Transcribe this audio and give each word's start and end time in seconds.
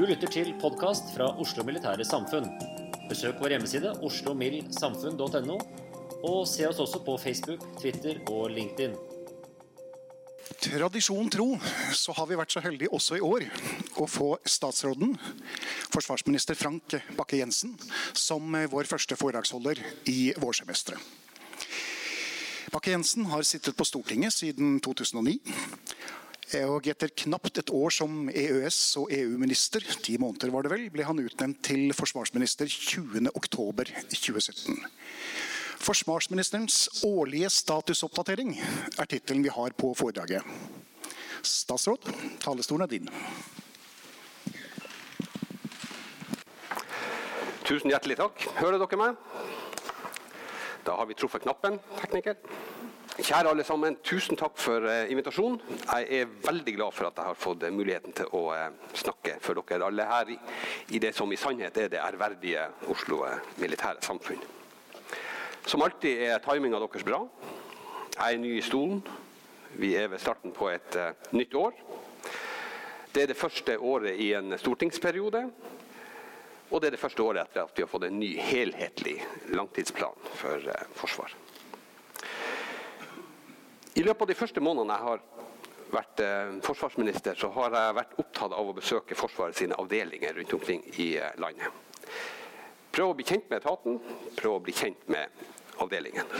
Du 0.00 0.06
lytter 0.08 0.30
til 0.32 0.54
podkast 0.56 1.10
fra 1.12 1.26
Oslo 1.42 1.60
Militære 1.68 2.06
Samfunn. 2.08 2.46
Besøk 3.10 3.36
vår 3.36 3.52
hjemmeside 3.52 3.90
oslomildsamfunn.no, 4.00 5.56
og 6.24 6.38
se 6.48 6.64
oss 6.64 6.80
også 6.80 7.02
på 7.04 7.18
Facebook, 7.20 7.66
Twitter 7.82 8.22
og 8.32 8.46
LinkedIn. 8.48 8.94
Tradisjon 10.64 11.28
tro 11.28 11.50
så 11.92 12.16
har 12.16 12.30
vi 12.30 12.40
vært 12.40 12.56
så 12.56 12.64
heldige 12.64 12.94
også 12.96 13.18
i 13.18 13.22
år 13.28 13.44
å 14.00 14.08
få 14.08 14.30
statsråden, 14.48 15.12
forsvarsminister 15.92 16.56
Frank 16.56 16.96
Bakke-Jensen, 17.20 17.76
som 18.16 18.56
vår 18.72 18.88
første 18.88 19.20
foredragsholder 19.20 19.84
i 20.08 20.32
vårsemesteret. 20.40 21.12
Bakke-Jensen 22.72 23.28
har 23.34 23.44
sittet 23.44 23.76
på 23.76 23.84
Stortinget 23.84 24.32
siden 24.32 24.78
2009. 24.80 25.42
Og 26.50 26.82
etter 26.90 27.06
knapt 27.14 27.60
et 27.60 27.68
år 27.70 27.92
som 27.94 28.26
EØS- 28.26 28.96
og 28.98 29.12
EU-minister, 29.14 29.84
ti 30.02 30.16
måneder 30.18 30.50
var 30.50 30.66
det 30.66 30.72
vel, 30.72 30.88
ble 30.90 31.04
han 31.06 31.20
utnevnt 31.22 31.60
til 31.62 31.92
forsvarsminister 31.94 32.66
20.10.2017. 32.66 34.80
Forsvarsministerens 35.80 37.04
årlige 37.06 37.46
statusoppdatering 37.54 38.58
er 38.58 39.06
tittelen 39.06 39.46
vi 39.46 39.54
har 39.54 39.70
på 39.78 39.94
foredraget. 39.94 40.42
Statsråd, 41.46 42.10
talestolen 42.42 42.82
er 42.82 42.90
din. 42.90 43.06
Tusen 47.62 47.94
hjertelig 47.94 48.18
takk. 48.18 48.34
Hører 48.58 48.82
dere 48.82 48.98
meg? 48.98 49.14
Da 50.82 50.98
har 50.98 51.06
vi 51.06 51.14
truffet 51.14 51.46
knappen, 51.46 51.78
tekniker. 52.02 52.34
Kjære 53.20 53.50
alle 53.52 53.64
sammen, 53.68 53.98
tusen 54.00 54.38
takk 54.38 54.54
for 54.56 54.86
uh, 54.86 55.10
invitasjonen. 55.12 55.58
Jeg 55.82 56.20
er 56.22 56.30
veldig 56.40 56.72
glad 56.76 56.94
for 56.96 57.08
at 57.10 57.18
jeg 57.20 57.28
har 57.28 57.36
fått 57.36 57.66
uh, 57.66 57.72
muligheten 57.74 58.14
til 58.16 58.30
å 58.32 58.40
uh, 58.54 58.94
snakke 58.96 59.34
for 59.44 59.60
dere 59.60 59.90
alle 59.90 60.06
her 60.08 60.30
i, 60.32 61.00
det 61.02 61.10
som 61.16 61.28
i 61.28 61.36
sannhet 61.36 61.76
er 61.76 61.90
det 61.92 62.00
ærverdige 62.00 62.64
Oslo 62.88 63.20
militære 63.60 64.00
samfunn. 64.06 64.40
Som 65.68 65.84
alltid 65.84 66.24
er 66.30 66.40
timinga 66.46 66.80
deres 66.80 67.04
bra. 67.04 67.20
Jeg 68.16 68.38
er 68.38 68.40
ny 68.40 68.54
i 68.56 68.64
stolen. 68.64 69.04
Vi 69.76 69.92
er 70.00 70.08
ved 70.08 70.24
starten 70.24 70.56
på 70.56 70.70
et 70.72 70.96
nytt 71.36 71.54
år. 71.60 71.76
Det 73.12 73.26
er 73.26 73.32
det 73.34 73.38
første 73.38 73.76
året 73.78 74.16
i 74.16 74.32
en 74.38 74.56
stortingsperiode. 74.58 75.44
Og 76.70 76.80
det 76.80 76.88
er 76.88 76.96
det 76.96 77.04
første 77.04 77.22
året 77.22 77.44
etter 77.44 77.66
at 77.66 77.76
vi 77.76 77.84
har 77.84 77.92
fått 77.92 78.08
en 78.08 78.20
ny 78.22 78.32
helhetlig 78.38 79.18
langtidsplan 79.52 80.30
for 80.40 80.70
Forsvaret. 81.02 81.59
I 84.00 84.04
løpet 84.04 84.22
av 84.24 84.28
de 84.30 84.34
første 84.38 84.60
månedene 84.64 84.94
jeg 84.96 85.04
har 85.04 85.22
vært 85.92 86.20
eh, 86.24 86.52
forsvarsminister, 86.64 87.36
så 87.36 87.50
har 87.52 87.74
jeg 87.76 87.96
vært 87.98 88.14
opptatt 88.22 88.54
av 88.56 88.68
å 88.70 88.72
besøke 88.72 89.16
Forsvaret 89.18 89.58
sine 89.58 89.76
avdelinger 89.76 90.38
rundt 90.38 90.54
omkring 90.56 90.86
i 91.02 91.10
eh, 91.20 91.34
landet. 91.42 92.06
Prøve 92.94 93.12
å 93.12 93.16
bli 93.18 93.26
kjent 93.28 93.50
med 93.50 93.58
etaten, 93.60 93.98
prøve 94.38 94.56
å 94.56 94.62
bli 94.64 94.72
kjent 94.72 95.02
med 95.12 95.42
avdelingen. 95.84 96.32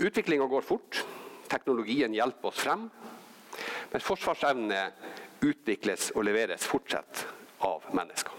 Utviklinga 0.00 0.46
går 0.48 0.64
fort. 0.64 1.02
Teknologien 1.50 2.14
hjelper 2.16 2.54
oss 2.54 2.62
frem. 2.64 2.86
Men 3.92 4.04
forsvarsevne 4.06 4.80
utvikles 5.44 6.08
og 6.14 6.24
leveres 6.24 6.64
fortsatt 6.70 7.26
av 7.68 7.84
mennesker. 7.92 8.32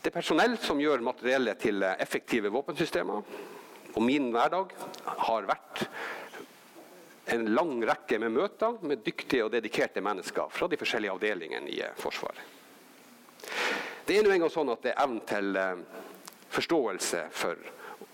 Det 0.00 0.08
er 0.08 0.16
personell 0.16 0.56
som 0.64 0.80
gjør 0.80 1.04
materiellet 1.04 1.60
til 1.66 1.84
effektive 1.92 2.54
våpensystemer. 2.56 3.52
Og 3.96 4.04
min 4.04 4.28
hverdag 4.34 4.74
har 5.26 5.48
vært 5.48 5.86
en 7.34 7.46
lang 7.56 7.78
rekke 7.88 8.20
med 8.22 8.34
møter 8.36 8.76
med 8.86 9.02
dyktige 9.06 9.46
og 9.46 9.54
dedikerte 9.54 10.04
mennesker 10.04 10.52
fra 10.52 10.68
de 10.70 10.78
forskjellige 10.78 11.16
avdelingene 11.16 11.72
i 11.72 11.80
Forsvaret. 11.98 12.42
Det 14.06 14.14
er 14.14 14.22
nå 14.22 14.30
engang 14.30 14.52
sånn 14.52 14.70
at 14.70 14.84
det 14.84 14.92
er 14.92 15.02
evnen 15.02 15.24
til 15.26 15.58
forståelse 16.54 17.24
for 17.34 17.58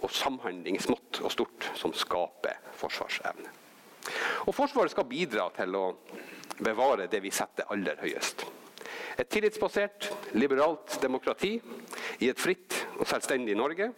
og 0.03 0.10
samhandling 0.10 0.81
smått 0.82 1.20
og 1.22 1.31
stort 1.31 1.69
som 1.78 1.93
skaper 1.94 2.59
forsvarsevne. 2.78 3.50
Og 4.49 4.54
Forsvaret 4.54 4.91
skal 4.91 5.06
bidra 5.06 5.47
til 5.54 5.76
å 5.78 5.84
bevare 6.62 7.06
det 7.10 7.20
vi 7.22 7.31
setter 7.34 7.70
aller 7.70 8.00
høyest. 8.03 8.43
Et 9.19 9.28
tillitsbasert, 9.31 10.09
liberalt 10.34 10.97
demokrati 11.03 11.53
i 12.25 12.31
et 12.31 12.41
fritt 12.41 12.75
og 12.97 13.06
selvstendig 13.06 13.54
Norge 13.59 13.93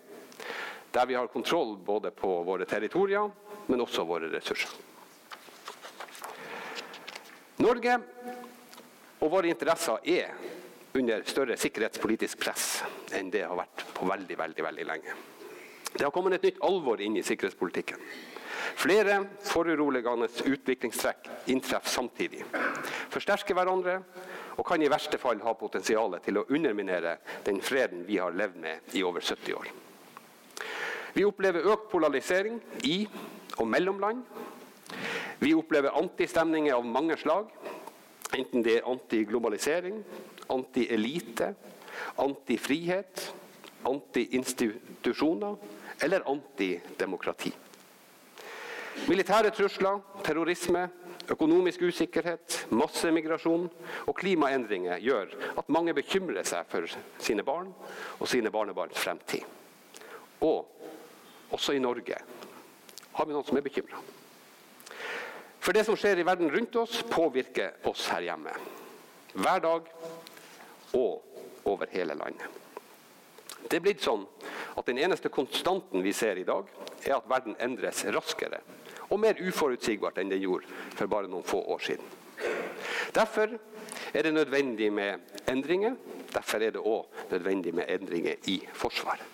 der 0.95 1.07
vi 1.07 1.15
har 1.19 1.27
kontroll 1.27 1.77
både 1.77 2.11
på 2.15 2.31
våre 2.47 2.65
territorier, 2.71 3.31
men 3.67 3.81
også 3.83 4.05
våre 4.07 4.29
ressurser. 4.31 4.71
Norge 7.65 7.97
og 9.19 9.31
våre 9.33 9.51
interesser 9.51 10.07
er 10.11 10.35
under 10.95 11.23
større 11.27 11.57
sikkerhetspolitisk 11.59 12.39
press 12.45 12.67
enn 13.15 13.31
det 13.35 13.43
har 13.47 13.59
vært 13.59 13.83
på 13.97 14.07
veldig, 14.07 14.37
veldig, 14.39 14.65
veldig 14.69 14.87
lenge. 14.87 15.17
Det 15.95 16.03
har 16.03 16.13
kommet 16.15 16.37
et 16.39 16.47
nytt 16.47 16.63
alvor 16.67 17.03
inn 17.03 17.19
i 17.19 17.27
sikkerhetspolitikken. 17.27 17.99
Flere 18.79 19.21
foruroligende 19.47 20.29
utviklingstrekk 20.51 21.51
inntreffer 21.51 21.91
samtidig, 21.91 22.43
forsterker 23.11 23.59
hverandre 23.59 23.97
og 24.55 24.67
kan 24.67 24.83
i 24.83 24.91
verste 24.91 25.19
fall 25.19 25.43
ha 25.43 25.55
potensial 25.59 26.15
til 26.23 26.39
å 26.39 26.47
underminere 26.51 27.19
den 27.47 27.59
freden 27.63 28.07
vi 28.07 28.19
har 28.23 28.35
levd 28.35 28.63
med 28.63 28.95
i 28.99 29.03
over 29.07 29.23
70 29.23 29.59
år. 29.59 29.75
Vi 31.15 31.25
opplever 31.25 31.67
økt 31.71 31.91
polarisering 31.93 32.59
i 32.85 33.05
og 33.59 33.69
mellom 33.71 34.01
land. 34.03 34.25
Vi 35.39 35.53
opplever 35.55 35.95
antistemninger 35.99 36.75
av 36.75 36.87
mange 36.87 37.17
slag. 37.21 37.51
Enten 38.35 38.65
det 38.67 38.81
er 38.81 38.89
antiglobalisering, 38.91 40.01
anti-elite, 40.51 41.53
antifrihet, 42.19 43.29
anti-institusjoner 43.87 45.57
eller 46.03 46.27
antidemokrati. 46.31 47.53
Militære 49.07 49.51
trusler, 49.55 50.01
terrorisme, 50.25 50.89
økonomisk 51.31 51.83
usikkerhet, 51.89 52.67
massemigrasjon 52.75 53.69
og 54.07 54.17
klimaendringer 54.19 55.01
gjør 55.03 55.33
at 55.59 55.71
mange 55.73 55.95
bekymrer 55.97 56.47
seg 56.47 56.67
for 56.71 56.91
sine 57.23 57.47
barn 57.47 57.71
og 58.19 58.29
sine 58.31 58.53
barnebarns 58.55 58.99
fremtid. 59.01 59.47
Og 60.45 60.69
også 61.55 61.77
i 61.77 61.83
Norge 61.83 62.19
har 63.15 63.27
vi 63.27 63.35
noen 63.35 63.47
som 63.47 63.59
er 63.59 63.65
bekymra. 63.65 64.01
For 65.65 65.73
det 65.73 65.87
som 65.87 65.97
skjer 65.97 66.21
i 66.21 66.27
verden 66.27 66.51
rundt 66.53 66.77
oss, 66.77 66.99
påvirker 67.09 67.87
oss 67.89 68.09
her 68.13 68.27
hjemme. 68.27 68.53
Hver 69.35 69.63
dag 69.65 69.89
og 70.99 71.65
over 71.65 71.89
hele 71.95 72.17
landet. 72.19 72.61
Det 73.65 73.79
er 73.79 73.85
blitt 73.87 74.05
sånn 74.05 74.27
at 74.75 74.87
Den 74.91 74.99
eneste 74.99 75.31
konstanten 75.33 76.03
vi 76.03 76.13
ser 76.13 76.37
i 76.37 76.45
dag, 76.45 76.67
er 77.07 77.15
at 77.17 77.29
verden 77.31 77.55
endres 77.63 78.03
raskere 78.13 78.59
og 79.09 79.21
mer 79.23 79.39
uforutsigbart 79.39 80.19
enn 80.19 80.33
den 80.33 80.43
gjorde 80.43 80.67
for 80.97 81.09
bare 81.09 81.31
noen 81.31 81.47
få 81.47 81.61
år 81.73 81.85
siden. 81.87 82.09
Derfor 83.15 83.55
er 84.13 84.27
det 84.27 84.35
nødvendig 84.35 84.91
med 84.93 85.39
endringer. 85.49 85.95
Derfor 86.35 86.67
er 86.67 86.75
det 86.75 86.83
òg 86.83 87.31
nødvendig 87.31 87.75
med 87.75 87.89
endringer 87.89 88.51
i 88.51 88.59
Forsvaret. 88.75 89.34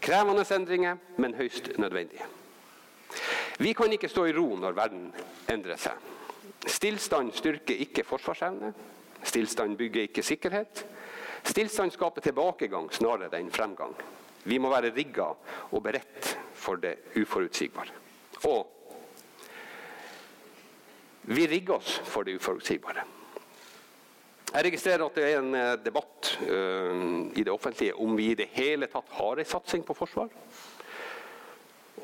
Krevende 0.00 0.44
endringer, 0.54 0.96
men 1.16 1.34
høyst 1.34 1.70
nødvendige. 1.78 2.24
Vi 3.58 3.72
kan 3.72 3.92
ikke 3.92 4.08
stå 4.08 4.26
i 4.26 4.34
ro 4.36 4.56
når 4.60 4.76
verden 4.76 5.08
endrer 5.52 5.80
seg. 5.80 5.96
Stillstand 6.66 7.32
styrker 7.32 7.80
ikke 7.86 8.04
forsvarsevne. 8.04 8.72
Stillstand 9.22 9.76
bygger 9.78 10.02
ikke 10.02 10.22
sikkerhet. 10.22 10.84
Stillstand 11.46 11.94
skaper 11.94 12.24
tilbakegang 12.24 12.90
snarere 12.92 13.40
enn 13.40 13.52
fremgang. 13.54 13.94
Vi 14.46 14.58
må 14.58 14.70
være 14.70 14.92
rigga 14.94 15.30
og 15.72 15.82
beredt 15.82 16.36
for 16.54 16.78
det 16.82 16.96
uforutsigbare. 17.16 17.94
Og 18.46 18.72
vi 21.26 21.46
rigger 21.50 21.80
oss 21.80 21.96
for 22.06 22.22
det 22.26 22.36
uforutsigbare. 22.38 23.02
Jeg 24.56 24.70
registrerer 24.70 25.02
at 25.04 25.16
det 25.18 25.24
er 25.28 25.34
en 25.42 25.52
eh, 25.52 25.74
debatt 25.84 26.30
uh, 26.48 27.28
i 27.36 27.42
det 27.44 27.52
offentlige 27.52 27.92
om 28.00 28.14
vi 28.16 28.30
i 28.32 28.36
det 28.38 28.46
hele 28.54 28.86
tatt 28.88 29.10
har 29.18 29.36
en 29.36 29.48
satsing 29.48 29.82
på 29.84 29.92
forsvar. 29.98 30.30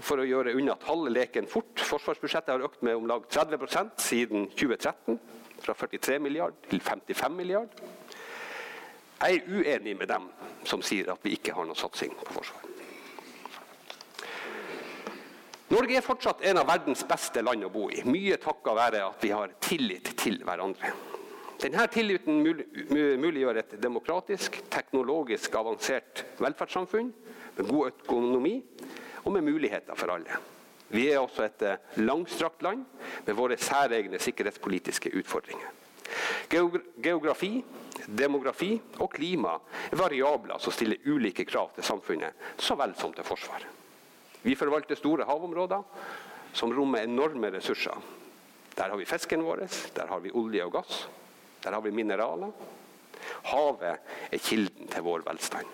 For 0.04 0.20
å 0.20 0.26
gjøre 0.28 0.52
unna 0.60 0.74
talleleken 0.82 1.48
fort. 1.48 1.80
Forsvarsbudsjettet 1.80 2.52
har 2.52 2.64
økt 2.66 2.82
med 2.84 2.98
om 2.98 3.06
lag 3.08 3.24
30% 3.32 3.94
siden 4.04 4.50
2013. 4.52 5.16
Fra 5.64 5.76
43 5.80 6.18
milliard 6.20 6.58
til 6.68 6.82
55 6.84 7.38
milliard. 7.38 7.72
Jeg 9.22 9.38
er 9.38 9.48
uenig 9.48 9.96
med 9.96 10.12
dem 10.12 10.28
som 10.68 10.84
sier 10.84 11.08
at 11.14 11.24
vi 11.24 11.32
ikke 11.38 11.54
har 11.56 11.64
noen 11.64 11.78
satsing 11.78 12.12
på 12.18 12.36
forsvar. 12.36 12.68
Norge 15.72 15.96
er 15.96 16.04
fortsatt 16.04 16.44
en 16.50 16.60
av 16.60 16.68
verdens 16.68 17.06
beste 17.08 17.40
land 17.40 17.64
å 17.64 17.72
bo 17.72 17.88
i, 17.88 18.04
mye 18.04 18.36
takket 18.36 18.76
være 18.76 19.06
at 19.06 19.24
vi 19.24 19.32
har 19.32 19.56
tillit 19.64 20.12
til 20.20 20.42
hverandre. 20.44 20.92
Denne 21.62 21.84
tilliten 21.86 22.40
muliggjør 22.42 23.60
et 23.60 23.76
demokratisk, 23.82 24.56
teknologisk 24.72 25.54
avansert 25.54 26.24
velferdssamfunn 26.42 27.12
med 27.58 27.68
god 27.68 27.92
økonomi 27.92 28.56
og 29.22 29.30
med 29.36 29.46
muligheter 29.46 29.94
for 29.94 30.10
alle. 30.16 30.40
Vi 30.92 31.06
er 31.08 31.20
også 31.22 31.46
et 31.46 31.62
eh, 31.64 32.00
langstrakt 32.02 32.64
land 32.66 32.82
med 33.26 33.36
våre 33.38 33.56
særegne 33.56 34.18
sikkerhetspolitiske 34.20 35.12
utfordringer. 35.22 35.70
Geografi, 37.00 37.62
demografi 38.06 38.74
og 38.98 39.08
klima 39.14 39.54
er 39.86 39.96
variabler 39.96 40.60
som 40.60 40.74
stiller 40.74 41.00
ulike 41.08 41.46
krav 41.48 41.70
til 41.76 41.86
samfunnet, 41.86 42.34
så 42.58 42.76
vel 42.76 42.92
som 42.98 43.14
til 43.14 43.24
Forsvaret. 43.24 43.70
Vi 44.42 44.58
forvalter 44.58 44.98
store 44.98 45.24
havområder 45.24 45.86
som 46.52 46.74
rommer 46.74 47.06
enorme 47.06 47.54
ressurser. 47.54 47.96
Der 48.76 48.90
har 48.90 48.98
vi 48.98 49.06
fisken 49.08 49.44
vår, 49.46 49.64
der 49.96 50.10
har 50.10 50.20
vi 50.20 50.34
olje 50.34 50.66
og 50.66 50.74
gass. 50.80 51.06
Der 51.62 51.72
har 51.72 51.80
vi 51.84 51.94
mineraler. 51.94 52.52
Havet 53.42 53.98
er 54.32 54.42
kilden 54.42 54.88
til 54.90 55.02
vår 55.06 55.24
velstand. 55.26 55.66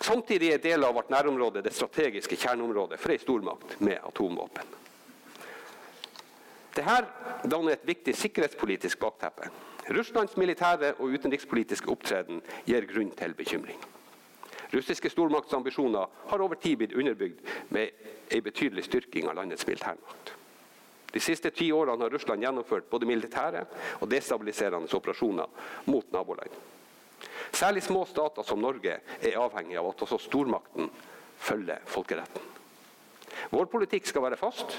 Samtidig 0.00 0.52
er 0.52 0.62
deler 0.62 0.88
av 0.88 0.96
vårt 0.96 1.10
nærområde 1.12 1.62
det 1.62 1.74
strategiske 1.76 2.38
kjerneområdet 2.40 2.98
for 2.98 3.14
ei 3.14 3.20
stormakt 3.22 3.76
med 3.84 4.00
atomvåpen. 4.02 4.76
Dette 6.74 7.50
danner 7.50 7.74
et 7.74 7.86
viktig 7.86 8.14
sikkerhetspolitisk 8.16 8.98
bakteppe. 9.02 9.50
Russlands 9.90 10.36
militære 10.38 10.94
og 10.98 11.14
utenrikspolitiske 11.16 11.90
opptreden 11.90 12.42
gir 12.66 12.86
grunn 12.90 13.10
til 13.18 13.34
bekymring. 13.34 13.78
Russiske 14.70 15.10
stormaktsambisjoner 15.10 16.06
har 16.30 16.42
over 16.42 16.54
tid 16.54 16.76
blitt 16.78 16.94
underbygd 16.94 17.40
med 17.74 17.90
en 18.30 18.44
betydelig 18.46 18.86
styrking 18.86 19.26
av 19.28 19.34
landets 19.40 19.66
militærmakt. 19.66 20.34
De 21.10 21.20
siste 21.20 21.50
ti 21.50 21.70
årene 21.74 22.04
har 22.04 22.12
Russland 22.14 22.44
gjennomført 22.44 22.90
både 22.90 23.08
militære 23.10 23.64
og 24.00 24.10
destabiliserende 24.10 24.90
operasjoner 24.96 25.48
mot 25.90 26.12
naboland. 26.14 26.54
Særlig 27.52 27.82
små 27.82 28.04
stater 28.06 28.46
som 28.46 28.62
Norge 28.62 29.00
er 29.20 29.40
avhengig 29.40 29.78
av 29.78 29.90
at 29.90 30.04
også 30.06 30.20
stormakten 30.22 30.90
følger 31.40 31.82
folkeretten. 31.90 32.46
Vår 33.50 33.66
politikk 33.72 34.06
skal 34.06 34.24
være 34.26 34.38
fast, 34.38 34.76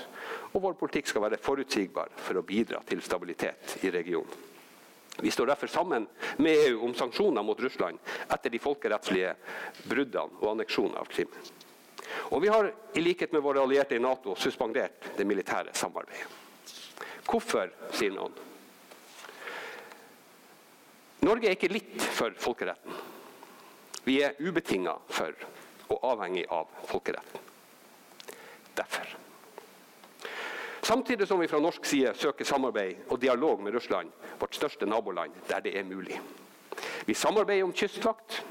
og 0.54 0.62
vår 0.63 0.78
politikk 0.80 1.10
skal 1.10 1.25
være 1.25 1.39
forutsigbar 1.42 2.12
for 2.16 2.39
å 2.39 2.45
bidra 2.45 2.81
til 2.88 3.01
stabilitet 3.04 3.80
i 3.83 3.92
regionen. 3.92 4.50
Vi 5.22 5.31
står 5.31 5.51
derfor 5.51 5.68
sammen 5.68 6.07
med 6.39 6.69
EU 6.69 6.86
om 6.88 6.94
sanksjoner 6.95 7.44
mot 7.44 7.60
Russland 7.60 8.00
etter 8.31 8.50
de 8.50 8.62
folkerettslige 8.63 9.33
bruddene 9.89 10.39
og 10.39 10.54
anneksjonen 10.54 10.95
av 10.98 11.10
Krim. 11.12 11.30
Og 12.31 12.41
vi 12.43 12.51
har, 12.51 12.71
i 12.93 13.03
likhet 13.03 13.33
med 13.33 13.43
våre 13.43 13.63
allierte 13.63 13.95
i 13.95 14.01
Nato, 14.03 14.35
suspendert 14.35 15.11
det 15.17 15.27
militære 15.27 15.75
samarbeidet. 15.77 16.27
Hvorfor, 17.27 17.71
sier 17.95 18.13
noen. 18.15 18.33
Norge 21.21 21.47
er 21.47 21.55
ikke 21.55 21.71
litt 21.71 22.01
for 22.01 22.33
folkeretten. 22.41 22.95
Vi 24.03 24.17
er 24.25 24.39
ubetinga 24.41 24.95
for 25.13 25.35
og 25.91 26.05
avhengig 26.13 26.45
av 26.49 26.69
folkeretten. 26.89 27.49
Derfor. 28.75 29.17
Samtidig 30.81 31.27
som 31.27 31.39
vi 31.39 31.47
fra 31.51 31.59
norsk 31.61 31.85
side 31.85 32.13
søker 32.17 32.47
samarbeid 32.47 33.11
og 33.11 33.19
dialog 33.21 33.61
med 33.61 33.75
Russland, 33.75 34.09
vårt 34.39 34.55
største 34.55 34.87
naboland, 34.89 35.35
der 35.49 35.59
det 35.61 35.75
er 35.77 35.85
mulig. 35.85 36.17
Vi 37.05 37.13
samarbeider 37.13 37.67
om 37.67 37.73
kystvakt, 37.73 38.41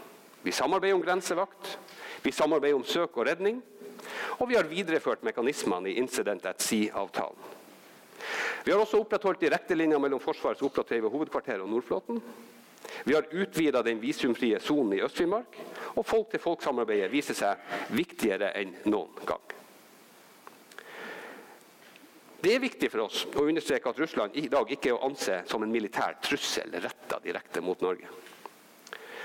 vi 0.43 0.53
samarbeider 0.53 0.95
om 0.95 1.03
grensevakt, 1.03 1.79
vi 2.23 2.33
samarbeider 2.33 2.79
om 2.79 2.85
søk 2.85 3.17
og 3.17 3.27
redning, 3.27 3.63
og 4.39 4.49
vi 4.49 4.57
har 4.57 4.69
videreført 4.69 5.25
mekanismene 5.25 5.91
i 5.91 5.99
Incident 6.01 6.47
at 6.47 6.63
Sea-avtalen. 6.63 7.59
Vi 8.65 8.73
har 8.73 8.81
også 8.81 9.01
opprettholdt 9.01 9.41
direktelinja 9.41 9.99
mellom 9.99 10.21
Forsvarets 10.21 10.63
operative 10.63 11.09
hovedkvarter 11.11 11.63
og 11.63 11.69
Nordflåten. 11.69 12.21
Vi 13.05 13.15
har 13.15 13.29
utvida 13.33 13.83
den 13.83 14.01
visumfrie 14.03 14.61
sonen 14.61 14.99
i 14.99 15.03
Øst-Finnmark, 15.05 15.57
og 15.97 16.07
folk-til-folk-samarbeidet 16.07 17.13
viser 17.13 17.37
seg 17.37 17.97
viktigere 17.97 18.53
enn 18.61 18.75
noen 18.89 19.25
gang. 19.29 19.57
Det 22.41 22.55
er 22.55 22.63
viktig 22.63 22.89
for 22.89 23.05
oss 23.05 23.27
å 23.37 23.45
understreke 23.45 23.91
at 23.93 23.99
Russland 24.01 24.37
i 24.41 24.47
dag 24.49 24.71
ikke 24.73 24.89
er 24.93 24.97
å 24.97 25.09
anse 25.11 25.43
som 25.49 25.65
en 25.65 25.73
militær 25.73 26.17
trussel 26.25 26.73
retta 26.81 27.19
direkte 27.21 27.61
mot 27.61 27.81
Norge. 27.85 28.09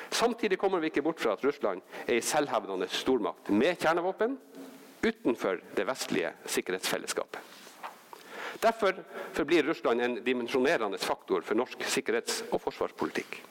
Samtidig 0.09 0.59
kommer 0.59 0.79
vi 0.79 0.91
ikke 0.91 1.03
bort 1.05 1.19
fra 1.19 1.33
at 1.35 1.43
Russland 1.45 1.81
er 2.07 2.15
en 2.15 2.25
selvhevdende 2.25 2.87
stormakt 2.91 3.49
med 3.49 3.77
kjernevåpen 3.81 4.37
utenfor 5.05 5.59
det 5.75 5.85
vestlige 5.87 6.31
sikkerhetsfellesskapet. 6.45 7.39
Derfor 8.61 8.95
forblir 9.33 9.63
Russland 9.67 10.01
en 10.01 10.15
dimensjonerende 10.23 10.97
faktor 10.97 11.41
for 11.41 11.55
norsk 11.55 11.83
sikkerhets- 11.83 12.43
og 12.51 12.61
forsvarspolitikk. 12.61 13.41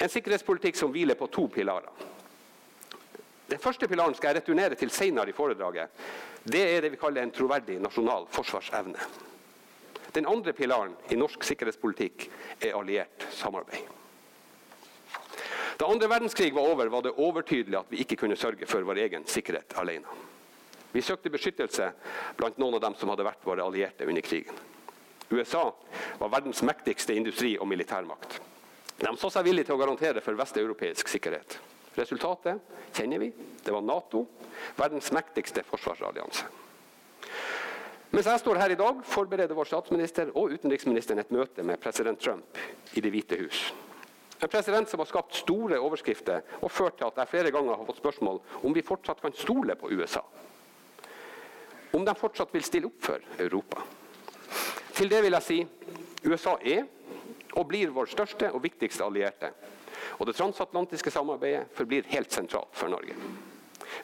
En 0.00 0.08
sikkerhetspolitikk 0.08 0.76
som 0.76 0.92
hviler 0.92 1.16
på 1.18 1.26
to 1.32 1.46
pilarer. 1.48 1.90
Den 3.50 3.58
første 3.58 3.88
pilaren 3.88 4.14
skal 4.14 4.30
jeg 4.30 4.42
returnere 4.42 4.78
til 4.78 4.90
senere 4.94 5.28
i 5.28 5.36
foredraget. 5.36 5.90
Det 6.44 6.62
er 6.76 6.80
det 6.80 6.92
vi 6.92 7.00
kaller 7.00 7.22
en 7.22 7.32
troverdig 7.34 7.80
nasjonal 7.82 8.28
forsvarsevne. 8.30 9.08
Den 10.14 10.26
andre 10.26 10.52
pilaren 10.52 10.94
i 11.10 11.18
norsk 11.18 11.44
sikkerhetspolitikk 11.44 12.28
er 12.60 12.76
alliert 12.78 13.26
samarbeid. 13.34 13.99
Da 15.80 15.86
andre 15.88 16.10
verdenskrig 16.12 16.52
var 16.54 16.66
over, 16.68 16.86
var 16.92 17.02
det 17.02 17.14
overtydelig 17.16 17.78
at 17.78 17.86
vi 17.88 18.02
ikke 18.02 18.18
kunne 18.20 18.36
sørge 18.36 18.66
for 18.68 18.84
vår 18.84 18.98
egen 19.06 19.24
sikkerhet 19.24 19.72
alene. 19.80 20.04
Vi 20.92 21.00
søkte 21.00 21.32
beskyttelse 21.32 21.86
blant 22.36 22.60
noen 22.60 22.76
av 22.76 22.82
dem 22.84 22.98
som 23.00 23.08
hadde 23.08 23.24
vært 23.24 23.46
våre 23.48 23.64
allierte 23.64 24.04
under 24.04 24.20
krigen. 24.20 24.60
USA 25.30 25.70
var 26.20 26.34
verdens 26.36 26.60
mektigste 26.68 27.16
industri- 27.16 27.56
og 27.56 27.68
militærmakt. 27.72 28.40
De 29.00 29.16
så 29.16 29.32
seg 29.32 29.48
villige 29.48 29.70
til 29.70 29.78
å 29.78 29.80
garantere 29.80 30.20
for 30.20 30.36
vesteuropeisk 30.36 31.08
sikkerhet. 31.08 31.56
Resultatet 31.96 32.60
kjenner 32.92 33.24
vi. 33.24 33.32
Det 33.64 33.72
var 33.72 33.80
Nato, 33.80 34.26
verdens 34.76 35.08
mektigste 35.16 35.64
forsvarsallianse. 35.64 36.44
Mens 38.10 38.26
jeg 38.26 38.42
står 38.42 38.60
her 38.60 38.74
i 38.74 38.82
dag, 38.84 39.00
forbereder 39.06 39.56
vår 39.56 39.72
statsminister 39.72 40.34
og 40.34 40.52
utenriksministeren 40.52 41.24
et 41.24 41.32
møte 41.32 41.64
med 41.64 41.80
president 41.80 42.20
Trump 42.20 42.66
i 42.92 43.00
Det 43.00 43.14
hvite 43.14 43.40
hus. 43.40 43.70
En 44.40 44.48
president 44.48 44.88
som 44.88 45.00
har 45.02 45.08
skapt 45.08 45.34
store 45.36 45.78
overskrifter 45.78 46.40
og 46.64 46.72
ført 46.72 46.96
til 46.98 47.08
at 47.10 47.18
jeg 47.20 47.28
flere 47.28 47.50
ganger 47.52 47.76
har 47.76 47.88
fått 47.88 48.00
spørsmål 48.00 48.40
om 48.64 48.76
vi 48.76 48.84
fortsatt 48.84 49.20
kan 49.20 49.36
stole 49.36 49.76
på 49.76 49.90
USA. 49.92 50.22
Om 51.92 52.06
de 52.06 52.14
fortsatt 52.16 52.54
vil 52.54 52.64
stille 52.64 52.88
opp 52.88 53.02
for 53.04 53.26
Europa. 53.38 53.82
Til 54.96 55.10
det 55.10 55.20
vil 55.24 55.36
jeg 55.36 55.46
si 55.46 55.58
USA 56.24 56.56
er 56.64 56.86
og 57.58 57.66
blir 57.68 57.92
vår 57.92 58.08
største 58.12 58.50
og 58.54 58.62
viktigste 58.64 59.04
allierte. 59.04 59.52
Og 60.18 60.26
det 60.28 60.36
transatlantiske 60.38 61.12
samarbeidet 61.12 61.68
forblir 61.76 62.08
helt 62.12 62.32
sentralt 62.32 62.72
for 62.76 62.92
Norge. 62.92 63.16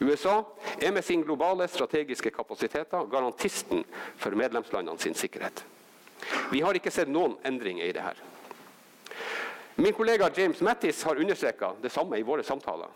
USA 0.01 0.43
er 0.83 0.93
med 0.93 1.05
sin 1.05 1.23
globale 1.25 1.69
strategiske 1.69 2.31
kapasiteter 2.31 3.09
garantisten 3.09 3.85
for 4.17 4.37
medlemslandene 4.37 5.01
sin 5.01 5.15
sikkerhet. 5.15 5.65
Vi 6.51 6.61
har 6.61 6.77
ikke 6.77 6.91
sett 6.91 7.09
noen 7.13 7.37
endringer 7.47 7.87
i 7.87 7.95
det 7.95 8.03
her. 8.03 8.21
Min 9.79 9.93
kollega 9.93 10.31
James 10.35 10.61
Mattis 10.61 11.03
har 11.05 11.17
understreka 11.17 11.75
det 11.83 11.91
samme 11.93 12.17
i 12.19 12.25
våre 12.25 12.43
samtaler. 12.43 12.89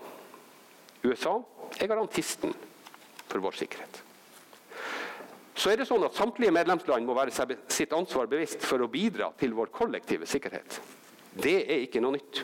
USA 1.02 1.34
er 1.76 1.90
garantisten 1.90 2.54
for 3.28 3.44
vår 3.44 3.58
sikkerhet. 3.58 4.00
Så 5.52 5.68
er 5.68 5.76
det 5.76 5.84
sånn 5.90 6.06
at 6.06 6.16
Samtlige 6.16 6.54
medlemsland 6.56 7.04
må 7.04 7.12
være 7.16 7.34
sitt 7.68 7.92
ansvar 7.92 8.30
bevisst 8.32 8.64
for 8.64 8.80
å 8.80 8.88
bidra 8.88 9.28
til 9.37 9.52
vår 9.52 9.68
kollektive 9.76 10.28
sikkerhet. 10.28 10.80
Det 11.37 11.58
er 11.66 11.84
ikke 11.84 12.00
noe 12.00 12.16
nytt. 12.16 12.42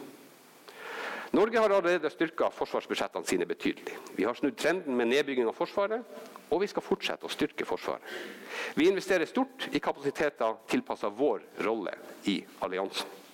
Norge 1.32 1.60
har 1.60 1.72
allerede 1.72 2.12
styrka 2.12 2.50
forsvarsbudsjettene 2.54 3.26
sine 3.28 3.48
betydelig. 3.48 3.96
Vi 4.16 4.28
har 4.28 4.36
snudd 4.36 4.56
trenden 4.60 4.96
med 4.96 5.10
nedbygging 5.10 5.48
av 5.48 5.56
Forsvaret, 5.56 6.04
og 6.52 6.60
vi 6.62 6.68
skal 6.70 6.84
fortsette 6.84 7.26
å 7.26 7.32
styrke 7.32 7.66
Forsvaret. 7.68 8.04
Vi 8.76 8.86
investerer 8.88 9.28
stort 9.28 9.66
i 9.72 9.80
kapasiteter 9.82 10.60
tilpassa 10.68 11.08
vår 11.08 11.42
rolle 11.66 11.96
i 12.28 12.42
alliansen. 12.64 13.24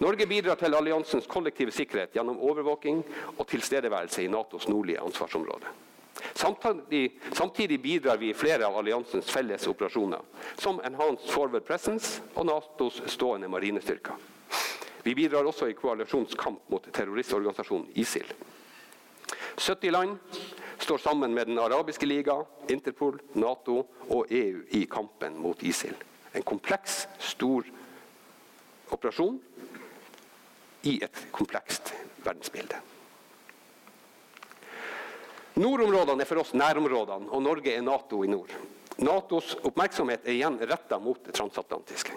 Norge 0.00 0.24
bidrar 0.26 0.56
til 0.56 0.72
alliansens 0.72 1.26
kollektive 1.28 1.72
sikkerhet 1.76 2.14
gjennom 2.16 2.38
overvåking 2.40 3.02
og 3.36 3.44
tilstedeværelse 3.50 4.22
i 4.24 4.30
Natos 4.32 4.64
nordlige 4.68 5.00
ansvarsområde. 5.04 5.68
Samtidig, 6.34 7.20
samtidig, 7.32 7.82
bidrar 7.82 8.16
vi 8.16 8.30
i 8.30 8.36
flere 8.36 8.64
av 8.64 8.78
alliansens 8.80 9.28
felles 9.30 9.66
operasjoner, 9.68 10.22
som 10.56 10.80
Enhanced 10.84 11.28
Forward 11.28 11.66
Presence 11.68 12.22
og 12.34 12.46
Natos 12.48 13.02
stående 13.12 13.48
marinestyrker. 13.52 14.16
Vi 15.04 15.14
bidrar 15.14 15.44
også 15.44 15.68
i 15.68 15.76
koalisjonens 15.76 16.34
kamp 16.34 16.64
mot 16.72 16.88
terroristorganisasjonen 16.92 17.92
ISIL. 18.00 18.32
70 19.56 19.92
land 19.92 20.16
står 20.80 20.98
sammen 20.98 21.34
med 21.34 21.46
Den 21.46 21.58
arabiske 21.58 22.06
liga, 22.06 22.38
Interpol, 22.72 23.20
Nato 23.34 23.82
og 24.08 24.32
EU 24.32 24.64
i 24.70 24.86
kampen 24.88 25.36
mot 25.36 25.62
ISIL. 25.62 25.94
En 26.34 26.42
kompleks, 26.42 27.04
stor 27.18 27.68
operasjon 28.90 29.40
i 30.82 30.98
et 31.04 31.26
komplekst 31.30 31.92
verdensbilde. 32.24 32.80
Nordområdene 35.60 36.24
er 36.24 36.28
for 36.28 36.40
oss 36.40 36.54
nærområdene, 36.56 37.28
og 37.28 37.42
Norge 37.42 37.74
er 37.74 37.82
Nato 37.84 38.22
i 38.24 38.30
nord. 38.30 38.52
Natos 39.00 39.54
oppmerksomhet 39.64 40.26
er 40.28 40.36
igjen 40.36 40.58
retta 40.62 40.98
mot 41.00 41.20
det 41.24 41.34
transatlantiske. 41.36 42.14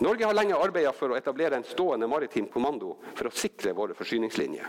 Norge 0.00 0.24
har 0.24 0.36
lenge 0.36 0.56
arbeidet 0.56 0.94
for 0.96 1.12
å 1.12 1.16
etablere 1.18 1.58
en 1.60 1.66
stående 1.68 2.08
maritim 2.08 2.46
kommando 2.48 2.94
for 3.14 3.28
å 3.28 3.34
sikre 3.36 3.74
våre 3.76 3.96
forsyningslinjer. 3.96 4.68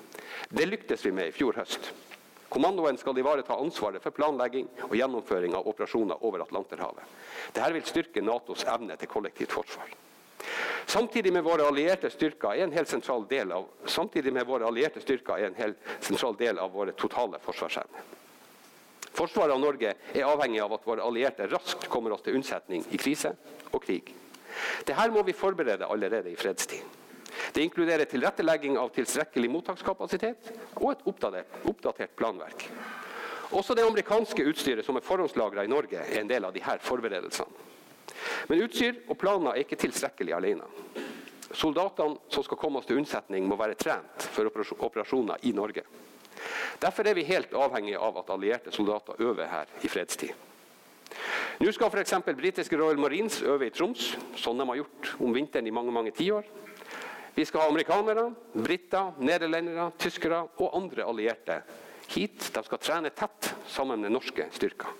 Det 0.50 0.68
lyktes 0.68 1.06
vi 1.06 1.14
med 1.16 1.32
i 1.32 1.36
fjor 1.36 1.56
høst. 1.62 1.92
Kommandoen 2.52 2.98
skal 3.00 3.16
ivareta 3.16 3.56
ansvaret 3.56 4.04
for 4.04 4.12
planlegging 4.12 4.68
og 4.90 4.96
gjennomføring 5.00 5.56
av 5.56 5.68
operasjoner 5.72 6.20
over 6.28 6.44
Atlanterhavet. 6.44 7.14
Dette 7.56 7.72
vil 7.78 7.88
styrke 7.88 8.24
Natos 8.28 8.66
evne 8.68 8.98
til 9.00 9.08
kollektivt 9.12 9.56
forsvar. 9.56 9.94
Samtidig 10.86 11.34
med 11.34 11.44
våre 11.44 11.68
allierte 11.68 12.10
styrker 12.10 12.56
er 12.56 12.66
en 12.66 12.74
helt 12.76 12.90
sentral 12.90 13.28
del 13.30 13.52
av, 13.52 13.68
med 14.24 14.48
våre 14.48 14.66
allierte 14.68 15.02
styrker 15.02 15.38
er 15.38 15.52
en 15.52 15.60
helt 15.60 15.78
sentral 16.00 16.36
del 16.38 16.60
av 16.60 16.72
våre 16.72 16.92
totale 16.92 17.40
forsvarsevne. 17.44 18.08
Forsvaret 19.12 19.54
av 19.54 19.60
Norge 19.60 19.94
er 20.14 20.26
avhengig 20.28 20.62
av 20.64 20.74
at 20.78 20.88
våre 20.88 21.04
allierte 21.04 21.48
raskt 21.52 21.88
kommer 21.92 22.16
oss 22.16 22.24
til 22.24 22.38
unnsetning 22.40 22.86
i 22.92 23.00
krise 23.00 23.34
og 23.72 23.84
krig. 23.84 24.14
Dette 24.88 25.08
må 25.12 25.24
vi 25.28 25.36
forberede 25.36 25.88
allerede 25.88 26.32
i 26.32 26.40
fredstid. 26.40 26.84
Det 27.52 27.64
inkluderer 27.64 28.08
tilrettelegging 28.08 28.78
av 28.80 28.92
tilstrekkelig 28.96 29.50
mottakskapasitet 29.52 30.52
og 30.80 30.92
et 30.94 31.04
oppdatert, 31.08 31.60
oppdatert 31.68 32.16
planverk. 32.16 32.68
Også 33.52 33.76
det 33.76 33.84
amerikanske 33.84 34.46
utstyret 34.48 34.88
som 34.88 34.96
er 34.96 35.04
forhåndslagra 35.04 35.66
i 35.66 35.72
Norge, 35.72 36.00
er 36.00 36.22
en 36.22 36.30
del 36.30 36.48
av 36.48 36.56
disse 36.56 36.78
forberedelsene. 36.88 37.68
Men 38.50 38.64
utstyr 38.66 39.02
og 39.08 39.18
planer 39.20 39.54
er 39.54 39.66
ikke 39.66 39.80
tilstrekkelig 39.80 40.36
alene. 40.38 40.68
Soldatene 41.52 42.32
som 42.32 42.46
skal 42.46 42.60
komme 42.60 42.80
oss 42.80 42.88
til 42.88 43.02
unnsetning, 43.02 43.46
må 43.48 43.58
være 43.60 43.76
trent 43.80 44.30
for 44.32 44.48
operasjoner 44.48 45.44
i 45.48 45.52
Norge. 45.56 45.84
Derfor 46.82 47.08
er 47.08 47.18
vi 47.18 47.28
helt 47.28 47.54
avhengige 47.54 48.00
av 48.00 48.22
at 48.22 48.32
allierte 48.34 48.72
soldater 48.74 49.20
øver 49.22 49.50
her 49.52 49.70
i 49.84 49.92
fredstid. 49.92 50.32
Nå 51.62 51.70
skal 51.76 51.92
f.eks. 51.92 52.16
britiske 52.38 52.78
Royal 52.80 52.98
Marines 52.98 53.42
øve 53.44 53.68
i 53.68 53.74
Troms, 53.76 54.16
sånn 54.40 54.58
de 54.58 54.66
har 54.70 54.80
gjort 54.80 55.12
om 55.22 55.36
vinteren 55.36 55.68
i 55.68 55.76
mange 55.76 55.94
mange 55.94 56.14
tiår. 56.16 56.48
Vi 57.36 57.46
skal 57.46 57.64
ha 57.64 57.70
amerikanere, 57.70 58.26
briter, 58.56 59.14
nederlendere, 59.22 59.92
tyskere 60.02 60.42
og 60.58 60.74
andre 60.76 61.06
allierte 61.08 61.62
hit. 62.12 62.50
De 62.52 62.64
skal 62.66 62.82
trene 62.82 63.14
tett 63.16 63.54
sammen 63.72 64.02
med 64.02 64.16
norske 64.16 64.50
styrker. 64.56 64.92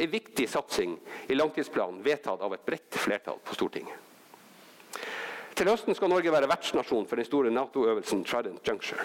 En 0.00 0.10
viktig 0.10 0.46
satsing 0.48 0.94
i 1.28 1.36
langtidsplanen 1.36 2.00
vedtatt 2.02 2.40
av 2.40 2.54
et 2.56 2.64
bredt 2.64 2.96
flertall 2.96 3.36
på 3.44 3.56
Stortinget. 3.58 4.06
Til 5.52 5.68
høsten 5.68 5.92
skal 5.92 6.08
Norge 6.08 6.32
være 6.32 6.48
vertsnasjon 6.48 7.04
for 7.04 7.20
den 7.20 7.28
store 7.28 7.50
Nato-øvelsen 7.52 8.22
Trident 8.24 8.64
Juncture. 8.64 9.04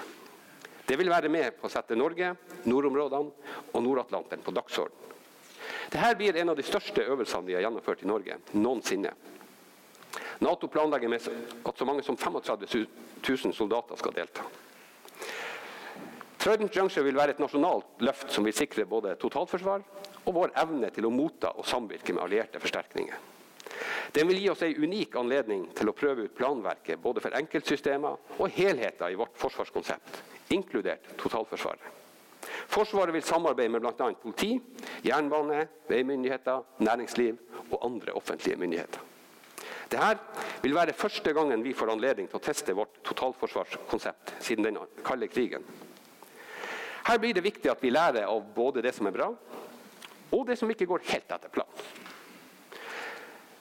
Det 0.88 0.96
vil 0.96 1.12
være 1.12 1.28
med 1.34 1.58
på 1.60 1.68
å 1.68 1.74
sette 1.74 1.98
Norge, 2.00 2.30
nordområdene 2.64 3.52
og 3.74 3.84
Nord-Atlanteren 3.84 4.46
på 4.46 4.54
dagsorden. 4.56 5.02
Dette 5.92 6.14
blir 6.16 6.38
en 6.40 6.54
av 6.54 6.56
de 6.56 6.64
største 6.64 7.04
øvelsene 7.04 7.50
vi 7.50 7.58
har 7.58 7.66
gjennomført 7.66 8.06
i 8.06 8.08
Norge 8.08 8.38
noensinne. 8.56 9.12
Nato 10.46 10.70
planlegger 10.72 11.12
med 11.12 11.28
at 11.28 11.76
så 11.76 11.88
mange 11.88 12.08
som 12.08 12.16
35 12.16 12.86
000 13.20 13.54
soldater 13.58 14.00
skal 14.00 14.16
delta. 14.16 14.48
Trident 16.46 16.76
Juncture 16.78 17.02
vil 17.08 17.18
være 17.18 17.34
et 17.34 17.40
nasjonalt 17.42 18.04
løft 18.06 18.30
som 18.30 18.46
vil 18.46 18.54
sikre 18.54 18.84
både 18.86 19.16
totalforsvar 19.18 19.82
og 20.30 20.36
vår 20.36 20.52
evne 20.62 20.92
til 20.94 21.08
å 21.08 21.10
motta 21.10 21.50
og 21.58 21.66
samvirke 21.66 22.14
med 22.14 22.22
allierte 22.22 22.60
forsterkninger. 22.62 23.16
Den 24.14 24.30
vil 24.30 24.44
gi 24.44 24.52
oss 24.52 24.62
en 24.62 24.84
unik 24.86 25.18
anledning 25.18 25.64
til 25.74 25.90
å 25.90 25.96
prøve 25.98 26.28
ut 26.28 26.36
planverket 26.38 27.02
både 27.02 27.24
for 27.24 27.34
enkeltsystemer 27.40 28.38
og 28.38 28.54
helheter 28.54 29.10
i 29.10 29.18
vårt 29.18 29.34
forsvarskonsept, 29.42 30.20
inkludert 30.54 31.10
totalforsvaret. 31.18 31.90
Forsvaret 32.70 33.18
vil 33.18 33.26
samarbeide 33.26 33.74
med 33.74 33.82
bl.a. 33.82 34.12
politi, 34.22 34.52
jernbane, 35.02 35.66
veimyndigheter, 35.90 36.62
næringsliv 36.86 37.42
og 37.72 37.80
andre 37.90 38.14
offentlige 38.22 38.62
myndigheter. 38.62 39.02
Dette 39.90 40.62
vil 40.62 40.78
være 40.78 40.94
første 40.94 41.34
gangen 41.34 41.66
vi 41.66 41.74
får 41.74 41.96
anledning 41.98 42.30
til 42.30 42.38
å 42.38 42.46
teste 42.52 42.78
vårt 42.78 43.02
totalforsvarskonsept 43.10 44.38
siden 44.46 44.70
den 44.70 44.82
kalde 45.06 45.34
krigen. 45.34 45.66
Her 47.06 47.20
blir 47.22 47.34
det 47.38 47.46
viktig 47.46 47.70
at 47.70 47.84
vi 47.84 47.94
lærer 47.94 48.26
av 48.26 48.42
både 48.56 48.82
det 48.82 48.96
som 48.96 49.06
er 49.06 49.14
bra, 49.14 49.30
og 50.34 50.48
det 50.48 50.58
som 50.58 50.72
ikke 50.72 50.88
går 50.90 51.06
helt 51.12 51.32
etter 51.32 51.54
planen. 51.54 51.86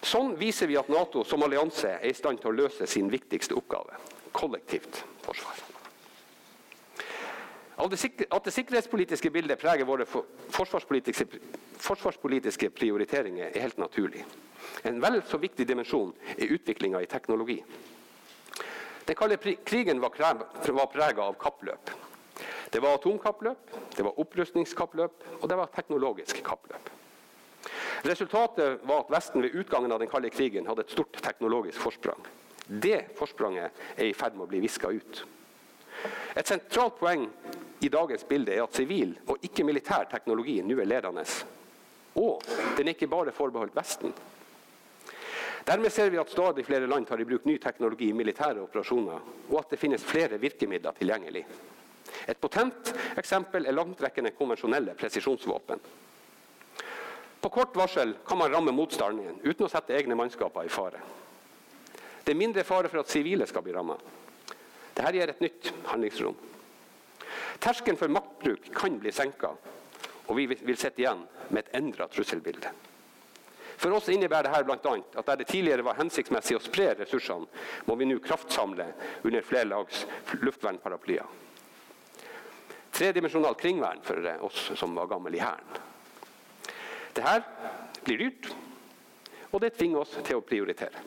Sånn 0.05 0.35
viser 0.37 0.69
vi 0.69 0.77
at 0.77 0.89
Nato 0.93 1.23
som 1.25 1.43
allianse 1.45 1.89
er 1.97 2.09
i 2.09 2.17
stand 2.17 2.41
til 2.41 2.53
å 2.53 2.59
løse 2.59 2.87
sin 2.89 3.09
viktigste 3.13 3.57
oppgave 3.57 3.97
kollektivt 4.35 5.01
forsvar. 5.25 5.63
At 7.75 8.45
det 8.45 8.55
sikkerhetspolitiske 8.55 9.33
bildet 9.35 9.59
preger 9.59 9.89
våre 9.89 10.07
forsvarspolitiske, 10.07 11.27
forsvarspolitiske 11.83 12.71
prioriteringer, 12.71 13.49
er 13.51 13.65
helt 13.65 13.81
naturlig. 13.81 14.23
En 14.87 15.01
vel 15.03 15.21
så 15.29 15.41
viktig 15.43 15.67
dimensjon 15.67 16.13
er 16.37 16.53
utviklinga 16.55 17.03
i 17.03 17.11
teknologi. 17.11 17.59
Den 19.05 19.19
kalde 19.19 19.41
krigen 19.67 20.01
var, 20.01 20.15
prega 20.15 21.27
av 21.27 21.37
kappløp. 21.41 21.91
Det 22.75 22.81
var 22.83 22.97
atomkappløp, 22.99 23.71
det 23.97 24.02
var 24.02 24.16
opprustningskappløp 24.19 25.26
og 25.40 25.45
det 25.47 25.57
var 25.57 25.69
teknologisk 25.71 26.40
kappløp. 26.43 26.88
Resultatet 28.02 28.81
var 28.83 29.04
at 29.04 29.12
Vesten 29.14 29.45
ved 29.45 29.54
utgangen 29.54 29.93
av 29.95 30.00
den 30.02 30.11
kalde 30.11 30.33
krigen 30.35 30.66
hadde 30.66 30.83
et 30.83 30.90
stort 30.90 31.14
teknologisk 31.23 31.78
forsprang. 31.78 32.19
Det 32.66 33.14
forspranget 33.14 33.78
er 33.95 34.09
i 34.09 34.16
ferd 34.19 34.35
med 34.35 34.49
å 34.49 34.50
bli 34.50 34.64
viska 34.64 34.90
ut. 34.90 35.21
Et 36.35 36.50
sentralt 36.50 36.99
poeng 36.99 37.28
i 37.78 37.90
dagens 37.95 38.26
bilde 38.26 38.57
er 38.57 38.64
at 38.64 38.75
sivil 38.75 39.12
og 39.28 39.47
ikke-militær 39.47 40.09
teknologi 40.11 40.57
nå 40.66 40.75
er 40.83 40.90
ledende. 40.90 41.23
Og 42.19 42.43
den 42.75 42.88
er 42.90 42.97
ikke 42.97 43.12
bare 43.12 43.37
forbeholdt 43.37 43.76
Vesten. 43.78 44.11
Dermed 45.64 45.95
ser 45.95 46.11
vi 46.11 46.19
at 46.19 46.35
stadig 46.35 46.66
flere 46.66 46.90
land 46.90 47.07
tar 47.07 47.23
i 47.23 47.28
bruk 47.28 47.47
ny 47.47 47.54
teknologi 47.62 48.11
i 48.11 48.19
militære 48.19 48.66
operasjoner, 48.66 49.23
og 49.47 49.57
at 49.62 49.71
det 49.71 49.81
finnes 49.81 50.02
flere 50.11 50.43
virkemidler 50.43 50.99
tilgjengelig. 50.99 51.45
Et 52.26 52.40
potent 52.40 52.94
eksempel 53.18 53.66
er 53.66 53.76
langtrekkende 53.76 54.33
konvensjonelle 54.38 54.94
presisjonsvåpen. 54.99 55.80
På 57.44 57.50
kort 57.52 57.76
varsel 57.76 58.14
kan 58.26 58.38
man 58.40 58.52
ramme 58.52 58.73
motstanderen 58.73 59.42
uten 59.42 59.66
å 59.66 59.68
sette 59.68 59.92
egne 59.97 60.16
mannskaper 60.16 60.64
i 60.64 60.73
fare. 60.73 61.02
Det 62.25 62.33
er 62.33 62.40
mindre 62.40 62.64
fare 62.64 62.88
for 62.88 63.02
at 63.02 63.12
sivile 63.12 63.44
skal 63.47 63.66
bli 63.66 63.75
rammet. 63.76 64.00
Dette 64.94 65.12
gir 65.12 65.28
et 65.28 65.42
nytt 65.44 65.68
handlingsrom. 65.90 66.38
Terskelen 67.61 68.00
for 68.00 68.09
maktbruk 68.09 68.71
kan 68.73 68.97
bli 69.02 69.12
senka, 69.12 69.52
og 70.25 70.37
vi 70.38 70.47
vil 70.54 70.80
sitte 70.80 71.04
igjen 71.04 71.26
med 71.50 71.64
et 71.66 71.76
endra 71.76 72.09
trusselbilde. 72.09 72.73
For 73.76 73.92
oss 73.92 74.09
innebærer 74.09 74.49
dette 74.49 74.64
bl.a. 74.64 74.97
at 75.18 75.26
der 75.26 75.40
det 75.42 75.50
tidligere 75.50 75.85
var 75.85 75.99
hensiktsmessig 75.99 76.56
å 76.56 76.62
spre 76.64 76.94
ressursene, 76.97 77.49
må 77.85 77.97
vi 78.00 78.09
nå 78.09 78.21
kraftsamle 78.25 78.87
under 79.25 79.44
flerlags 79.44 80.06
luftvernparaplyer. 80.40 81.44
Tredimensjonalt 82.95 83.61
kringvern 83.61 84.03
for 84.03 84.29
oss 84.47 84.71
som 84.79 84.95
var 84.95 85.11
gammel 85.11 85.35
i 85.35 85.43
Hæren. 85.43 85.81
Dette 87.15 87.43
blir 88.05 88.19
dyrt, 88.19 88.49
og 89.51 89.61
det 89.63 89.75
tvinger 89.75 90.03
oss 90.03 90.15
til 90.23 90.39
å 90.39 90.45
prioritere. 90.47 91.03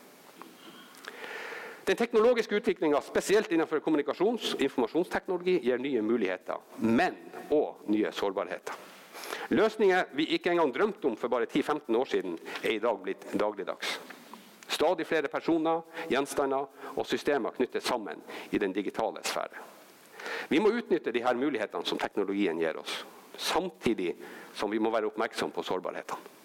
Den 1.88 1.96
teknologiske 1.96 2.56
utviklinga, 2.60 3.00
spesielt 3.02 3.52
innenfor 3.52 3.80
kommunikasjons- 3.80 4.54
og 4.58 4.62
informasjonsteknologi, 4.62 5.60
gir 5.64 5.80
nye 5.80 6.02
muligheter, 6.04 6.60
men 6.84 7.16
òg 7.48 7.88
nye 7.88 8.12
sårbarheter. 8.12 8.76
Løsninger 9.56 10.12
vi 10.12 10.28
ikke 10.36 10.52
engang 10.52 10.74
drømte 10.76 11.08
om 11.08 11.16
for 11.16 11.32
bare 11.32 11.48
10-15 11.48 11.96
år 11.96 12.12
siden, 12.12 12.36
er 12.64 12.76
i 12.76 12.84
dag 12.84 13.00
blitt 13.00 13.24
dagligdags. 13.40 13.96
Stadig 14.68 15.08
flere 15.08 15.32
personer, 15.32 15.86
gjenstander 16.12 16.68
og 16.96 17.08
systemer 17.08 17.56
knyttes 17.56 17.88
sammen 17.88 18.20
i 18.52 18.60
den 18.60 18.76
digitale 18.76 19.24
sfære. 19.24 19.77
Vi 20.50 20.60
må 20.60 20.72
utnytte 20.74 21.12
de 21.12 21.24
her 21.24 21.38
mulighetene 21.38 21.86
som 21.86 22.00
teknologien 22.00 22.60
gir 22.60 22.80
oss, 22.80 23.04
samtidig 23.38 24.16
som 24.56 24.72
vi 24.72 24.80
må 24.80 24.92
være 24.94 25.12
oppmerksom 25.12 25.52
på 25.54 25.64
sårbarhetene. 25.66 26.36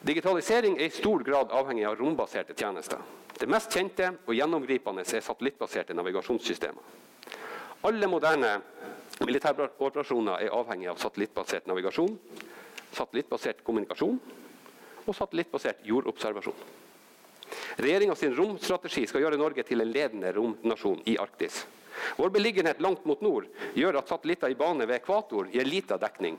Digitalisering 0.00 0.78
er 0.80 0.88
i 0.88 0.96
stor 0.96 1.20
grad 1.20 1.50
avhengig 1.52 1.84
av 1.84 1.98
rombaserte 2.00 2.54
tjenester. 2.56 3.02
Det 3.36 3.48
mest 3.48 3.72
kjente 3.72 4.06
og 4.24 4.32
gjennomgripende 4.32 5.04
er 5.04 5.24
satellittbaserte 5.24 5.96
navigasjonssystemer. 5.96 6.96
Alle 7.84 8.08
moderne 8.08 8.54
militære 9.24 9.70
operasjoner 9.78 10.44
er 10.44 10.54
avhengig 10.56 10.88
av 10.92 11.00
satellittbasert 11.00 11.68
navigasjon, 11.68 12.16
satellittbasert 12.96 13.60
kommunikasjon 13.64 14.16
og 15.04 15.16
satellittbasert 15.16 15.84
jordobservasjon. 15.88 16.64
Regjeringas 17.80 18.24
romstrategi 18.36 19.06
skal 19.08 19.24
gjøre 19.24 19.40
Norge 19.40 19.64
til 19.66 19.82
en 19.82 19.92
ledende 19.92 20.32
romnasjon 20.36 21.00
i 21.08 21.16
Arktis. 21.20 21.64
Vår 22.16 22.30
beliggenhet 22.30 22.80
langt 22.80 23.04
mot 23.04 23.20
nord 23.20 23.48
gjør 23.74 24.00
at 24.00 24.10
satellitter 24.10 24.52
i 24.52 24.58
bane 24.58 24.86
ved 24.86 25.00
ekvator 25.00 25.48
gir 25.52 25.68
lita 25.68 25.98
dekning. 26.00 26.38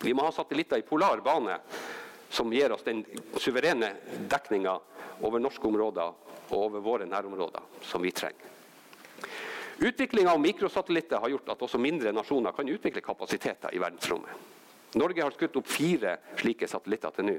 Vi 0.00 0.14
må 0.14 0.24
ha 0.24 0.32
satellitter 0.32 0.80
i 0.80 0.86
polar 0.86 1.20
bane 1.24 1.58
som 2.30 2.52
gir 2.52 2.72
oss 2.72 2.86
den 2.86 3.02
suverene 3.38 3.92
dekninga 4.30 4.78
over 5.26 5.42
norske 5.42 5.66
områder 5.66 6.14
og 6.50 6.56
over 6.56 6.84
våre 6.84 7.08
nærområder 7.08 7.82
som 7.84 8.02
vi 8.02 8.12
trenger. 8.14 8.46
Utviklinga 9.80 10.32
av 10.32 10.40
mikrosatellitter 10.40 11.20
har 11.20 11.32
gjort 11.32 11.54
at 11.54 11.62
også 11.64 11.78
mindre 11.80 12.12
nasjoner 12.12 12.52
kan 12.52 12.68
utvikle 12.68 13.00
kapasiteter 13.00 13.72
i 13.72 13.80
verdensrommet. 13.80 14.32
Norge 15.00 15.22
har 15.22 15.32
skutt 15.32 15.56
opp 15.56 15.68
fire 15.70 16.16
slike 16.36 16.68
satellitter 16.68 17.14
til 17.16 17.28
nå. 17.30 17.36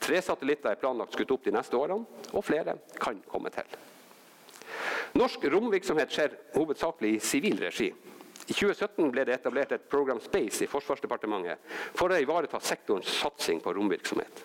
Tre 0.00 0.20
satellitter 0.22 0.72
er 0.72 0.80
planlagt 0.80 1.16
skutt 1.16 1.34
opp 1.34 1.44
de 1.44 1.52
neste 1.52 1.76
årene, 1.76 2.06
og 2.32 2.44
flere 2.46 2.76
kan 3.02 3.18
komme 3.28 3.52
til. 3.52 3.68
Norsk 5.14 5.44
romvirksomhet 5.46 6.10
skjer 6.10 6.32
hovedsakelig 6.56 7.12
i 7.14 7.20
sivil 7.22 7.60
regi. 7.62 7.92
I 8.46 8.52
2017 8.52 9.12
ble 9.14 9.22
det 9.24 9.36
etablert 9.38 9.70
et 9.72 9.86
Program 9.88 10.18
Space 10.20 10.64
i 10.64 10.68
Forsvarsdepartementet 10.68 11.62
for 11.94 12.10
å 12.10 12.18
ivareta 12.18 12.58
sektorens 12.60 13.12
satsing 13.22 13.62
på 13.62 13.72
romvirksomhet. 13.76 14.42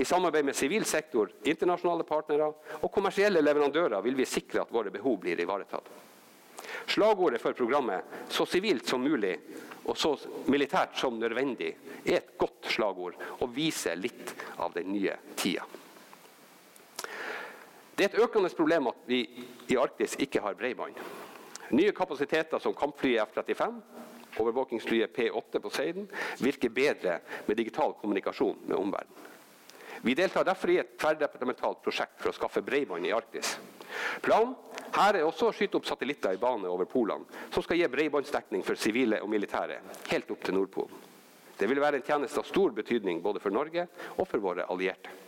I 0.00 0.08
samarbeid 0.08 0.48
med 0.48 0.56
sivil 0.56 0.88
sektor, 0.88 1.30
internasjonale 1.44 2.08
partnere 2.08 2.48
og 2.80 2.90
kommersielle 2.92 3.44
leverandører 3.44 4.00
vil 4.08 4.16
vi 4.16 4.26
sikre 4.28 4.64
at 4.64 4.72
våre 4.72 4.90
behov 4.94 5.20
blir 5.20 5.40
ivaretatt. 5.44 5.92
Slagordet 6.86 7.40
for 7.42 7.52
programmet 7.52 8.04
'så 8.28 8.46
sivilt 8.46 8.88
som 8.88 9.02
mulig 9.02 9.38
og 9.84 9.96
så 9.96 10.16
militært 10.46 10.96
som 10.96 11.20
nødvendig' 11.20 11.74
er 12.06 12.16
et 12.16 12.38
godt 12.38 12.64
slagord 12.72 13.14
og 13.40 13.54
viser 13.54 13.96
litt 13.96 14.34
av 14.58 14.72
den 14.72 14.92
nye 14.92 15.16
tida. 15.36 15.62
Det 17.96 18.04
er 18.04 18.10
et 18.12 18.24
økende 18.26 18.50
problem 18.52 18.90
at 18.90 19.06
vi 19.08 19.22
i 19.72 19.76
Arktis 19.80 20.18
ikke 20.20 20.42
har 20.44 20.56
bredbånd. 20.58 20.98
Nye 21.72 21.94
kapasiteter 21.96 22.60
som 22.60 22.74
kampflyet 22.76 23.24
F-35, 23.24 23.78
overvåkingsflyet 24.36 25.14
P-8 25.16 25.62
på 25.64 25.72
Seiden, 25.72 26.10
virker 26.38 26.68
bedre 26.68 27.20
med 27.46 27.56
digital 27.56 27.96
kommunikasjon 28.00 28.60
med 28.66 28.76
omverdenen. 28.76 29.32
Vi 30.04 30.14
deltar 30.14 30.44
derfor 30.44 30.70
i 30.70 30.78
et 30.78 30.92
tverrdepartementalt 31.00 31.80
prosjekt 31.82 32.20
for 32.20 32.30
å 32.30 32.36
skaffe 32.36 32.60
bredbånd 32.62 33.08
i 33.08 33.14
Arktis. 33.16 33.56
Planen 34.22 34.52
her 34.92 35.16
er 35.16 35.24
også 35.24 35.48
å 35.48 35.56
skyte 35.56 35.80
opp 35.80 35.88
satellitter 35.88 36.36
i 36.36 36.40
bane 36.40 36.68
over 36.68 36.84
polene, 36.88 37.24
som 37.50 37.64
skal 37.64 37.80
gi 37.80 37.88
bredbåndsdekning 37.90 38.62
for 38.66 38.78
sivile 38.78 39.22
og 39.24 39.32
militære 39.32 39.80
helt 40.12 40.30
opp 40.36 40.44
til 40.44 40.60
Nordpolen. 40.60 41.04
Det 41.56 41.64
vil 41.66 41.80
være 41.80 42.02
en 42.02 42.04
tjeneste 42.04 42.42
av 42.42 42.48
stor 42.48 42.76
betydning 42.76 43.24
både 43.24 43.40
for 43.40 43.56
Norge 43.56 43.88
og 44.18 44.28
for 44.28 44.44
våre 44.44 44.68
allierte. 44.68 45.25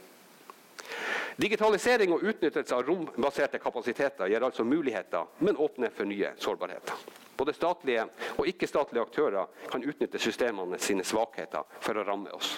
Digitalisering 1.38 2.10
og 2.16 2.24
utnyttelse 2.26 2.74
av 2.74 2.82
rombaserte 2.82 3.60
kapasiteter 3.62 4.26
gir 4.26 4.42
altså 4.42 4.64
muligheter, 4.66 5.28
men 5.38 5.56
åpner 5.56 5.92
for 5.94 6.08
nye 6.10 6.32
sårbarheter. 6.34 7.04
Både 7.38 7.54
statlige 7.54 8.08
og 8.34 8.48
ikke-statlige 8.50 9.04
aktører 9.06 9.46
kan 9.70 9.84
utnytte 9.86 10.18
systemene 10.18 10.80
sine 10.82 11.06
svakheter 11.06 11.62
for 11.78 11.94
å 11.94 12.02
ramme 12.08 12.34
oss. 12.34 12.56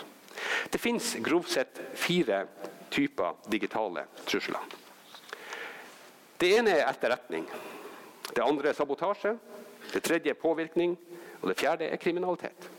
Det 0.72 0.80
finnes 0.80 1.12
grovt 1.20 1.52
sett 1.52 1.82
fire 1.92 2.46
typer 2.88 3.36
digitale 3.52 4.06
trusler. 4.24 4.64
Det 6.40 6.54
ene 6.56 6.78
er 6.78 6.86
etterretning. 6.88 7.44
Det 8.32 8.40
andre 8.40 8.72
er 8.72 8.80
sabotasje. 8.80 9.36
Det 9.92 10.00
tredje 10.00 10.32
er 10.32 10.40
påvirkning. 10.40 10.96
Og 11.42 11.50
det 11.52 11.60
fjerde 11.60 11.92
er 11.92 12.00
kriminalitet. 12.00 12.70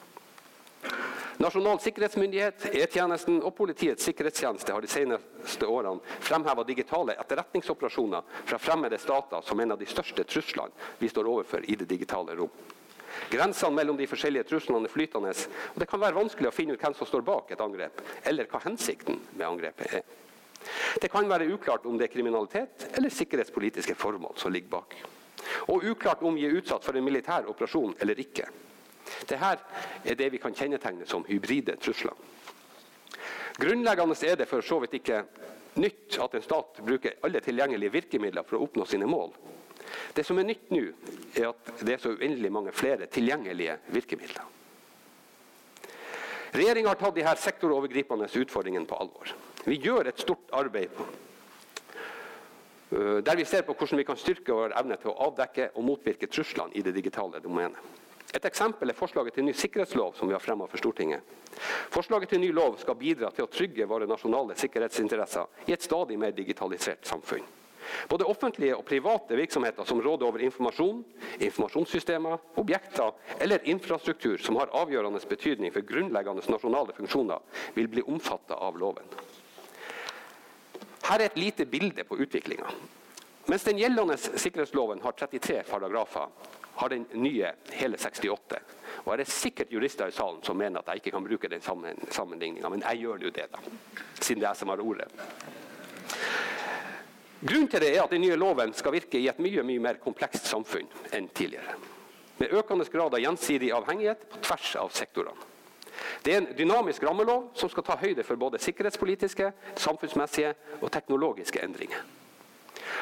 Nasjonal 1.42 1.80
sikkerhetsmyndighet, 1.82 2.68
E-tjenesten 2.70 3.40
og 3.42 3.56
Politiets 3.58 4.06
sikkerhetstjeneste 4.06 4.76
har 4.76 4.84
de 4.84 4.90
seneste 4.92 5.66
årene 5.66 6.20
fremheva 6.22 6.62
digitale 6.68 7.16
etterretningsoperasjoner 7.24 8.28
fra 8.46 8.60
fremmede 8.62 9.00
stater 9.02 9.42
som 9.48 9.60
en 9.64 9.74
av 9.74 9.80
de 9.82 9.88
største 9.90 10.22
truslene 10.30 10.94
vi 11.00 11.10
står 11.10 11.32
overfor 11.32 11.66
i 11.66 11.80
det 11.82 11.90
digitale 11.90 12.38
rom. 12.38 12.54
Grensene 13.34 13.74
mellom 13.74 13.98
de 13.98 14.06
forskjellige 14.12 14.52
truslene 14.52 14.86
er 14.86 14.94
flytende, 14.94 15.34
og 15.74 15.82
det 15.82 15.90
kan 15.90 16.06
være 16.06 16.20
vanskelig 16.20 16.52
å 16.52 16.54
finne 16.54 16.78
ut 16.78 16.86
hvem 16.86 17.00
som 17.00 17.10
står 17.10 17.26
bak 17.26 17.50
et 17.56 17.66
angrep, 17.66 18.06
eller 18.22 18.46
hva 18.52 18.62
hensikten 18.68 19.18
med 19.34 19.48
angrepet 19.50 19.98
er. 19.98 20.10
Det 21.02 21.10
kan 21.10 21.26
være 21.26 21.50
uklart 21.56 21.90
om 21.90 21.98
det 21.98 22.12
er 22.12 22.18
kriminalitet 22.20 22.92
eller 22.94 23.10
sikkerhetspolitiske 23.10 23.98
formål 23.98 24.38
som 24.38 24.54
ligger 24.54 24.78
bak. 24.78 25.00
Og 25.74 25.90
uklart 25.90 26.22
om 26.22 26.38
vi 26.38 26.46
er 26.46 26.60
utsatt 26.62 26.86
for 26.86 26.94
en 26.94 27.08
militær 27.08 27.50
operasjon 27.50 27.98
eller 27.98 28.22
ikke. 28.30 28.46
Dette 29.20 29.56
er 30.06 30.18
det 30.18 30.30
vi 30.34 30.42
kan 30.42 30.56
kjennetegne 30.56 31.08
som 31.08 31.26
hybride 31.28 31.78
trusler. 31.82 32.16
Grunnleggende 33.62 34.16
er 34.28 34.36
det 34.40 34.48
for 34.50 34.64
så 34.66 34.80
vidt 34.82 35.00
ikke 35.02 35.24
nytt 35.80 36.18
at 36.24 36.36
en 36.36 36.44
stat 36.44 36.80
bruker 36.84 37.20
alle 37.24 37.42
tilgjengelige 37.44 37.94
virkemidler 37.94 38.48
for 38.48 38.58
å 38.58 38.66
oppnå 38.66 38.86
sine 38.88 39.08
mål. 39.10 39.34
Det 40.16 40.24
som 40.28 40.40
er 40.40 40.48
nytt 40.48 40.72
nå, 40.72 40.82
er 41.36 41.52
at 41.52 41.72
det 41.84 41.96
er 41.96 42.02
så 42.02 42.14
uendelig 42.16 42.52
mange 42.52 42.74
flere 42.76 43.08
tilgjengelige 43.12 43.78
virkemidler. 43.92 44.44
Regjeringa 46.52 46.92
har 46.92 47.00
tatt 47.00 47.16
de 47.16 47.24
her 47.24 47.40
sektorovergripende 47.40 48.28
utfordringene 48.28 48.88
på 48.88 48.98
alvor. 49.00 49.32
Vi 49.64 49.78
gjør 49.80 50.10
et 50.10 50.20
stort 50.20 50.52
arbeid 50.52 50.92
øh, 52.92 53.22
der 53.24 53.36
vi 53.40 53.46
ser 53.48 53.64
på 53.64 53.74
hvordan 53.78 54.02
vi 54.02 54.08
kan 54.08 54.20
styrke 54.20 54.52
vår 54.56 54.76
evne 54.82 54.98
til 55.00 55.14
å 55.14 55.30
avdekke 55.30 55.70
og 55.76 55.86
motvirke 55.88 56.28
truslene 56.28 56.76
i 56.76 56.84
det 56.84 56.96
digitale 56.98 57.40
domenet. 57.40 57.80
Et 58.32 58.46
eksempel 58.48 58.90
er 58.90 58.96
forslaget 58.96 59.36
til 59.36 59.46
ny 59.46 59.54
sikkerhetslov 59.58 60.14
som 60.16 60.30
vi 60.30 60.36
har 60.36 60.44
fremmet 60.44 60.72
for 60.72 60.80
Stortinget. 60.80 61.22
Forslaget 61.92 62.30
til 62.32 62.40
ny 62.40 62.52
lov 62.56 62.78
skal 62.80 62.96
bidra 62.96 63.32
til 63.36 63.44
å 63.44 63.52
trygge 63.52 63.88
våre 63.88 64.08
nasjonale 64.08 64.56
sikkerhetsinteresser 64.60 65.68
i 65.68 65.76
et 65.76 65.84
stadig 65.84 66.20
mer 66.20 66.32
digitalisert 66.36 67.04
samfunn. 67.08 67.44
Både 68.08 68.26
offentlige 68.30 68.76
og 68.78 68.86
private 68.86 69.36
virksomheter 69.36 69.84
som 69.84 70.00
råder 70.02 70.28
over 70.28 70.44
informasjon, 70.46 71.04
informasjonssystemer, 71.40 72.38
objekter 72.62 73.12
eller 73.40 73.68
infrastruktur 73.68 74.38
som 74.38 74.56
har 74.62 74.72
avgjørende 74.80 75.20
betydning 75.28 75.74
for 75.74 75.86
grunnleggende 75.88 76.46
nasjonale 76.48 76.96
funksjoner, 76.96 77.42
vil 77.76 77.92
bli 77.92 78.06
omfattet 78.08 78.56
av 78.56 78.80
loven. 78.80 79.12
Her 81.04 81.20
er 81.20 81.28
et 81.28 81.38
lite 81.38 81.66
bilde 81.66 82.06
på 82.08 82.20
utviklinga. 82.24 82.70
Mens 83.50 83.66
den 83.66 83.82
gjeldende 83.82 84.16
sikkerhetsloven 84.22 85.02
har 85.04 85.18
33 85.18 85.64
paragrafer, 85.68 86.30
har 86.82 86.90
den 86.90 87.06
nye 87.14 87.52
hele 87.78 87.98
68. 87.98 88.60
Og 89.04 89.18
Det 89.18 89.26
er 89.28 89.32
sikkert 89.32 89.74
jurister 89.74 90.10
i 90.10 90.16
salen 90.16 90.42
som 90.44 90.58
mener 90.58 90.82
at 90.82 90.88
jeg 90.90 91.02
ikke 91.02 91.12
kan 91.14 91.26
bruke 91.26 91.50
den 91.50 91.62
sammenligninga, 91.62 92.70
men 92.70 92.82
jeg 92.82 93.04
gjør 93.04 93.28
jo 93.28 93.30
det, 93.30 93.46
da, 93.54 93.60
siden 94.20 94.42
det 94.42 94.48
er 94.48 94.50
jeg 94.50 94.62
som 94.64 94.74
har 94.74 94.82
ordet. 94.82 95.06
Grunnen 97.42 97.70
til 97.70 97.82
det 97.82 97.92
er 97.96 98.04
at 98.04 98.12
den 98.14 98.22
nye 98.22 98.38
loven 98.38 98.74
skal 98.74 98.94
virke 98.94 99.20
i 99.20 99.28
et 99.30 99.40
mye, 99.42 99.64
mye 99.66 99.82
mer 99.82 100.02
komplekst 100.02 100.50
samfunn 100.50 100.90
enn 101.14 101.30
tidligere. 101.34 101.78
Med 102.42 102.54
økende 102.58 102.86
grad 102.90 103.14
av 103.14 103.22
gjensidig 103.22 103.72
avhengighet 103.78 104.26
på 104.30 104.42
tvers 104.46 104.76
av 104.82 104.90
sektorene. 104.94 105.50
Det 106.26 106.34
er 106.34 106.42
en 106.42 106.50
dynamisk 106.58 107.04
rammelov 107.06 107.52
som 107.58 107.70
skal 107.70 107.86
ta 107.86 107.98
høyde 108.02 108.26
for 108.26 108.42
både 108.42 108.62
sikkerhetspolitiske, 108.62 109.52
samfunnsmessige 109.78 110.54
og 110.82 110.90
teknologiske 110.94 111.62
endringer. 111.62 112.02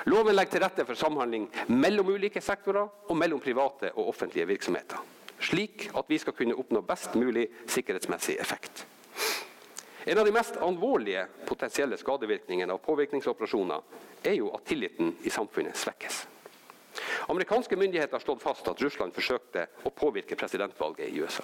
Loven 0.06 0.36
legger 0.36 0.56
til 0.56 0.64
rette 0.64 0.86
for 0.88 1.00
samhandling 1.00 1.48
mellom 1.74 2.14
ulike 2.14 2.42
sektorer 2.42 3.10
og 3.10 3.18
mellom 3.18 3.42
private 3.44 3.92
og 3.96 4.12
offentlige 4.14 4.48
virksomheter, 4.50 5.02
slik 5.40 5.90
at 5.98 6.10
vi 6.10 6.20
skal 6.22 6.36
kunne 6.38 6.58
oppnå 6.58 6.82
best 6.88 7.16
mulig 7.20 7.48
sikkerhetsmessig 7.68 8.38
effekt. 8.40 8.86
En 10.10 10.18
av 10.18 10.26
de 10.26 10.34
mest 10.34 10.56
alvorlige 10.64 11.26
potensielle 11.46 11.98
skadevirkningene 12.00 12.74
av 12.74 12.82
påvirkningsoperasjoner 12.82 14.26
er 14.26 14.38
jo 14.40 14.50
at 14.56 14.66
tilliten 14.66 15.12
i 15.28 15.30
samfunnet 15.30 15.78
svekkes. 15.78 16.24
Amerikanske 17.30 17.78
myndigheter 17.78 18.18
har 18.18 18.24
slått 18.24 18.42
fast 18.42 18.68
at 18.72 18.82
Russland 18.82 19.14
forsøkte 19.14 19.68
å 19.86 19.92
påvirke 19.94 20.38
presidentvalget 20.40 21.12
i 21.12 21.20
USA. 21.22 21.44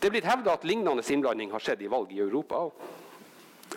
Det 0.00 0.08
er 0.08 0.14
blitt 0.14 0.28
hevda 0.30 0.54
at 0.56 0.64
lignende 0.64 1.04
innblanding 1.04 1.50
har 1.52 1.60
skjedd 1.60 1.82
i 1.84 1.90
valg 1.92 2.12
i 2.16 2.22
Europa. 2.24 2.62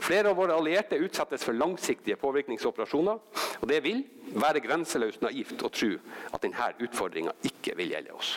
Flere 0.04 0.30
av 0.30 0.36
våre 0.36 0.56
allierte 0.56 0.98
utsettes 1.00 1.46
for 1.48 1.56
langsiktige 1.56 2.18
påvirkningsoperasjoner. 2.20 3.20
og 3.62 3.68
Det 3.68 3.80
vil 3.84 4.04
være 4.36 4.60
grenseløst 4.60 5.22
naivt 5.24 5.64
å 5.64 5.72
tro 5.72 5.94
at 6.32 6.42
denne 6.44 6.74
utfordringa 6.84 7.32
ikke 7.48 7.78
vil 7.80 7.94
gjelde 7.96 8.18
oss. 8.18 8.34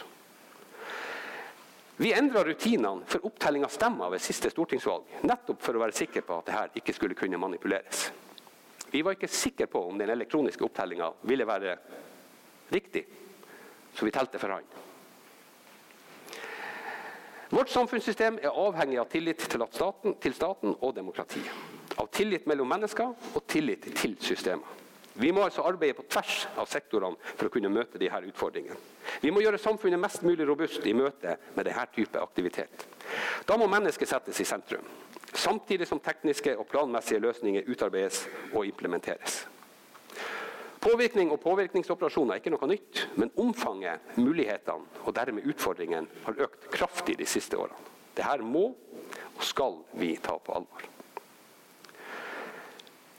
Vi 1.97 2.13
endra 2.13 2.45
rutinene 2.45 3.09
for 3.09 3.27
opptelling 3.27 3.65
av 3.65 3.73
stemmer 3.75 4.13
ved 4.13 4.23
siste 4.23 4.51
stortingsvalg, 4.53 5.11
nettopp 5.27 5.63
for 5.65 5.75
å 5.75 5.83
være 5.83 5.97
sikre 5.97 6.23
på 6.23 6.39
at 6.39 6.51
dette 6.53 6.83
ikke 6.83 6.95
skulle 6.95 7.19
kunne 7.19 7.41
manipuleres. 7.41 8.11
Vi 8.93 9.03
var 9.03 9.17
ikke 9.17 9.33
sikre 9.33 9.67
på 9.67 9.81
om 9.89 9.99
den 9.99 10.13
elektroniske 10.13 10.63
opptellinga 10.63 11.09
ville 11.27 11.49
være 11.49 11.79
riktig, 12.71 13.07
så 13.97 14.07
vi 14.07 14.15
telte 14.15 14.39
for 14.39 14.55
hånd. 14.55 14.86
Vårt 17.51 17.71
samfunnssystem 17.71 18.41
er 18.43 18.51
avhengig 18.51 18.99
av 18.99 19.07
tillit 19.11 19.39
til 19.39 19.63
staten, 19.71 20.17
til 20.23 20.35
staten 20.35 20.75
og 20.81 20.95
demokratiet. 20.97 21.53
Av 21.97 22.09
tillit 22.13 22.47
mellom 22.51 22.69
mennesker 22.69 23.15
og 23.35 23.47
tillit 23.49 23.87
til 23.97 24.17
systemer. 24.21 24.67
Vi 25.17 25.31
må 25.33 25.47
altså 25.47 25.63
arbeide 25.65 25.97
på 25.97 26.05
tvers 26.13 26.43
av 26.61 26.67
sektorene 26.69 27.17
for 27.31 27.49
å 27.49 27.53
kunne 27.55 27.71
møte 27.73 28.01
disse 28.03 28.19
utfordringene. 28.29 28.77
Vi 29.23 29.33
må 29.33 29.41
gjøre 29.41 29.61
samfunnet 29.63 30.03
mest 30.03 30.27
mulig 30.27 30.45
robust 30.45 30.85
i 30.85 30.93
møte 30.93 31.39
med 31.55 31.65
denne 31.65 31.87
type 31.95 32.21
aktivitet. 32.21 32.85
Da 33.49 33.57
må 33.57 33.71
mennesket 33.71 34.11
settes 34.11 34.43
i 34.43 34.45
sentrum, 34.45 34.85
samtidig 35.33 35.89
som 35.89 36.03
tekniske 36.05 36.59
og 36.59 36.69
planmessige 36.69 37.23
løsninger 37.25 37.71
utarbeides 37.71 38.27
og 38.53 38.67
implementeres. 38.69 39.47
Påvirkning 40.87 41.33
og 41.35 41.41
påvirkningsoperasjoner 41.43 42.37
er 42.37 42.39
ikke 42.39 42.53
noe 42.55 42.67
nytt, 42.71 43.01
men 43.19 43.33
omfanget, 43.43 44.13
mulighetene 44.23 45.03
og 45.03 45.15
dermed 45.17 45.49
utfordringene 45.51 46.21
har 46.23 46.43
økt 46.47 46.69
kraftig 46.71 47.17
de 47.19 47.27
siste 47.27 47.59
årene. 47.59 47.81
Dette 48.15 48.47
må 48.47 48.69
og 48.71 49.43
skal 49.43 49.81
vi 49.99 50.13
ta 50.23 50.37
på 50.39 50.55
alvor. 50.55 50.85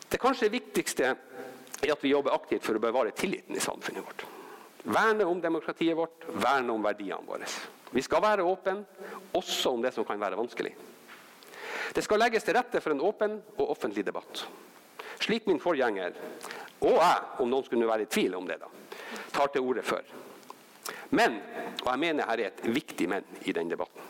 Det 0.08 0.20
kanskje 0.22 0.48
viktigste 0.54 1.10
er 1.12 1.92
at 1.92 2.06
vi 2.06 2.14
jobber 2.14 2.38
aktivt 2.38 2.64
for 2.64 2.80
å 2.80 2.84
bevare 2.88 3.12
tilliten 3.12 3.60
i 3.60 3.64
samfunnet 3.64 4.06
vårt. 4.06 4.24
Verne 4.88 5.28
om 5.28 5.42
demokratiet 5.44 5.98
vårt, 6.00 6.24
verne 6.40 6.72
om 6.72 6.88
verdiene 6.88 7.28
våre. 7.28 7.50
Vi 7.92 8.04
skal 8.06 8.24
være 8.24 8.48
åpne, 8.48 8.80
også 9.36 9.76
om 9.76 9.84
det 9.84 9.92
som 9.96 10.08
kan 10.08 10.24
være 10.24 10.40
vanskelig. 10.40 10.72
Det 11.92 12.04
skal 12.06 12.24
legges 12.24 12.48
til 12.48 12.56
rette 12.56 12.80
for 12.80 12.96
en 12.96 13.04
åpen 13.04 13.42
og 13.58 13.76
offentlig 13.76 14.08
debatt. 14.08 14.48
Slik 15.20 15.48
min 15.50 15.60
forgjenger 15.60 16.16
og 16.82 16.94
jeg, 16.94 17.22
om 17.42 17.50
noen 17.50 17.66
skulle 17.66 17.90
være 17.90 18.06
i 18.06 18.12
tvil 18.12 18.36
om 18.38 18.48
det, 18.48 18.60
da, 18.62 18.70
tar 19.34 19.52
til 19.54 19.66
orde 19.66 19.84
for. 19.86 20.16
Men, 21.10 21.40
og 21.84 21.92
jeg 21.92 22.00
mener 22.00 22.28
her 22.30 22.44
er 22.44 22.52
et 22.52 22.66
viktig 22.68 23.10
men 23.10 23.26
i 23.46 23.56
den 23.56 23.72
debatten. 23.72 24.02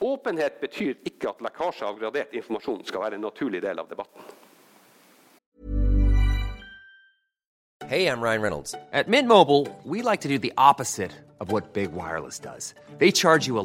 Åpenhet 0.00 0.60
betyr 0.60 0.94
ikke 1.08 1.32
at 1.32 1.40
lekkasje 1.42 1.86
av 1.86 1.96
gradert 1.98 2.34
informasjon 2.38 2.84
skal 2.86 3.02
være 3.02 3.18
en 3.18 3.26
naturlig 3.26 3.62
del 3.64 3.80
av 3.82 3.88
debatten. 3.90 4.22
Hey, 7.88 8.06
I'm 8.06 8.20
Ryan 8.20 8.42
Reynolds. 8.42 8.74
At 8.92 9.08
Mint 9.08 9.28
Mobile, 9.28 9.66
we 9.82 10.02
like 10.02 10.20
to 10.20 10.28
do 10.28 10.38
the 10.38 10.52
opposite 10.58 11.10
Big 11.72 11.90
Wireless 11.92 12.38
does. 12.38 12.74
They 12.98 13.10
charge 13.10 13.46
you 13.46 13.58
a 13.58 13.64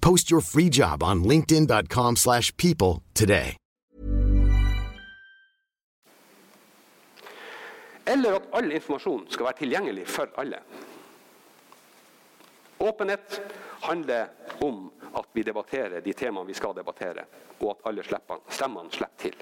Post 0.00 0.30
your 0.30 0.40
free 0.40 0.68
job 0.68 1.02
on 1.02 1.24
linkedin.com/people 1.24 2.16
slash 2.16 2.52
people 2.56 3.02
today. 3.14 3.56
Eller 8.06 8.34
at 8.34 8.42
all 8.52 8.72
informasjon 8.72 9.26
skal 9.28 9.44
være 9.44 9.58
tilgjengelig 9.58 10.06
for 10.08 10.28
alle. 10.40 10.58
Åpenhet 12.80 13.40
handler 13.82 14.26
om 14.60 14.90
at 15.16 15.24
vi 15.32 15.42
debatterer 15.42 16.00
de 16.00 16.12
temaene 16.12 16.46
vi 16.46 16.54
skal 16.54 16.72
debattere, 16.76 17.24
og 17.60 17.70
at 17.70 17.88
alle 17.90 18.04
stemmene 18.48 18.90
slipper 18.90 19.18
til. 19.18 19.34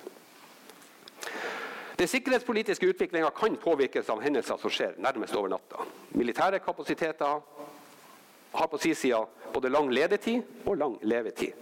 Den 1.99 2.09
sikkerhetspolitiske 2.09 2.89
utviklinga 2.89 3.31
kan 3.31 3.57
påvirkes 3.57 4.09
av 4.13 4.21
hendelser 4.21 4.59
som 4.61 4.71
skjer 4.71 4.99
nærmest 4.99 5.37
over 5.37 5.49
natta. 5.49 5.87
Militære 6.11 6.59
kapasiteter 6.59 7.41
har 8.57 8.71
på 8.73 8.81
sin 8.81 8.95
side 8.95 9.23
både 9.53 9.71
lang 9.73 9.91
ledetid 9.93 10.67
og 10.67 10.77
lang 10.81 10.99
levetid. 11.03 11.53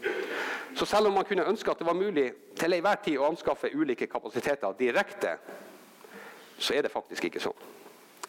Så 0.74 0.86
selv 0.86 1.06
om 1.06 1.14
man 1.14 1.24
kunne 1.24 1.46
ønske 1.46 1.70
at 1.70 1.78
det 1.78 1.86
var 1.86 1.94
mulig 1.94 2.32
til 2.58 2.74
enhver 2.74 2.98
tid 3.04 3.18
å 3.18 3.28
anskaffe 3.28 3.70
ulike 3.74 4.08
kapasiteter 4.10 4.74
direkte, 4.78 5.36
så 6.58 6.74
er 6.74 6.82
det 6.82 6.92
faktisk 6.92 7.28
ikke 7.28 7.42
sånn. 7.42 7.70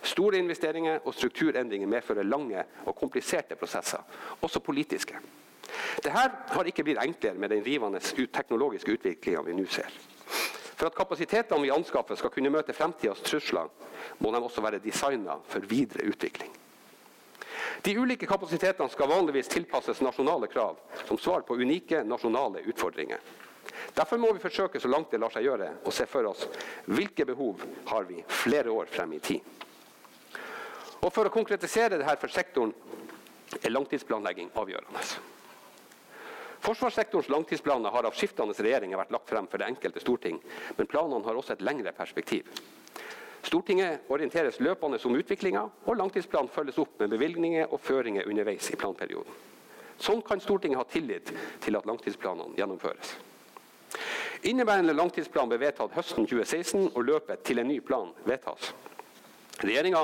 Store 0.05 0.37
investeringer 0.37 0.99
og 1.05 1.15
strukturendringer 1.17 1.89
medfører 1.89 2.27
lange 2.27 2.61
og 2.85 2.93
kompliserte 2.97 3.57
prosesser, 3.57 4.03
også 4.45 4.61
politiske. 4.61 5.17
Dette 5.97 6.13
har 6.13 6.69
ikke 6.69 6.85
blitt 6.85 7.01
enklere 7.01 7.39
med 7.41 7.49
den 7.49 7.63
rivende 7.65 7.99
teknologiske 7.99 8.93
utviklinga 8.99 9.41
vi 9.47 9.55
nå 9.57 9.65
ser. 9.65 9.89
For 10.75 10.89
at 10.89 10.97
kapasitetene 10.97 11.63
vi 11.63 11.73
anskaffer 11.73 12.19
skal 12.19 12.33
kunne 12.33 12.51
møte 12.53 12.75
fremtidas 12.75 13.23
trusler, 13.25 13.71
må 14.19 14.31
de 14.31 14.43
også 14.43 14.61
være 14.61 14.83
designa 14.83 15.39
for 15.49 15.65
videre 15.65 16.05
utvikling. 16.11 16.51
De 17.81 17.97
ulike 17.97 18.27
kapasitetene 18.29 18.89
skal 18.89 19.09
vanligvis 19.09 19.51
tilpasses 19.51 20.01
nasjonale 20.01 20.47
krav 20.47 20.77
som 21.07 21.17
svar 21.17 21.41
på 21.41 21.57
unike 21.57 22.03
nasjonale 22.03 22.63
utfordringer. 22.65 23.19
Derfor 23.93 24.17
må 24.17 24.31
vi 24.33 24.39
forsøke 24.43 24.79
så 24.79 24.89
langt 24.91 25.11
det 25.11 25.19
lar 25.21 25.33
seg 25.33 25.45
gjøre 25.47 25.71
å 25.85 25.93
se 25.93 26.05
for 26.09 26.27
oss 26.29 26.45
hvilke 26.85 27.25
behov 27.25 27.63
har 27.89 28.07
vi 28.09 28.21
flere 28.43 28.71
år 28.71 28.89
frem 28.91 29.13
i 29.17 29.19
tid. 29.19 29.41
Og 31.01 31.13
For 31.13 31.27
å 31.27 31.33
konkretisere 31.33 31.99
dette 31.99 32.17
for 32.21 32.33
sektoren 32.33 32.73
er 33.61 33.73
langtidsplanlegging 33.73 34.49
avgjørende. 34.57 35.03
Forsvarssektorens 36.65 37.29
langtidsplaner 37.29 37.93
har 37.93 38.07
av 38.07 38.15
skiftende 38.17 38.55
regjeringer 38.57 38.97
vært 38.97 39.11
lagt 39.13 39.29
frem 39.29 39.45
for 39.51 39.61
det 39.61 39.67
enkelte 39.69 40.01
storting, 40.01 40.39
men 40.77 40.89
planene 40.89 41.21
har 41.27 41.37
også 41.37 41.53
et 41.53 41.61
lengre 41.61 41.93
perspektiv. 41.93 42.49
Stortinget 43.45 44.09
orienteres 44.09 44.57
løpende 44.59 44.97
om 45.05 45.15
utviklinga, 45.19 45.61
og 45.85 45.97
langtidsplanen 45.99 46.49
følges 46.49 46.79
opp 46.81 46.97
med 46.99 47.11
bevilgninger 47.13 47.69
og 47.69 47.79
føringer 47.79 48.25
underveis 48.25 48.71
i 48.73 48.79
planperioden. 48.79 49.43
Sånn 50.01 50.23
kan 50.25 50.41
Stortinget 50.41 50.81
ha 50.81 50.85
tillit 50.89 51.29
til 51.61 51.77
at 51.77 51.85
langtidsplanene 51.85 52.57
gjennomføres. 52.57 53.13
Inneværende 54.49 54.95
langtidsplan 54.97 55.49
ble 55.49 55.59
vedtatt 55.61 55.93
høsten 55.95 56.25
2016, 56.25 56.89
og 56.95 57.05
løpet 57.05 57.45
til 57.45 57.61
en 57.61 57.69
ny 57.69 57.79
plan 57.85 58.11
vedtas. 58.25 58.73
Regjeringa 59.61 60.01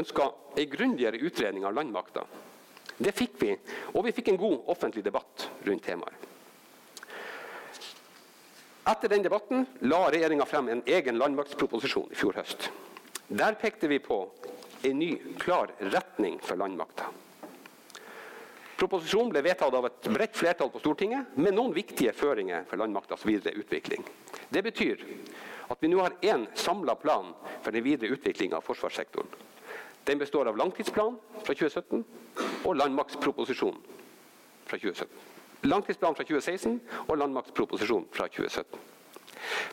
ønska 0.00 0.30
en 0.56 0.72
grundigere 0.72 1.20
utredning 1.22 1.68
av 1.68 1.76
landmakta. 1.76 2.24
Det 2.98 3.12
fikk 3.14 3.36
vi, 3.44 3.52
og 3.94 4.08
vi 4.08 4.16
fikk 4.16 4.32
en 4.32 4.40
god 4.40 4.72
offentlig 4.74 5.04
debatt 5.06 5.46
rundt 5.68 5.84
temaet. 5.86 6.26
Etter 8.88 9.08
den 9.08 9.22
debatten 9.22 9.66
la 9.80 10.06
regjeringa 10.10 10.46
frem 10.48 10.68
en 10.72 10.82
egen 10.86 11.18
landmaktsproposisjon 11.20 12.08
i 12.12 12.16
fjor 12.16 12.38
høst. 12.40 12.70
Der 13.28 13.58
pekte 13.60 13.88
vi 13.90 13.98
på 14.00 14.22
en 14.88 14.96
ny, 14.96 15.10
klar 15.36 15.74
retning 15.92 16.38
for 16.40 16.56
landmakta. 16.56 17.10
Proposisjonen 18.80 19.34
ble 19.34 19.42
vedtatt 19.44 19.76
av 19.76 19.90
et 19.90 20.08
bredt 20.14 20.40
flertall 20.40 20.72
på 20.72 20.80
Stortinget 20.80 21.36
med 21.36 21.56
noen 21.58 21.76
viktige 21.76 22.14
føringer 22.16 22.64
for 22.70 22.80
landmaktas 22.80 23.26
videre 23.28 23.60
utvikling. 23.60 24.06
Det 24.48 24.64
betyr 24.64 25.04
at 25.68 25.84
vi 25.84 25.92
nå 25.92 26.00
har 26.00 26.16
én 26.24 26.46
samla 26.56 26.96
plan 26.96 27.34
for 27.60 27.74
den 27.74 27.84
videre 27.84 28.16
utviklinga 28.16 28.56
av 28.56 28.64
forsvarssektoren. 28.64 29.28
Den 30.08 30.22
består 30.22 30.48
av 30.48 30.56
langtidsplanen 30.56 31.18
fra 31.42 31.52
2017 31.52 32.06
og 32.64 32.78
landmaktsproposisjon 32.78 33.82
fra 34.64 34.78
2017. 34.80 35.37
Langtidsplanen 35.66 36.14
fra 36.14 36.24
2016 36.24 36.78
og 37.08 37.18
landmaktproposisjonen 37.18 38.06
fra 38.14 38.28
2017. 38.30 38.78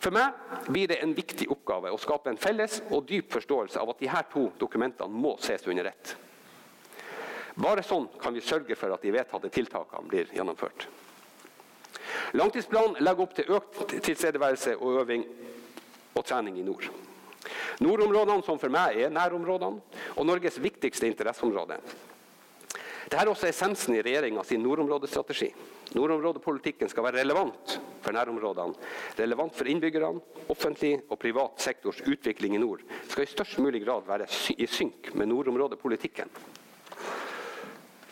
For 0.02 0.14
meg 0.14 0.68
blir 0.70 0.90
det 0.90 1.00
en 1.04 1.14
viktig 1.18 1.48
oppgave 1.54 1.92
å 1.94 2.00
skape 2.02 2.32
en 2.32 2.40
felles 2.42 2.80
og 2.90 3.06
dyp 3.10 3.32
forståelse 3.34 3.82
av 3.82 3.92
at 3.94 4.02
disse 4.02 4.22
to 4.34 4.46
dokumentene 4.62 5.22
må 5.26 5.36
ses 5.42 5.66
under 5.70 5.90
ett. 5.92 6.16
Bare 7.56 7.86
sånn 7.88 8.08
kan 8.20 8.36
vi 8.36 8.44
sørge 8.44 8.76
for 8.76 8.92
at 8.92 9.04
de 9.06 9.14
vedtatte 9.16 9.52
tiltakene 9.54 10.10
blir 10.12 10.32
gjennomført. 10.36 10.88
Langtidsplanen 12.36 13.00
legger 13.04 13.24
opp 13.24 13.36
til 13.38 13.52
økt 13.56 13.96
tilstedeværelse 14.04 14.76
og 14.76 15.02
øving 15.02 15.24
og 16.16 16.26
trening 16.26 16.60
i 16.60 16.66
nord. 16.66 16.90
Nordområdene, 17.84 18.44
som 18.44 18.60
for 18.60 18.72
meg 18.72 18.98
er 19.04 19.14
nærområdene, 19.14 19.82
og 20.16 20.28
Norges 20.28 20.58
viktigste 20.64 21.08
interesseområde. 21.10 21.78
Dette 23.06 23.22
er 23.22 23.30
også 23.30 23.46
essensen 23.52 23.94
i 23.94 24.02
regjeringas 24.02 24.50
nordområdestrategi. 24.58 25.52
Nordområdepolitikken 25.94 26.90
skal 26.90 27.06
være 27.06 27.20
relevant 27.22 27.76
for 28.02 28.16
nærområdene, 28.16 28.74
relevant 29.20 29.54
for 29.54 29.70
innbyggerne. 29.70 30.24
Offentlig 30.50 30.96
og 31.14 31.20
privat 31.22 31.62
sektors 31.62 32.02
utvikling 32.02 32.56
i 32.58 32.62
nord 32.62 32.82
skal 33.12 33.28
i 33.28 33.30
størst 33.30 33.62
mulig 33.62 33.84
grad 33.86 34.08
være 34.08 34.26
i 34.58 34.66
synk 34.66 35.12
med 35.14 35.30
nordområdepolitikken. 35.30 36.34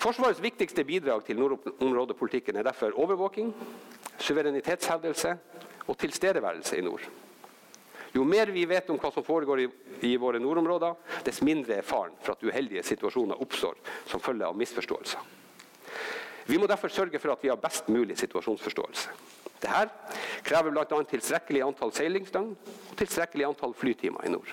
Forsvarets 0.03 0.43
viktigste 0.43 0.86
bidrag 0.86 1.25
til 1.25 1.41
nordområdepolitikken 1.41 2.60
er 2.60 2.69
derfor 2.69 2.93
overvåking, 2.99 3.49
suverenitetshevdelse 4.19 5.38
og 5.88 5.97
tilstedeværelse 5.97 6.77
i 6.77 6.86
nord. 6.86 7.10
Jo 8.13 8.23
mer 8.23 8.52
vi 8.54 8.65
vet 8.69 8.89
om 8.93 8.99
hva 9.02 9.10
som 9.13 9.26
foregår 9.26 9.63
i, 9.63 9.67
i 10.06 10.15
våre 10.21 10.41
nordområder, 10.41 10.95
dess 11.26 11.41
mindre 11.41 11.80
er 11.80 11.88
faren 11.88 12.13
for 12.21 12.36
at 12.36 12.43
uheldige 12.45 12.84
situasjoner 12.86 13.41
oppstår 13.41 13.80
som 14.10 14.21
følge 14.21 14.45
av 14.45 14.58
misforståelser. 14.60 15.32
Vi 16.45 16.60
må 16.60 16.67
derfor 16.67 16.91
sørge 16.91 17.19
for 17.23 17.34
at 17.34 17.43
vi 17.43 17.49
har 17.49 17.62
best 17.62 17.88
mulig 17.89 18.17
situasjonsforståelse. 18.19 19.15
Dette 19.63 19.88
krever 20.43 20.76
bl.a. 20.76 20.99
tilstrekkelig 21.08 21.63
antall 21.63 21.93
seilingsdøgn 21.95 22.52
og 22.54 22.95
tilstrekkelig 22.99 23.47
antall 23.47 23.73
flytimer 23.80 24.28
i 24.28 24.34
nord. 24.34 24.52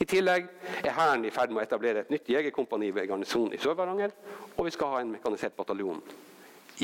I 0.00 0.08
tillegg 0.08 0.48
er 0.82 0.94
Hæren 0.96 1.24
i 1.24 1.32
ferd 1.32 1.52
med 1.52 1.62
å 1.62 1.66
etablere 1.68 2.02
et 2.02 2.12
nytt 2.12 2.28
jegerkompani 2.32 2.90
ved 2.96 3.06
garnisonen 3.12 3.54
i 3.54 3.60
Sør-Varanger, 3.62 4.12
og 4.56 4.66
vi 4.66 4.74
skal 4.74 4.94
ha 4.94 5.02
en 5.04 5.12
mekanisert 5.14 5.56
bataljon 5.56 6.00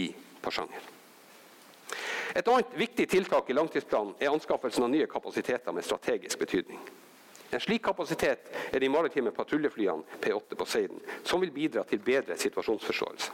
i 0.01 0.13
Porsanger. 0.45 1.02
Et 2.35 2.49
annet 2.49 2.75
viktig 2.81 3.09
tiltak 3.11 3.51
i 3.51 3.57
langtidsplanen 3.57 4.15
er 4.21 4.33
anskaffelsen 4.33 4.87
av 4.87 4.93
nye 4.93 5.07
kapasiteter 5.11 5.73
med 5.73 5.85
strategisk 5.85 6.41
betydning. 6.41 6.81
En 7.53 7.61
slik 7.61 7.83
kapasitet 7.85 8.49
er 8.73 8.81
de 8.81 8.89
maritime 8.89 9.31
patruljeflyene 9.37 10.21
P8 10.23 10.57
på 10.57 10.67
Seiden, 10.67 11.01
som 11.25 11.43
vil 11.43 11.53
bidra 11.53 11.85
til 11.85 12.01
bedre 12.01 12.39
situasjonsforståelse. 12.41 13.33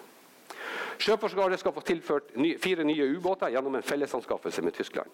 Sjøforsvaret 0.99 1.61
skal 1.61 1.75
få 1.77 1.85
tilført 1.87 2.33
fire 2.59 2.85
nye 2.85 3.07
ubåter 3.15 3.53
gjennom 3.55 3.77
en 3.79 3.87
fellesanskaffelse 3.87 4.65
med 4.67 4.75
Tyskland. 4.75 5.13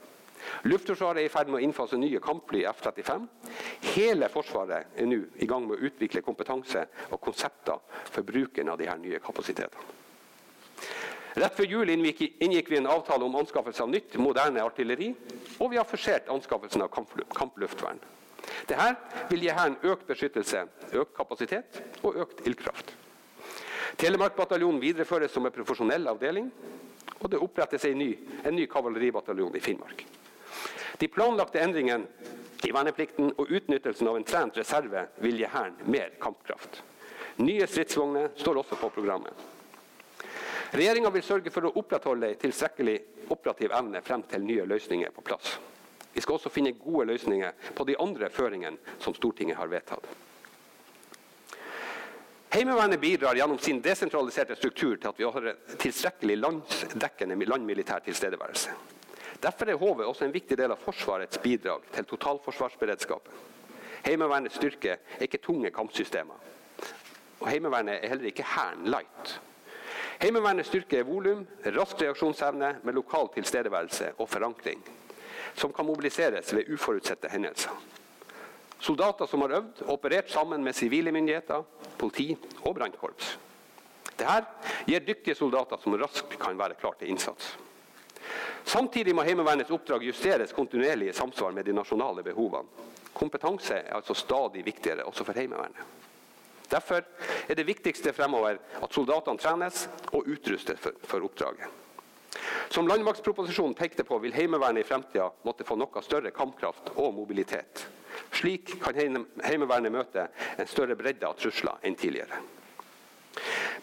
Luftforsvaret 0.65 1.21
er 1.21 1.29
i 1.29 1.33
ferd 1.33 1.51
med 1.53 1.61
å 1.61 1.65
innfase 1.67 1.99
nye 2.01 2.21
kampfly 2.25 2.63
F-35. 2.71 3.27
Hele 3.95 4.31
Forsvaret 4.33 4.97
er 4.97 5.09
nå 5.09 5.21
i 5.37 5.49
gang 5.49 5.69
med 5.69 5.77
å 5.77 5.91
utvikle 5.91 6.25
kompetanse 6.25 6.87
og 7.11 7.21
konsepter 7.21 7.85
for 8.09 8.25
bruken 8.25 8.73
av 8.73 8.81
disse 8.81 8.97
nye 9.05 9.21
kapasitetene. 9.25 10.04
Rett 11.35 11.57
før 11.57 11.67
jul 11.67 11.91
inngikk 11.91 12.69
vi 12.71 12.79
en 12.79 12.87
avtale 12.87 13.27
om 13.27 13.37
anskaffelse 13.41 13.83
av 13.83 13.91
nytt, 13.91 14.15
moderne 14.23 14.63
artilleri, 14.63 15.09
og 15.59 15.73
vi 15.73 15.79
har 15.81 15.89
forsert 15.89 16.29
anskaffelsen 16.31 16.85
av 16.85 16.93
kampluftvern. 17.35 17.99
Dette 18.69 18.91
vil 19.31 19.43
gi 19.43 19.51
Hæren 19.51 19.75
økt 19.83 20.07
beskyttelse, 20.07 20.63
økt 20.95 21.17
kapasitet 21.17 21.81
og 22.05 22.21
økt 22.23 22.45
ildkraft. 22.47 22.93
Telemarkbataljonen 23.99 24.83
videreføres 24.83 25.35
som 25.35 25.47
en 25.47 25.55
profesjonell 25.55 26.07
avdeling, 26.11 26.51
og 27.21 27.31
det 27.33 27.41
opprettes 27.43 27.87
en 27.89 27.99
ny, 27.99 28.13
en 28.45 28.55
ny 28.55 28.69
kavaleribataljon 28.71 29.57
i 29.59 29.63
Finnmark. 29.65 30.05
De 31.01 31.09
planlagte 31.11 31.63
endringene 31.63 32.07
i 32.65 32.71
verneplikten 32.73 33.33
og 33.35 33.51
utnyttelsen 33.51 34.09
av 34.09 34.21
en 34.21 34.27
trent 34.29 34.59
reserve 34.61 35.09
vil 35.25 35.43
gi 35.43 35.51
Hæren 35.51 35.83
mer 35.91 36.15
kampkraft. 36.23 36.83
Nye 37.43 37.67
stridsvogner 37.67 38.31
står 38.39 38.63
også 38.63 38.79
på 38.79 38.93
programmet. 38.95 39.35
Regjeringa 40.75 41.11
vil 41.15 41.23
sørge 41.23 41.53
for 41.55 41.69
å 41.69 41.77
opprettholde 41.79 42.33
tilstrekkelig 42.43 42.97
operativ 43.31 43.71
evne 43.79 44.01
frem 44.03 44.25
til 44.27 44.43
nye 44.43 44.65
løsninger 44.67 45.07
er 45.07 45.15
på 45.15 45.23
plass. 45.23 45.53
Vi 46.15 46.23
skal 46.23 46.35
også 46.35 46.51
finne 46.51 46.73
gode 46.79 47.07
løsninger 47.13 47.71
på 47.79 47.87
de 47.87 47.95
andre 48.03 48.31
føringene 48.31 48.99
som 49.03 49.15
Stortinget 49.15 49.59
har 49.59 49.71
vedtatt. 49.71 50.09
Heimevernet 52.55 53.01
bidrar 53.03 53.39
gjennom 53.39 53.59
sin 53.59 53.81
desentraliserte 53.83 54.55
struktur 54.59 54.99
til 54.99 55.11
at 55.11 55.19
vi 55.19 55.27
har 55.27 55.49
tilstrekkelig 55.79 56.37
landsdekkende 56.39 57.39
landmilitær 57.51 58.03
tilstedeværelse. 58.07 58.75
Derfor 59.43 59.71
er 59.71 59.79
HV 59.79 60.05
også 60.09 60.27
en 60.27 60.35
viktig 60.35 60.59
del 60.59 60.75
av 60.75 60.83
Forsvarets 60.83 61.39
bidrag 61.43 61.87
til 61.95 62.07
totalforsvarsberedskapen. 62.13 63.43
Heimevernets 64.05 64.59
styrke 64.59 64.99
er 64.99 65.27
ikke 65.27 65.43
tunge 65.43 65.71
kampsystemer. 65.75 66.39
Og 67.41 67.51
Heimevernet 67.51 68.01
er 68.01 68.15
heller 68.15 68.31
ikke 68.31 68.47
Hæren 68.47 68.87
light. 68.91 69.41
Heimevernets 70.23 70.69
styrke 70.71 71.01
er 71.01 71.09
volum, 71.09 71.43
rask 71.75 72.01
reaksjonsevne 72.01 72.77
med 72.83 72.97
lokal 72.97 73.29
tilstedeværelse 73.35 74.13
og 74.19 74.29
forankring, 74.31 74.81
som 75.59 75.73
kan 75.73 75.87
mobiliseres 75.87 76.55
ved 76.55 76.71
uforutsette 76.75 77.29
hendelser. 77.33 77.75
Soldater 78.79 79.27
som 79.27 79.41
har 79.41 79.57
øvd 79.59 79.83
og 79.87 79.93
operert 79.97 80.31
sammen 80.31 80.65
med 80.65 80.77
sivile 80.77 81.13
myndigheter, 81.13 81.63
politi 81.99 82.37
og 82.63 82.75
brannkorps. 82.77 83.39
Dette 84.15 84.45
gir 84.87 85.03
dyktige 85.07 85.35
soldater 85.35 85.81
som 85.83 85.97
raskt 85.99 86.39
kan 86.39 86.59
være 86.59 86.77
klar 86.79 86.95
til 86.99 87.11
innsats. 87.11 87.57
Samtidig 88.65 89.15
må 89.15 89.25
Heimevernets 89.27 89.73
oppdrag 89.75 90.07
justeres 90.07 90.53
kontinuerlig 90.53 91.11
i 91.11 91.17
samsvar 91.17 91.53
med 91.53 91.67
de 91.67 91.75
nasjonale 91.77 92.23
behovene. 92.23 92.69
Kompetanse 93.15 93.75
er 93.75 93.95
altså 93.95 94.15
stadig 94.15 94.65
viktigere 94.67 95.05
også 95.05 95.25
for 95.25 95.37
Heimevernet. 95.39 96.04
Derfor 96.71 97.05
er 97.49 97.55
det 97.55 97.67
viktigste 97.69 98.13
fremover 98.17 98.59
at 98.83 98.95
soldatene 98.95 99.41
trenes 99.41 99.87
og 100.13 100.29
utrustes 100.29 100.81
for, 100.81 101.21
oppdraget. 101.21 101.69
Som 102.73 102.89
landmaktproposisjonen 102.89 103.77
pekte 103.79 104.05
på, 104.05 104.19
vil 104.19 104.35
Heimevernet 104.35 104.83
i 104.83 104.89
fremtida 104.89 105.29
måtte 105.45 105.67
få 105.67 105.77
noe 105.79 106.03
større 106.03 106.33
kampkraft 106.35 106.91
og 106.97 107.13
mobilitet. 107.15 107.85
Slik 108.35 108.77
kan 108.83 108.97
Heimevernet 109.45 109.93
møte 109.93 110.27
en 110.59 110.71
større 110.71 110.97
bredde 110.99 111.29
av 111.29 111.39
trusler 111.39 111.79
enn 111.87 111.99
tidligere. 111.99 112.41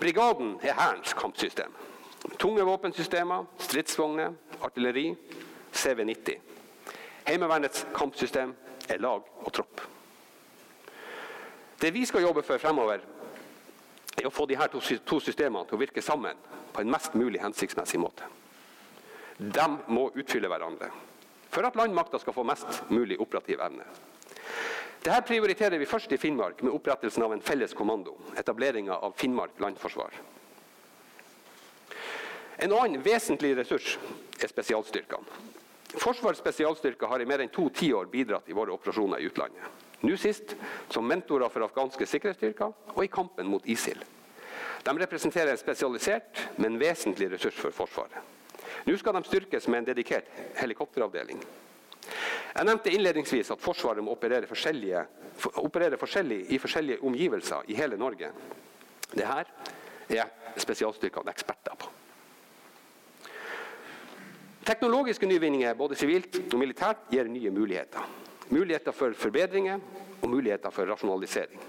Brigaden 0.02 0.58
er 0.63 0.76
Hærens 0.80 1.13
kampsystem. 1.13 1.72
Tunge 2.39 2.65
våpensystemer, 2.65 3.46
stridsvogner, 3.62 4.34
artilleri, 4.62 5.12
CV90. 5.74 6.38
Heimevernets 7.28 7.86
kampsystem 7.96 8.54
er 8.89 9.02
lag 9.02 9.26
og 9.46 9.52
tropp. 9.54 9.82
Det 11.82 11.91
vi 11.91 12.06
skal 12.06 12.22
jobbe 12.22 12.44
for 12.46 12.62
fremover, 12.62 13.02
er 14.20 14.28
å 14.28 14.34
få 14.34 14.46
de 14.46 14.58
her 14.60 14.70
to 14.70 15.17
systemene 15.24 15.65
til 15.65 15.78
å 15.78 15.82
virke 15.82 16.04
sammen 16.06 16.38
på 16.72 16.84
en 16.84 16.91
mest 16.94 17.15
mulig 17.17 17.41
hensiktsmessig 17.41 18.00
måte. 18.00 18.28
De 19.41 19.65
må 19.89 20.12
utfylle 20.13 20.52
hverandre 20.52 20.91
for 21.52 21.65
at 21.67 21.76
landmakta 21.76 22.20
skal 22.22 22.36
få 22.36 22.46
mest 22.48 22.84
mulig 22.94 23.17
operativ 23.20 23.60
evne. 23.60 23.84
Dette 25.02 25.26
prioriterer 25.26 25.82
vi 25.82 25.89
først 25.89 26.13
i 26.13 26.20
Finnmark 26.22 26.62
med 26.62 26.72
opprettelsen 26.78 27.26
av 27.26 27.34
en 27.34 27.41
felles 27.41 27.74
kommando, 27.74 28.13
etableringa 28.38 29.02
av 29.02 29.17
Finnmark 29.17 29.58
landforsvar. 29.60 30.13
En 32.62 32.76
annen 32.78 33.02
vesentlig 33.02 33.56
ressurs 33.58 33.96
er 34.38 34.52
spesialstyrkene. 34.52 35.41
Forsvarets 35.98 36.39
spesialstyrker 36.39 37.10
har 37.10 37.20
i 37.20 37.28
mer 37.28 37.41
enn 37.41 37.52
to 37.52 37.65
tiår 37.74 38.06
bidratt 38.13 38.48
i 38.48 38.56
våre 38.56 38.78
operasjoner 38.78 39.20
i 39.20 39.28
utlandet. 39.28 39.89
Nå 40.02 40.18
sist 40.18 40.56
som 40.90 41.06
mentorer 41.06 41.52
for 41.54 41.66
afghanske 41.66 42.08
sikkerhetsstyrker 42.10 42.96
og 42.96 43.04
i 43.06 43.10
kampen 43.12 43.50
mot 43.50 43.66
ISIL. 43.70 44.00
De 44.82 44.94
representerer 44.98 45.54
en 45.54 45.60
spesialisert, 45.62 46.40
men 46.58 46.80
vesentlig 46.82 47.30
ressurs 47.32 47.60
for 47.62 47.76
Forsvaret. 47.76 48.18
Nå 48.88 48.96
skal 48.98 49.14
de 49.14 49.28
styrkes 49.28 49.68
med 49.70 49.84
en 49.84 49.92
dedikert 49.92 50.32
helikopteravdeling. 50.58 51.44
Jeg 52.56 52.66
nevnte 52.66 52.92
innledningsvis 52.92 53.54
at 53.54 53.62
Forsvaret 53.62 54.04
må 54.04 54.16
operere, 54.16 54.50
operere 55.62 56.02
forskjellig 56.02 56.40
i 56.50 56.60
forskjellige 56.60 57.04
omgivelser 57.06 57.70
i 57.70 57.78
hele 57.78 58.00
Norge. 58.00 58.32
Dette 59.12 59.44
er 60.18 60.34
spesialstyrkene 60.58 61.32
eksperter 61.32 61.78
på. 61.78 61.92
Teknologiske 64.66 65.30
nyvinninger 65.30 65.78
både 65.78 65.98
sivilt 65.98 66.42
og 66.42 66.60
militært 66.62 67.08
gir 67.14 67.30
nye 67.30 67.54
muligheter 67.54 68.20
muligheter 68.52 68.96
for 68.96 69.16
forbedringer 69.18 69.80
og 70.22 70.30
muligheter 70.30 70.74
for 70.74 70.90
rasjonalisering. 70.92 71.60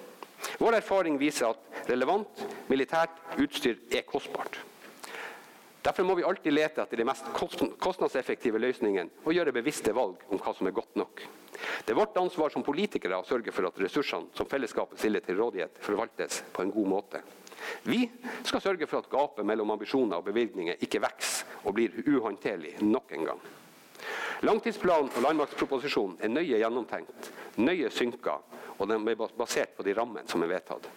Vår 0.58 0.76
erfaring 0.76 1.16
viser 1.20 1.52
at 1.52 1.88
relevant 1.90 2.42
militært 2.70 3.38
utstyr 3.40 3.78
er 3.94 4.04
kostbart. 4.06 4.58
Derfor 5.82 6.06
må 6.06 6.14
vi 6.14 6.22
alltid 6.26 6.54
lete 6.54 6.82
etter 6.82 7.00
de 7.00 7.06
mest 7.06 7.26
kostnadseffektive 7.82 8.60
løsningene 8.62 9.24
og 9.24 9.34
gjøre 9.34 9.54
bevisste 9.54 9.94
valg 9.94 10.20
om 10.30 10.38
hva 10.38 10.54
som 10.54 10.68
er 10.70 10.76
godt 10.76 10.98
nok. 10.98 11.22
Det 11.82 11.90
er 11.94 11.98
vårt 11.98 12.18
ansvar 12.20 12.52
som 12.54 12.62
politikere 12.66 13.18
å 13.18 13.26
sørge 13.26 13.54
for 13.54 13.66
at 13.66 13.80
ressursene 13.82 14.30
som 14.38 14.48
fellesskapet 14.50 15.02
stiller 15.02 15.24
til 15.26 15.40
rådighet, 15.40 15.80
forvaltes 15.82 16.42
på 16.54 16.62
en 16.62 16.70
god 16.74 16.90
måte. 16.90 17.22
Vi 17.86 18.04
skal 18.46 18.62
sørge 18.62 18.86
for 18.90 19.02
at 19.02 19.10
gapet 19.10 19.46
mellom 19.46 19.74
ambisjoner 19.74 20.18
og 20.18 20.30
bevilgninger 20.30 20.82
ikke 20.82 21.02
vokser 21.02 21.66
og 21.66 21.74
blir 21.76 21.98
uhåndterlig 22.06 22.76
nok 22.82 23.18
en 23.18 23.28
gang. 23.30 23.42
Langtidsplanen 24.42 25.12
og 25.14 25.22
landmaktproposisjonen 25.22 26.16
er 26.18 26.32
nøye 26.32 26.58
gjennomtenkt, 26.58 27.28
nøye 27.62 27.90
synka, 27.94 28.40
og 28.78 28.88
den 28.90 29.06
er 29.06 29.20
basert 29.38 29.76
på 29.76 29.86
de 29.86 29.94
rammene 29.94 30.26
som 30.26 30.42
er 30.42 30.50
vedtatt. 30.50 30.88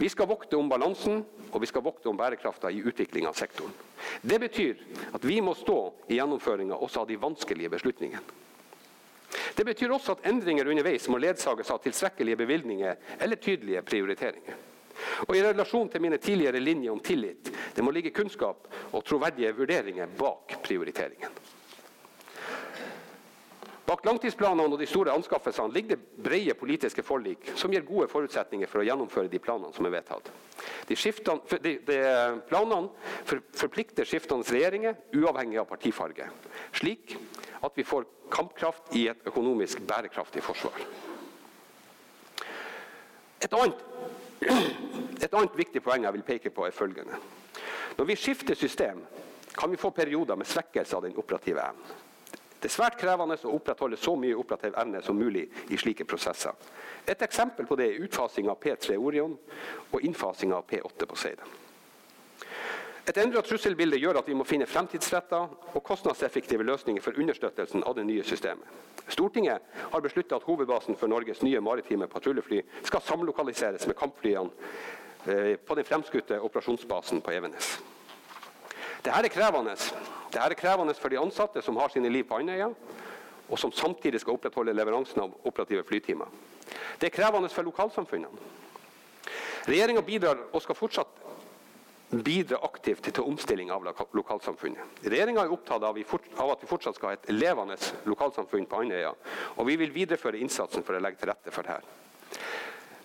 Vi 0.00 0.08
skal 0.10 0.26
vokte 0.26 0.58
om 0.58 0.68
balansen 0.68 1.20
og 1.52 1.60
vi 1.62 1.68
skal 1.70 1.84
vokte 1.84 2.08
om 2.10 2.18
bærekrafta 2.18 2.70
i 2.72 2.80
utvikling 2.82 3.28
av 3.28 3.36
sektoren. 3.38 3.70
Det 4.22 4.38
betyr 4.42 4.80
at 5.14 5.24
vi 5.24 5.38
må 5.44 5.54
stå 5.54 5.76
i 6.08 6.16
gjennomføringa 6.18 6.78
også 6.82 7.04
av 7.04 7.10
de 7.10 7.18
vanskelige 7.20 7.70
beslutningene. 7.76 8.38
Det 9.54 9.66
betyr 9.66 9.92
også 9.94 10.16
at 10.16 10.26
endringer 10.30 10.66
underveis 10.72 11.06
må 11.12 11.20
ledsages 11.22 11.70
av 11.70 11.78
tilstrekkelige 11.84 12.40
bevilgninger 12.40 12.98
eller 13.20 13.38
tydelige 13.38 13.84
prioriteringer. 13.86 14.58
Og 15.28 15.36
I 15.36 15.44
relasjon 15.44 15.88
til 15.92 16.02
mine 16.02 16.18
tidligere 16.18 16.60
linjer 16.60 16.92
om 16.92 17.00
tillit, 17.04 17.52
det 17.76 17.84
må 17.84 17.94
ligge 17.94 18.14
kunnskap 18.14 18.66
og 18.90 19.04
troverdige 19.06 19.54
vurderinger 19.56 20.10
bak 20.18 20.58
prioriteringen. 20.64 21.59
Bak 23.90 24.04
langtidsplanene 24.06 24.70
og 24.70 24.78
de 24.78 24.86
store 24.86 25.10
anskaffelsene 25.18 25.74
ligger 25.74 25.96
det 25.96 26.22
brede 26.22 26.54
politiske 26.54 27.02
forlik 27.02 27.48
som 27.58 27.72
gir 27.74 27.82
gode 27.82 28.06
forutsetninger 28.12 28.68
for 28.70 28.82
å 28.82 28.84
gjennomføre 28.86 29.30
de 29.32 29.40
planene 29.42 29.74
som 29.74 29.86
er 29.88 29.96
vedtatt. 29.96 30.28
De, 30.86 30.94
skiftene, 30.94 31.58
de, 31.64 31.72
de 31.88 31.96
planene 32.46 32.92
forplikter 33.26 34.06
skiftende 34.06 34.46
regjeringer, 34.46 34.94
uavhengig 35.18 35.58
av 35.58 35.66
partifarge, 35.72 36.28
slik 36.78 37.16
at 37.66 37.74
vi 37.74 37.86
får 37.88 38.06
kampkraft 38.30 38.94
i 38.94 39.08
et 39.10 39.26
økonomisk 39.26 39.82
bærekraftig 39.88 40.44
forsvar. 40.46 40.84
Et 43.42 43.56
annet, 43.58 43.82
et 45.24 45.34
annet 45.34 45.58
viktig 45.58 45.82
poeng 45.82 46.06
jeg 46.06 46.14
vil 46.14 46.28
peke 46.28 46.54
på, 46.54 46.68
er 46.68 46.76
følgende. 46.78 47.18
Når 47.98 48.06
vi 48.12 48.18
skifter 48.22 48.54
system, 48.54 49.02
kan 49.50 49.74
vi 49.74 49.80
få 49.82 49.90
perioder 49.90 50.38
med 50.38 50.46
svekkelse 50.46 50.94
av 50.94 51.08
den 51.08 51.18
operative 51.18 51.66
evnen. 51.72 52.06
Det 52.60 52.68
er 52.68 52.74
svært 52.74 52.98
krevende 53.00 53.38
å 53.40 53.54
opprettholde 53.56 53.96
så 53.96 54.12
mye 54.20 54.36
operativ 54.36 54.76
evne 54.76 55.00
som 55.02 55.16
mulig 55.16 55.46
i 55.72 55.78
slike 55.80 56.04
prosesser. 56.04 56.52
Et 57.08 57.22
eksempel 57.24 57.66
på 57.66 57.78
det 57.80 57.86
er 57.88 58.04
utfasing 58.04 58.50
av 58.52 58.60
P3 58.60 58.98
Orion 59.00 59.32
og 59.90 60.04
innfasing 60.04 60.52
av 60.52 60.66
P8 60.68 61.08
Poseidon. 61.08 61.58
Et 63.08 63.16
endret 63.18 63.48
trusselbilde 63.48 63.98
gjør 63.98 64.20
at 64.20 64.28
vi 64.28 64.36
må 64.36 64.44
finne 64.44 64.68
fremtidsretta 64.68 65.38
og 65.72 65.82
kostnadseffektive 65.82 66.66
løsninger 66.68 67.02
for 67.02 67.16
understøttelsen 67.18 67.82
av 67.88 67.96
det 67.96 68.04
nye 68.06 68.26
systemet. 68.28 68.66
Stortinget 69.10 69.64
har 69.90 70.04
besluttet 70.04 70.36
at 70.36 70.44
hovedbasen 70.46 70.98
for 71.00 71.10
Norges 71.10 71.40
nye 71.42 71.62
maritime 71.64 72.06
patruljefly 72.12 72.60
skal 72.84 73.02
samlokaliseres 73.02 73.88
med 73.88 73.96
kampflyene 73.98 74.52
eh, 75.26 75.56
på 75.56 75.78
den 75.78 75.88
fremskutte 75.88 76.38
operasjonsbasen 76.44 77.24
på 77.24 77.34
Evenes. 77.34 77.72
Dette 79.00 79.16
er 79.16 79.32
krevende. 79.32 79.74
Dette 80.30 80.44
er 80.44 80.54
krevende 80.58 80.94
for 80.94 81.08
de 81.12 81.18
ansatte 81.20 81.62
som 81.64 81.78
har 81.80 81.88
sine 81.92 82.10
liv 82.12 82.26
på 82.28 82.36
Andøya, 82.36 82.68
og 83.50 83.58
som 83.58 83.72
samtidig 83.72 84.20
skal 84.20 84.36
opprettholde 84.36 84.74
leveransen 84.76 85.22
av 85.24 85.32
operative 85.48 85.84
flytimer. 85.88 86.28
Det 87.00 87.08
er 87.08 87.14
krevende 87.14 87.48
for 87.48 87.66
lokalsamfunnene. 87.66 88.50
Regjeringa 89.70 90.02
bidrar 90.04 90.38
og 90.52 90.62
skal 90.62 90.76
fortsatt 90.78 91.18
bidra 92.10 92.58
aktivt 92.66 93.06
til 93.06 93.24
omstilling 93.24 93.70
av 93.70 93.84
lokalsamfunnet. 94.16 95.02
Regjeringa 95.06 95.44
er 95.44 95.52
opptatt 95.54 95.84
av, 95.86 95.96
at 95.96 96.62
vi 96.62 96.68
fortsatt 96.68 96.98
skal 96.98 97.12
ha 97.12 97.16
et 97.16 97.28
levende 97.32 97.76
lokalsamfunn 98.10 98.66
på 98.68 98.82
Andøya, 98.82 99.12
og 99.56 99.68
vi 99.68 99.76
vil 99.80 99.94
videreføre 99.94 100.40
innsatsen 100.42 100.84
for 100.84 100.98
å 100.98 101.02
legge 101.02 101.22
til 101.22 101.30
rette 101.30 101.54
for 101.54 101.66
dette. 101.66 101.98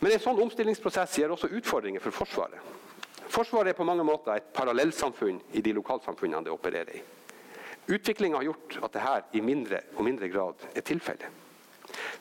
Men 0.02 0.12
en 0.12 0.22
sånn 0.22 0.42
omstillingsprosess 0.44 1.20
gir 1.22 1.32
også 1.32 1.52
utfordringer 1.56 2.04
for 2.04 2.18
Forsvaret. 2.18 2.60
Forsvaret 3.30 3.74
er 3.74 3.78
på 3.78 3.88
mange 3.88 4.06
måter 4.06 4.38
et 4.38 4.52
parallellsamfunn 4.54 5.40
i 5.58 5.64
de 5.66 5.74
lokalsamfunnene 5.76 6.46
det 6.46 6.54
opererer 6.54 6.96
i. 6.96 7.02
Utviklinga 7.96 8.40
har 8.40 8.48
gjort 8.48 8.78
at 8.84 8.94
dette 8.98 9.38
i 9.38 9.42
mindre 9.46 9.82
og 9.96 10.06
mindre 10.08 10.30
grad 10.34 10.68
er 10.74 10.86
tilfellet. 10.86 11.42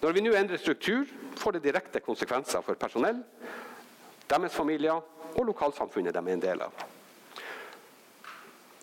Når 0.03 0.13
vi 0.13 0.23
nå 0.25 0.35
endrer 0.37 0.61
struktur, 0.61 1.09
får 1.41 1.57
det 1.57 1.65
direkte 1.65 2.03
konsekvenser 2.05 2.65
for 2.65 2.77
personell, 2.81 3.23
deres 4.29 4.57
familier 4.57 5.01
og 5.35 5.47
lokalsamfunnet 5.49 6.15
de 6.15 6.21
er 6.21 6.35
en 6.35 6.43
del 6.43 6.65
av. 6.67 6.85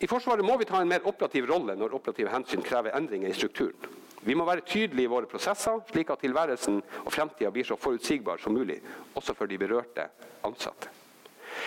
I 0.02 0.10
Forsvaret 0.10 0.46
må 0.46 0.56
vi 0.58 0.66
ta 0.66 0.80
en 0.82 0.90
mer 0.90 1.06
operativ 1.06 1.46
rolle 1.50 1.76
når 1.78 1.94
operative 1.94 2.32
hensyn 2.34 2.64
krever 2.66 2.96
endringer 2.98 3.30
i 3.30 3.38
strukturen. 3.38 3.78
Vi 4.22 4.34
må 4.38 4.46
være 4.46 4.66
tydelige 4.66 5.06
i 5.06 5.12
våre 5.12 5.30
prosesser, 5.30 5.82
slik 5.90 6.10
at 6.14 6.22
tilværelsen 6.22 6.82
og 7.06 7.14
fremtida 7.14 7.50
blir 7.54 7.66
så 7.66 7.78
forutsigbar 7.78 8.42
som 8.42 8.54
mulig, 8.54 8.80
også 9.18 9.34
for 9.38 9.50
de 9.50 9.58
berørte 9.62 10.08
ansatte. 10.46 10.90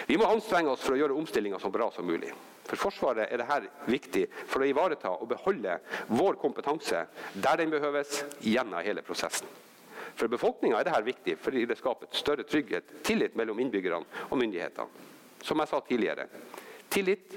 Vi 0.07 0.17
må 0.21 0.29
anstrenge 0.29 0.73
oss 0.73 0.85
for 0.85 0.95
å 0.95 0.99
gjøre 0.99 1.17
omstillinga 1.19 1.59
så 1.63 1.71
bra 1.73 1.91
som 1.95 2.07
mulig. 2.07 2.33
For 2.65 2.81
Forsvaret 2.81 3.29
er 3.29 3.43
dette 3.43 3.91
viktig 3.91 4.25
for 4.49 4.65
å 4.65 4.69
ivareta 4.69 5.13
og 5.19 5.29
beholde 5.35 5.79
vår 6.09 6.39
kompetanse 6.41 7.05
der 7.35 7.61
den 7.61 7.73
behøves, 7.75 8.23
gjennom 8.41 8.85
hele 8.85 9.05
prosessen. 9.05 9.49
For 10.15 10.31
befolkninga 10.31 10.79
er 10.79 10.89
dette 10.89 11.03
viktig 11.05 11.37
fordi 11.43 11.67
det 11.69 11.79
skaper 11.81 12.13
større 12.15 12.47
trygghet, 12.49 13.01
tillit 13.05 13.37
mellom 13.37 13.61
innbyggerne 13.61 14.29
og 14.31 14.39
myndighetene. 14.41 15.11
Som 15.45 15.61
jeg 15.61 15.69
sa 15.69 15.81
tidligere, 15.85 16.29
tillit 16.89 17.35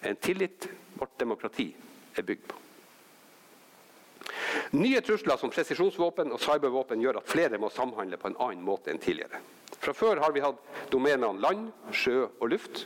er 0.00 0.14
en 0.14 0.20
tillit 0.22 0.68
vårt 0.96 1.18
demokrati 1.20 1.68
er 2.16 2.24
bygd 2.26 2.46
på. 2.48 2.58
Nye 4.72 5.00
trusler 5.04 5.36
som 5.36 5.50
presisjonsvåpen 5.52 6.32
og 6.32 6.40
cybervåpen 6.40 7.02
gjør 7.02 7.20
at 7.20 7.28
flere 7.28 7.58
må 7.60 7.68
samhandle 7.72 8.16
på 8.16 8.30
en 8.30 8.38
annen 8.40 8.64
måte 8.64 8.92
enn 8.92 9.02
tidligere. 9.02 9.42
Fra 9.78 9.94
før 9.94 10.20
har 10.22 10.32
vi 10.32 10.42
hatt 10.44 10.90
domenene 10.90 11.40
land, 11.40 11.70
sjø 11.94 12.26
og 12.26 12.50
luft. 12.52 12.84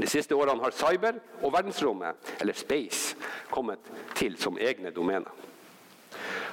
De 0.00 0.08
siste 0.08 0.36
årene 0.36 0.62
har 0.64 0.74
cyber 0.74 1.18
og 1.42 1.52
verdensrommet, 1.52 2.16
eller 2.40 2.56
space, 2.56 3.16
kommet 3.50 3.90
til 4.16 4.36
som 4.40 4.58
egne 4.58 4.92
domener. 4.94 5.30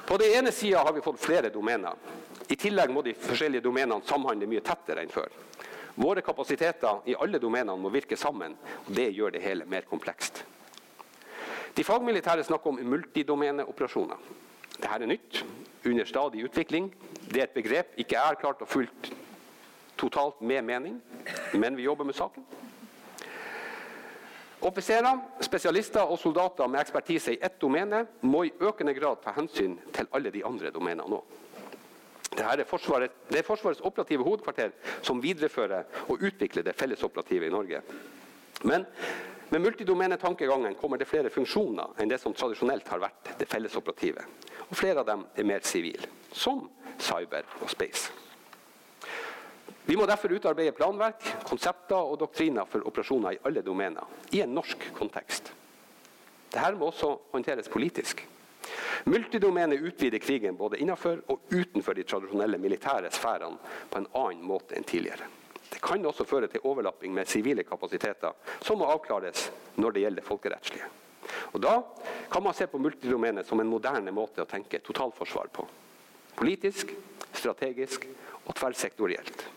På 0.08 0.16
den 0.20 0.38
ene 0.38 0.52
sida 0.52 0.82
har 0.84 0.92
vi 0.96 1.04
fått 1.04 1.20
flere 1.20 1.50
domener. 1.52 1.96
I 2.48 2.56
tillegg 2.56 2.92
må 2.92 3.02
de 3.04 3.12
forskjellige 3.12 3.64
domenene 3.64 4.00
samhandle 4.08 4.48
mye 4.48 4.64
tettere 4.64 5.04
enn 5.04 5.12
før. 5.12 5.28
Våre 5.98 6.22
kapasiteter 6.24 7.02
i 7.10 7.16
alle 7.18 7.40
domenene 7.42 7.74
må 7.76 7.90
virke 7.92 8.16
sammen, 8.16 8.54
og 8.86 8.92
det 8.94 9.10
gjør 9.16 9.34
det 9.34 9.42
hele 9.42 9.66
mer 9.68 9.84
komplekst. 9.90 10.44
De 11.76 11.84
fagmilitære 11.84 12.44
snakker 12.46 12.70
om 12.70 12.78
multidomeneoperasjoner. 12.92 14.22
Dette 14.78 14.94
er 14.94 15.10
nytt, 15.10 15.42
under 15.84 16.06
stadig 16.08 16.44
utvikling. 16.46 16.88
Det 17.28 17.42
er 17.42 17.48
et 17.48 17.56
begrep 17.56 17.98
ikke 18.00 18.20
har 18.20 18.38
klart 18.40 18.62
å 18.64 18.68
fulgt 18.68 19.10
totalt 19.98 20.40
med 20.40 20.64
mening, 20.64 21.00
men 21.58 21.76
vi 21.76 21.84
jobber 21.84 22.06
med 22.08 22.16
saken. 22.16 22.44
Offiserer, 24.60 25.18
spesialister 25.44 26.02
og 26.02 26.18
soldater 26.18 26.66
med 26.66 26.80
ekspertise 26.80 27.36
i 27.36 27.40
ett 27.42 27.60
domene 27.62 28.04
må 28.26 28.42
i 28.46 28.54
økende 28.58 28.94
grad 28.96 29.20
ta 29.22 29.34
hensyn 29.36 29.76
til 29.94 30.08
alle 30.14 30.32
de 30.34 30.42
andre 30.46 30.72
domenene 30.74 31.18
òg. 31.18 31.36
Det 32.38 32.44
er, 32.44 32.62
er 32.62 33.46
Forsvarets 33.46 33.82
operative 33.86 34.24
hovedkvarter 34.26 34.74
som 35.02 35.22
viderefører 35.22 35.86
og 36.08 36.22
utvikler 36.22 36.66
det 36.66 36.74
fellesoperative 36.78 37.46
i 37.46 37.54
Norge. 37.54 37.82
Men 38.62 38.86
med 39.50 39.62
multidomenetankegangen 39.64 40.74
kommer 40.78 40.98
det 40.98 41.08
flere 41.08 41.30
funksjoner 41.34 41.98
enn 41.98 42.10
det 42.10 42.18
som 42.22 42.34
tradisjonelt 42.36 42.88
har 42.92 43.02
vært 43.02 43.32
det 43.38 43.48
fellesoperative. 43.48 44.26
Og 44.68 44.76
flere 44.76 45.02
av 45.02 45.08
dem 45.08 45.24
er 45.34 45.48
mer 45.48 45.64
sivile, 45.66 46.10
som 46.32 46.66
cyber 46.98 47.46
og 47.60 47.70
space. 47.70 48.12
Vi 49.88 49.96
må 49.96 50.04
derfor 50.06 50.34
utarbeide 50.36 50.74
planverk, 50.76 51.22
konsepter 51.48 51.96
og 51.96 52.18
doktriner 52.20 52.68
for 52.68 52.84
operasjoner 52.90 53.36
i 53.36 53.40
alle 53.48 53.62
domener, 53.64 54.04
i 54.36 54.42
en 54.44 54.52
norsk 54.52 54.90
kontekst. 54.98 55.52
Dette 56.52 56.74
må 56.76 56.90
også 56.90 57.14
håndteres 57.32 57.70
politisk. 57.72 58.20
Multidomene 59.08 59.78
utvider 59.80 60.20
krigen 60.20 60.56
både 60.60 60.80
innenfor 60.82 61.22
og 61.32 61.48
utenfor 61.52 61.96
de 61.96 62.04
tradisjonelle 62.04 62.60
militære 62.60 63.10
sfærene 63.16 63.56
på 63.88 64.02
en 64.02 64.10
annen 64.12 64.44
måte 64.44 64.76
enn 64.76 64.84
tidligere. 64.84 65.24
Det 65.68 65.80
kan 65.84 66.04
også 66.06 66.24
føre 66.28 66.48
til 66.52 66.64
overlapping 66.68 67.12
med 67.14 67.28
sivile 67.28 67.64
kapasiteter, 67.64 68.36
som 68.60 68.80
må 68.80 68.88
avklares 68.92 69.48
når 69.76 69.94
det 69.94 70.04
gjelder 70.04 70.28
folkerettslige. 70.28 70.88
Og 71.52 71.60
Da 71.62 71.82
kan 72.30 72.42
man 72.42 72.54
se 72.54 72.66
på 72.66 72.78
multidomenet 72.78 73.46
som 73.46 73.60
en 73.60 73.68
moderne 73.68 74.12
måte 74.12 74.42
å 74.42 74.48
tenke 74.48 74.80
totalforsvar 74.84 75.48
på. 75.52 75.68
Politisk, 76.38 76.94
strategisk 77.34 78.06
og 78.46 78.54
tverrsektorielt. 78.54 79.48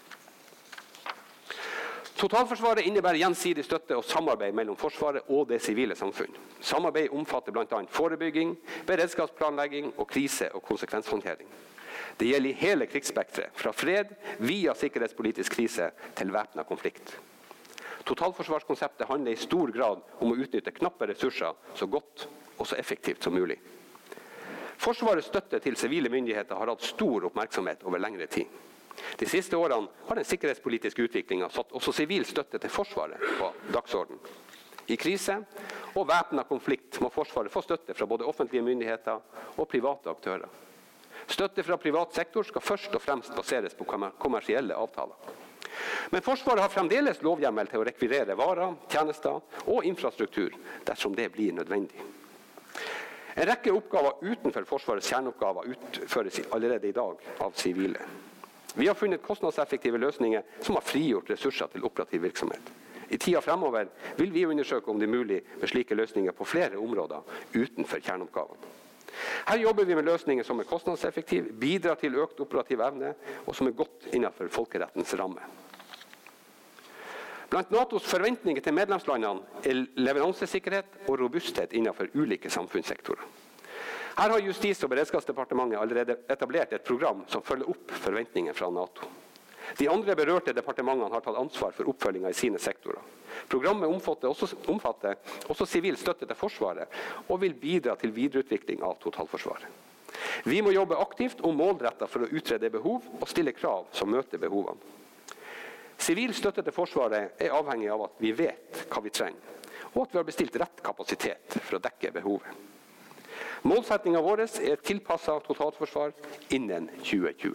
Totalforsvaret 2.22 2.86
innebærer 2.86 3.18
gjensidig 3.18 3.64
støtte 3.66 3.96
og 3.98 4.06
samarbeid 4.06 4.54
mellom 4.54 4.78
Forsvaret 4.78 5.30
og 5.34 5.48
det 5.50 5.58
sivile 5.62 5.96
samfunn. 5.98 6.36
Samarbeid 6.62 7.10
omfatter 7.18 7.54
bl.a. 7.56 7.80
forebygging, 7.90 8.54
beredskapsplanlegging 8.86 9.94
og 9.98 10.08
krise- 10.08 10.52
og 10.54 10.62
konsekvenshåndtering. 10.68 11.50
Det 12.20 12.28
gjelder 12.28 12.50
i 12.50 12.60
hele 12.60 12.86
krigsspekteret, 12.86 13.50
fra 13.58 13.72
fred 13.74 14.14
via 14.40 14.76
sikkerhetspolitisk 14.78 15.58
krise 15.58 15.90
til 16.16 16.34
væpna 16.34 16.64
konflikt. 16.64 17.18
Totalforsvarskonseptet 18.06 19.08
handler 19.08 19.34
i 19.34 19.42
stor 19.42 19.74
grad 19.74 20.02
om 20.20 20.34
å 20.34 20.38
utnytte 20.38 20.74
knappe 20.78 21.10
ressurser 21.10 21.58
så 21.74 21.88
godt 21.90 22.28
og 22.58 22.68
så 22.68 22.78
effektivt 22.78 23.24
som 23.24 23.34
mulig. 23.34 23.58
Forsvarets 24.82 25.28
støtte 25.30 25.60
til 25.62 25.78
sivile 25.78 26.10
myndigheter 26.10 26.58
har 26.58 26.72
hatt 26.72 26.86
stor 26.86 27.28
oppmerksomhet 27.30 27.84
over 27.86 28.02
lengre 28.02 28.26
tid. 28.32 28.48
De 29.18 29.28
siste 29.30 29.58
årene 29.58 30.08
har 30.08 30.18
den 30.18 30.26
sikkerhetspolitiske 30.26 31.06
utviklinga 31.06 31.50
satt 31.54 31.74
også 31.78 31.94
sivil 31.94 32.26
støtte 32.26 32.58
til 32.62 32.74
Forsvaret 32.74 33.22
på 33.38 33.52
dagsorden. 33.74 34.18
I 34.90 34.98
krise 34.98 35.38
og 35.94 36.08
væpna 36.10 36.44
konflikt 36.50 36.98
må 37.02 37.12
Forsvaret 37.14 37.54
få 37.54 37.62
støtte 37.62 37.94
fra 37.94 38.08
både 38.10 38.26
offentlige 38.26 38.66
myndigheter 38.66 39.22
og 39.56 39.70
private 39.70 40.10
aktører. 40.10 40.50
Støtte 41.30 41.64
fra 41.64 41.78
privat 41.78 42.16
sektor 42.18 42.44
skal 42.44 42.66
først 42.66 42.96
og 42.98 43.04
fremst 43.04 43.36
baseres 43.38 43.78
på 43.78 43.86
kommersielle 43.86 44.76
avtaler. 44.76 45.38
Men 46.12 46.26
Forsvaret 46.26 46.66
har 46.66 46.74
fremdeles 46.74 47.22
lovhjemmel 47.22 47.70
til 47.70 47.84
å 47.84 47.86
rekvirere 47.88 48.36
varer, 48.36 48.74
tjenester 48.90 49.38
og 49.68 49.86
infrastruktur 49.88 50.58
dersom 50.90 51.14
det 51.16 51.30
blir 51.32 51.54
nødvendig. 51.56 52.02
En 53.36 53.48
rekke 53.48 53.72
oppgaver 53.72 54.20
utenfor 54.22 54.68
Forsvarets 54.68 55.08
kjerneoppgaver 55.12 55.72
utføres 55.72 56.42
allerede 56.52 56.90
i 56.90 56.96
dag 56.96 57.22
av 57.40 57.56
sivile. 57.56 58.02
Vi 58.76 58.88
har 58.88 58.96
funnet 58.96 59.24
kostnadseffektive 59.24 60.00
løsninger 60.00 60.44
som 60.62 60.76
har 60.76 60.86
frigjort 60.86 61.30
ressurser 61.32 61.72
til 61.72 61.84
operativ 61.88 62.24
virksomhet. 62.24 62.72
I 63.12 63.18
tida 63.20 63.42
fremover 63.44 63.90
vil 64.16 64.32
vi 64.32 64.46
undersøke 64.48 64.92
om 64.92 65.00
det 65.00 65.10
er 65.10 65.16
mulig 65.16 65.42
med 65.60 65.68
slike 65.68 65.96
løsninger 65.96 66.32
på 66.32 66.48
flere 66.48 66.80
områder 66.80 67.26
utenfor 67.56 68.00
kjerneoppgavene. 68.00 68.78
Her 69.48 69.60
jobber 69.60 69.86
vi 69.86 69.96
med 69.96 70.08
løsninger 70.08 70.48
som 70.48 70.60
er 70.60 70.70
kostnadseffektive, 70.70 71.52
bidrar 71.60 72.00
til 72.00 72.16
økt 72.16 72.40
operativ 72.40 72.80
evne, 72.80 73.12
og 73.46 73.56
som 73.56 73.68
er 73.68 73.76
godt 73.76 74.08
innenfor 74.14 74.48
folkerettens 74.52 75.12
ramme. 75.20 75.44
Blant 77.52 77.72
Natos 77.74 78.06
forventninger 78.08 78.64
til 78.64 78.76
medlemslandene 78.78 79.64
er 79.68 79.80
leveransesikkerhet 80.00 81.02
og 81.10 81.18
robusthet 81.20 81.74
innenfor 81.76 82.08
ulike 82.16 82.48
samfunnssektorer. 82.48 83.26
Her 84.16 84.32
har 84.32 84.44
Justis- 84.46 84.84
og 84.86 84.92
beredskapsdepartementet 84.94 85.80
allerede 85.80 86.16
etablert 86.32 86.72
et 86.72 86.86
program 86.88 87.26
som 87.28 87.44
følger 87.44 87.68
opp 87.74 87.92
forventningene 88.06 88.56
fra 88.56 88.70
Nato. 88.72 89.10
De 89.80 89.90
andre 89.92 90.16
berørte 90.16 90.56
departementene 90.56 91.12
har 91.12 91.24
tatt 91.26 91.42
ansvar 91.42 91.76
for 91.76 91.92
oppfølginga 91.92 92.32
i 92.32 92.40
sine 92.40 92.60
sektorer. 92.60 93.04
Programmet 93.52 93.92
omfatter 93.92 94.32
også, 94.32 94.48
omfatter 94.72 95.20
sivil 95.66 96.00
støtte 96.00 96.28
til 96.28 96.40
Forsvaret, 96.40 96.88
og 97.28 97.42
vil 97.44 97.56
bidra 97.56 97.98
til 98.00 98.16
videreutvikling 98.16 98.84
av 98.84 98.96
totalforsvaret. 99.04 99.68
Vi 100.48 100.64
må 100.64 100.72
jobbe 100.72 101.00
aktivt 101.04 101.44
og 101.44 101.56
målretta 101.56 102.08
for 102.08 102.24
å 102.24 102.32
utrede 102.32 102.72
behov 102.72 103.12
og 103.20 103.28
stille 103.28 103.52
krav 103.56 103.92
som 103.96 104.12
møter 104.12 104.40
behovene. 104.40 105.01
Sivil 106.02 106.34
støtte 106.34 106.64
til 106.66 106.74
Forsvaret 106.74 107.38
er 107.38 107.54
avhengig 107.54 107.92
av 107.94 108.08
at 108.08 108.22
vi 108.24 108.32
vet 108.34 108.86
hva 108.90 109.04
vi 109.06 109.14
trenger, 109.14 109.60
og 109.94 110.04
at 110.04 110.14
vi 110.14 110.18
har 110.18 110.26
bestilt 110.26 110.56
rett 110.58 110.82
kapasitet 110.82 111.60
for 111.60 111.78
å 111.78 111.82
dekke 111.84 112.14
behovet. 112.16 112.68
Målsettinga 113.70 114.22
vår 114.26 114.42
er 114.48 114.72
et 114.74 114.86
tilpassa 114.86 115.36
totalforsvar 115.46 116.16
innen 116.58 116.88
2020. 117.04 117.54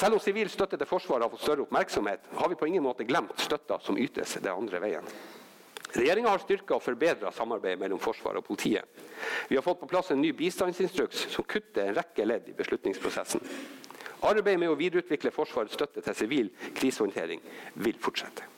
Selv 0.00 0.16
om 0.16 0.22
sivil 0.22 0.48
støtte 0.50 0.78
til 0.80 0.88
Forsvaret 0.88 1.26
har 1.26 1.30
fått 1.30 1.44
større 1.44 1.62
oppmerksomhet, 1.66 2.24
har 2.40 2.48
vi 2.50 2.58
på 2.58 2.66
ingen 2.66 2.82
måte 2.82 3.06
glemt 3.06 3.38
støtta 3.38 3.78
som 3.84 3.98
ytes 4.00 4.38
det 4.42 4.50
andre 4.50 4.80
veien. 4.82 5.06
Regjeringa 5.90 6.32
har 6.32 6.42
styrka 6.42 6.78
og 6.78 6.82
forbedra 6.82 7.30
samarbeidet 7.34 7.78
mellom 7.82 8.00
Forsvaret 8.02 8.42
og 8.42 8.46
politiet. 8.46 8.86
Vi 9.50 9.58
har 9.58 9.62
fått 9.66 9.82
på 9.82 9.90
plass 9.90 10.10
en 10.10 10.22
ny 10.22 10.32
bistandsinstruks 10.34 11.28
som 11.34 11.46
kutter 11.46 11.86
en 11.86 11.98
rekke 11.98 12.26
ledd 12.26 12.50
i 12.50 12.56
beslutningsprosessen. 12.58 13.46
Arbeidet 14.20 14.60
med 14.60 14.72
å 14.72 14.78
videreutvikle 14.78 15.32
Forsvarets 15.32 15.76
støtte 15.78 16.02
til 16.04 16.16
sivil 16.16 16.50
krisehåndtering 16.76 17.40
vil 17.80 18.00
fortsette. 18.00 18.48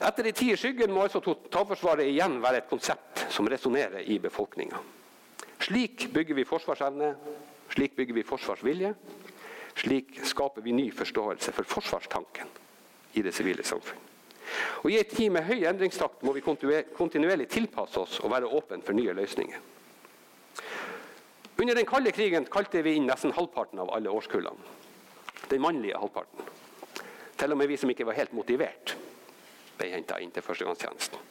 Etter 0.00 0.24
de 0.24 0.32
tid 0.32 0.54
i 0.54 0.56
skyggen 0.56 0.94
må 0.96 1.04
altså 1.04 1.20
totalforsvaret 1.20 2.08
igjen 2.08 2.38
være 2.40 2.62
et 2.62 2.70
konsept 2.70 3.26
som 3.30 3.48
resonnerer 3.52 4.06
i 4.08 4.16
befolkninga. 4.22 4.80
Slik 5.60 6.08
bygger 6.14 6.38
vi 6.38 6.46
forsvarsevne, 6.48 7.10
slik 7.74 7.98
bygger 7.98 8.16
vi 8.16 8.24
forsvarsvilje, 8.24 8.94
slik 9.76 10.22
skaper 10.24 10.64
vi 10.64 10.72
ny 10.72 10.86
forståelse 10.96 11.52
for 11.52 11.68
forsvarstanken 11.68 12.48
i 13.12 13.22
det 13.22 13.34
sivile 13.36 13.64
samfunn. 13.66 14.08
Og 14.82 14.90
I 14.90 14.98
en 14.98 15.10
tid 15.12 15.30
med 15.30 15.44
høy 15.46 15.66
endringstakt 15.68 16.24
må 16.26 16.32
vi 16.34 16.42
kontinuerlig 16.42 17.46
tilpasse 17.52 18.00
oss 18.00 18.18
og 18.24 18.32
være 18.32 18.48
åpne 18.48 18.80
for 18.86 18.96
nye 18.96 19.14
løsninger. 19.14 19.60
Under 21.60 21.74
den 21.74 21.86
kalde 21.86 22.12
krigen 22.16 22.46
kalte 22.48 22.80
vi 22.82 22.94
inn 22.96 23.04
nesten 23.04 23.34
halvparten 23.36 23.82
av 23.82 23.90
alle 23.92 24.08
årskullene. 24.08 24.70
Den 25.50 25.60
mannlige 25.60 25.98
halvparten. 26.00 26.46
Til 27.36 27.52
og 27.52 27.58
med 27.60 27.68
vi 27.68 27.76
som 27.76 27.90
ikke 27.92 28.06
var 28.08 28.16
helt 28.16 28.32
motivert, 28.32 28.94
ble 29.76 29.90
henta 29.92 30.16
inn 30.24 30.32
til 30.32 30.44
førstegangstjenesten. 30.46 31.26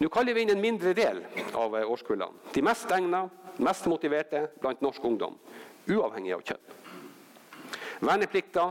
Nå 0.00 0.08
kaller 0.10 0.34
vi 0.34 0.42
inn 0.42 0.50
en 0.56 0.62
mindre 0.62 0.96
del 0.98 1.20
av 1.54 1.76
årskullene. 1.78 2.50
De 2.56 2.64
mest 2.64 2.90
egna, 2.96 3.22
mest 3.62 3.86
motiverte 3.92 4.48
blant 4.58 4.82
norsk 4.82 5.06
ungdom. 5.06 5.38
Uavhengig 5.86 6.34
av 6.34 6.42
kjønn. 6.50 6.66
Verneplikta 8.00 8.66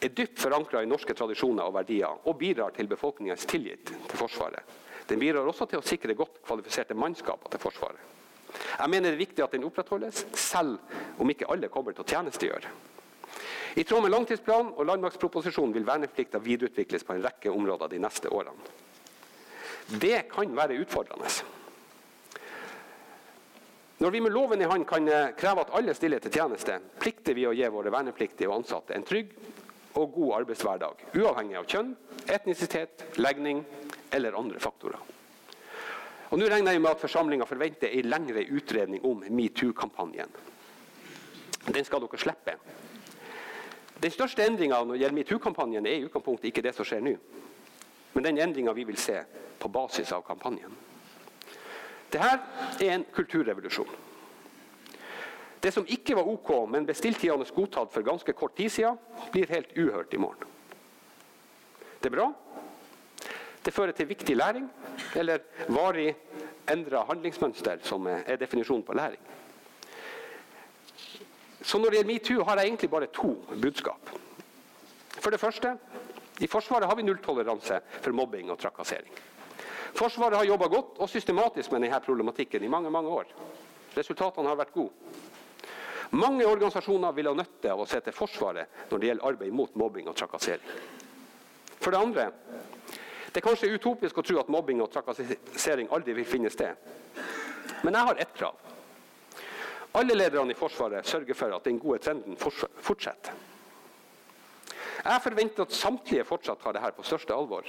er 0.00 0.16
dypt 0.16 0.40
forankra 0.40 0.80
i 0.80 0.88
norske 0.88 1.12
tradisjoner 1.18 1.68
og 1.68 1.76
verdier, 1.76 2.22
og 2.24 2.38
bidrar 2.40 2.72
til 2.72 2.88
befolkningens 2.88 3.44
tillit 3.50 3.92
til 3.92 4.16
Forsvaret. 4.16 4.64
Den 5.10 5.20
bidrar 5.20 5.44
også 5.44 5.68
til 5.68 5.82
å 5.82 5.84
sikre 5.84 6.16
godt 6.16 6.40
kvalifiserte 6.46 6.96
mannskaper 6.96 7.52
til 7.52 7.66
Forsvaret. 7.68 8.12
Jeg 8.54 8.90
mener 8.90 9.10
det 9.10 9.16
er 9.16 9.24
viktig 9.24 9.44
at 9.44 9.54
den 9.56 9.66
opprettholdes, 9.66 10.24
selv 10.38 10.78
om 11.18 11.30
ikke 11.30 11.48
alle 11.50 11.70
kommer 11.72 11.94
til 11.94 12.04
å 12.04 12.10
tjenestegjøre. 12.14 12.72
I 13.74 13.82
tråd 13.82 14.04
med 14.04 14.14
langtidsplanen 14.14 14.74
og 14.78 14.86
landmaktproposisjonen 14.86 15.74
vil 15.74 15.86
verneplikta 15.86 16.38
videreutvikles 16.42 17.02
på 17.06 17.16
en 17.16 17.24
rekke 17.24 17.50
områder 17.50 17.90
de 17.90 17.98
neste 18.04 18.30
årene. 18.30 18.70
Det 20.00 20.28
kan 20.30 20.54
være 20.56 20.78
utfordrende. 20.80 21.28
Når 23.98 24.10
vi 24.10 24.20
med 24.20 24.34
loven 24.34 24.62
i 24.62 24.68
hånd 24.68 24.86
kan 24.88 25.06
eh, 25.08 25.32
kreve 25.38 25.62
at 25.64 25.74
alle 25.78 25.94
stiller 25.94 26.22
til 26.22 26.34
tjeneste, 26.34 26.78
plikter 27.00 27.34
vi 27.36 27.46
å 27.46 27.54
gi 27.54 27.66
våre 27.70 27.92
vernepliktige 27.94 28.50
og 28.50 28.60
ansatte 28.60 28.94
en 28.96 29.06
trygg 29.06 29.34
og 29.94 30.14
god 30.16 30.32
arbeidshverdag, 30.40 31.04
uavhengig 31.14 31.58
av 31.60 31.68
kjønn, 31.70 31.92
etnisitet, 32.26 33.06
legning 33.22 33.62
eller 34.14 34.34
andre 34.38 34.62
faktorer. 34.62 34.98
Og 36.34 36.40
Nå 36.40 36.48
regner 36.50 36.74
jeg 36.74 36.80
med 36.82 36.90
at 36.90 36.98
forsamlinga 36.98 37.46
forventer 37.46 37.92
en 37.94 38.08
lengre 38.10 38.42
utredning 38.50 39.04
om 39.06 39.20
metoo-kampanjen. 39.30 40.32
Den 41.68 41.84
skal 41.86 42.02
dere 42.02 42.18
slippe. 42.18 42.54
Den 44.02 44.10
største 44.10 44.42
endringa 44.42 44.80
når 44.82 44.96
det 44.96 45.04
gjelder 45.04 45.16
metoo-kampanjen, 45.20 45.86
er 45.86 46.00
i 46.00 46.08
utgangspunktet 46.08 46.48
ikke 46.50 46.64
det 46.66 46.72
som 46.74 46.88
skjer 46.88 47.04
nå, 47.06 47.12
men 48.16 48.26
den 48.26 48.40
endringa 48.42 48.74
vi 48.74 48.82
vil 48.88 48.98
se 48.98 49.20
på 49.62 49.70
basis 49.70 50.10
av 50.16 50.24
kampanjen. 50.26 50.74
Dette 52.10 52.82
er 52.82 52.96
en 52.96 53.06
kulturrevolusjon. 53.14 53.94
Det 55.62 55.70
som 55.70 55.86
ikke 55.86 56.18
var 56.18 56.32
OK, 56.34 56.50
men 56.66 56.88
ble 56.88 56.98
stilltiende 56.98 57.46
godtatt 57.54 57.94
for 57.94 58.02
ganske 58.02 58.34
kort 58.34 58.58
tid 58.58 58.74
siden, 58.74 58.98
blir 59.30 59.54
helt 59.54 59.70
uhørt 59.78 60.18
i 60.18 60.24
morgen. 60.26 60.50
Det 62.02 62.10
er 62.10 62.18
bra. 62.18 62.26
Det 63.62 63.72
fører 63.72 63.94
til 63.94 64.10
viktig 64.10 64.34
læring, 64.36 64.66
eller 65.16 65.42
varig 65.68 66.14
endra 66.70 67.04
handlingsmønster, 67.08 67.82
som 67.82 68.06
er 68.06 68.38
definisjonen 68.40 68.84
på 68.86 68.96
læring. 68.96 69.20
Så 71.64 71.78
når 71.78 71.90
det 71.90 71.98
gjelder 71.98 72.12
metoo, 72.12 72.44
har 72.44 72.60
jeg 72.60 72.68
egentlig 72.68 72.90
bare 72.90 73.06
to 73.06 73.34
budskap. 73.62 74.10
For 75.20 75.30
det 75.30 75.40
første, 75.40 75.76
i 76.40 76.46
Forsvaret 76.50 76.88
har 76.88 76.96
vi 76.96 77.06
nulltoleranse 77.06 77.80
for 78.00 78.12
mobbing 78.12 78.50
og 78.50 78.58
trakassering. 78.58 79.12
Forsvaret 79.94 80.36
har 80.36 80.44
jobba 80.44 80.66
godt 80.68 80.98
og 80.98 81.08
systematisk 81.08 81.72
med 81.72 81.86
denne 81.86 82.00
problematikken 82.02 82.64
i 82.64 82.68
mange 82.68 82.90
mange 82.90 83.08
år. 83.08 83.30
Resultatene 83.96 84.50
har 84.50 84.58
vært 84.58 84.74
gode. 84.74 84.92
Mange 86.10 86.46
organisasjoner 86.46 87.14
vil 87.14 87.30
ha 87.30 87.34
nytte 87.38 87.70
av 87.72 87.80
å 87.80 87.86
se 87.88 88.00
til 88.02 88.14
Forsvaret 88.14 88.90
når 88.90 89.00
det 89.00 89.08
gjelder 89.08 89.28
arbeid 89.30 89.54
mot 89.54 89.76
mobbing 89.78 90.10
og 90.10 90.16
trakassering. 90.18 90.66
For 91.80 91.94
det 91.94 92.00
andre 92.00 92.28
det 93.34 93.40
er 93.40 93.48
kanskje 93.48 93.72
utopisk 93.74 94.18
å 94.20 94.22
tro 94.22 94.36
at 94.38 94.50
mobbing 94.52 94.78
og 94.84 94.92
trakassering 94.94 95.88
aldri 95.90 96.14
vil 96.14 96.28
finne 96.28 96.52
sted. 96.54 96.78
Men 97.82 97.96
jeg 97.98 98.08
har 98.08 98.20
ett 98.22 98.36
krav. 98.36 98.60
Alle 99.98 100.14
lederne 100.14 100.54
i 100.54 100.58
Forsvaret 100.58 101.06
sørger 101.06 101.34
for 101.34 101.56
at 101.56 101.66
den 101.66 101.80
gode 101.82 101.98
trenden 102.04 102.38
fortsetter. 102.38 103.34
Jeg 105.04 105.24
forventer 105.26 105.66
at 105.66 105.74
samtlige 105.74 106.28
fortsatt 106.28 106.62
tar 106.62 106.78
dette 106.78 106.94
på 106.94 107.06
største 107.06 107.34
alvor 107.34 107.66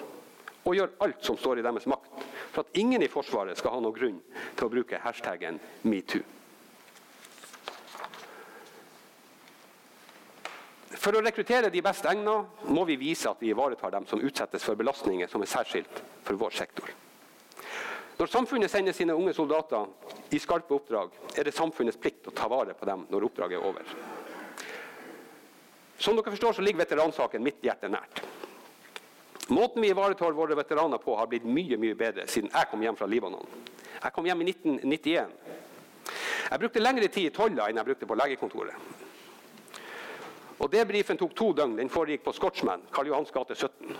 og 0.66 0.78
gjør 0.78 0.94
alt 1.06 1.26
som 1.26 1.38
står 1.38 1.60
i 1.60 1.66
deres 1.66 1.90
makt 1.90 2.24
for 2.54 2.62
at 2.62 2.78
ingen 2.78 3.02
i 3.02 3.10
Forsvaret 3.12 3.58
skal 3.58 3.74
ha 3.74 3.82
noen 3.82 3.98
grunn 3.98 4.22
til 4.54 4.68
å 4.68 4.72
bruke 4.72 5.02
hashtaggen 5.02 5.58
metoo. 5.82 6.22
For 11.06 11.14
å 11.14 11.22
rekruttere 11.22 11.70
de 11.70 11.84
best 11.86 12.08
egna 12.10 12.40
må 12.74 12.84
vi 12.90 12.96
vise 12.98 13.30
at 13.30 13.38
vi 13.38 13.52
ivaretar 13.52 13.92
dem 13.94 14.08
som 14.10 14.24
utsettes 14.26 14.64
for 14.66 14.74
belastninger 14.80 15.30
som 15.30 15.44
er 15.46 15.52
særskilt 15.52 16.00
for 16.26 16.40
vår 16.42 16.56
sektor. 16.58 16.90
Når 18.18 18.32
samfunnet 18.32 18.72
sender 18.74 18.96
sine 18.98 19.14
unge 19.14 19.36
soldater 19.38 19.86
i 20.34 20.40
skarpe 20.42 20.74
oppdrag, 20.74 21.14
er 21.38 21.46
det 21.46 21.54
samfunnets 21.54 22.02
plikt 22.02 22.32
å 22.32 22.34
ta 22.34 22.50
vare 22.50 22.74
på 22.74 22.90
dem 22.90 23.06
når 23.12 23.28
oppdraget 23.30 23.60
er 23.60 23.70
over. 23.70 23.94
Som 26.02 26.18
dere 26.18 26.34
forstår, 26.34 26.58
så 26.58 26.66
ligger 26.66 26.82
veteransaken 26.82 27.46
mitt 27.46 27.62
hjerte 27.62 27.92
nært. 27.92 28.24
Måten 29.54 29.86
vi 29.86 29.94
ivaretar 29.94 30.34
våre 30.34 30.58
veteraner 30.58 30.98
på, 31.06 31.14
har 31.20 31.30
blitt 31.30 31.46
mye 31.46 31.78
mye 31.78 31.94
bedre 32.02 32.26
siden 32.26 32.50
jeg 32.50 32.72
kom 32.72 32.82
hjem 32.82 32.98
fra 32.98 33.06
Libanon. 33.06 33.46
Jeg 34.02 34.16
kom 34.16 34.26
hjem 34.26 34.42
i 34.42 34.52
1991. 34.56 35.40
Jeg 36.50 36.66
brukte 36.66 36.82
lengre 36.82 37.14
tid 37.14 37.30
i 37.30 37.36
tolla 37.36 37.70
enn 37.70 37.78
jeg 37.78 37.94
brukte 37.94 38.10
på 38.10 38.18
legekontoret. 38.18 39.05
Og 40.60 40.72
Debrifen 40.72 41.18
tok 41.20 41.36
to 41.36 41.52
døgn. 41.56 41.76
Den 41.78 41.92
foregikk 41.92 42.24
på 42.26 42.34
Scotchman, 42.36 42.86
Karl 42.94 43.12
Johans 43.12 43.34
gate 43.36 43.56
17. 43.56 43.96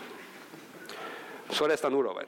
Så 1.52 1.68
reiste 1.68 1.86
jeg 1.86 1.94
nordover. 1.94 2.24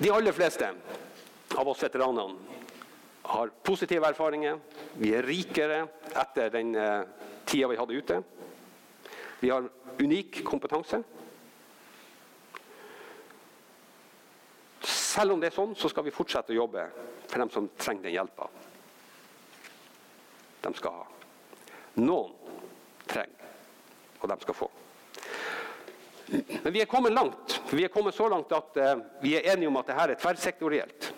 De 0.00 0.10
aller 0.10 0.34
fleste 0.34 0.68
av 1.54 1.68
oss 1.70 1.84
veteranene 1.84 2.58
har 3.30 3.52
positive 3.64 4.10
erfaringer. 4.10 4.58
Vi 4.98 5.14
er 5.14 5.24
rikere 5.24 5.84
etter 6.10 6.50
den 6.52 6.74
eh, 6.76 7.06
tida 7.46 7.70
vi 7.70 7.78
hadde 7.78 8.00
ute. 8.00 8.18
Vi 9.40 9.52
har 9.52 9.70
unik 10.02 10.42
kompetanse. 10.44 11.00
Selv 14.84 15.36
om 15.36 15.40
det 15.40 15.52
er 15.52 15.56
sånn, 15.56 15.76
så 15.78 15.88
skal 15.88 16.04
vi 16.04 16.12
fortsette 16.12 16.52
å 16.52 16.58
jobbe 16.58 16.88
for 17.30 17.38
dem 17.38 17.54
som 17.54 17.70
trenger 17.78 18.08
den 18.08 18.16
hjelpa 18.18 18.50
de 20.64 20.74
skal 20.78 20.96
ha. 21.00 21.04
Noen 22.00 22.32
trenger, 23.06 23.52
og 24.20 24.30
de 24.32 24.38
skal 24.42 24.58
få. 24.58 24.70
Men 26.32 26.72
vi 26.72 26.80
er 26.80 26.88
kommet 26.90 27.12
langt. 27.12 27.60
Vi 27.70 27.84
er 27.84 27.92
kommet 27.92 28.16
så 28.16 28.28
langt 28.32 28.52
at 28.56 28.80
uh, 28.80 29.04
vi 29.20 29.36
er 29.36 29.52
enige 29.52 29.68
om 29.68 29.76
at 29.76 29.90
dette 29.90 30.08
er 30.08 30.20
tverrsektorielt. 30.22 31.12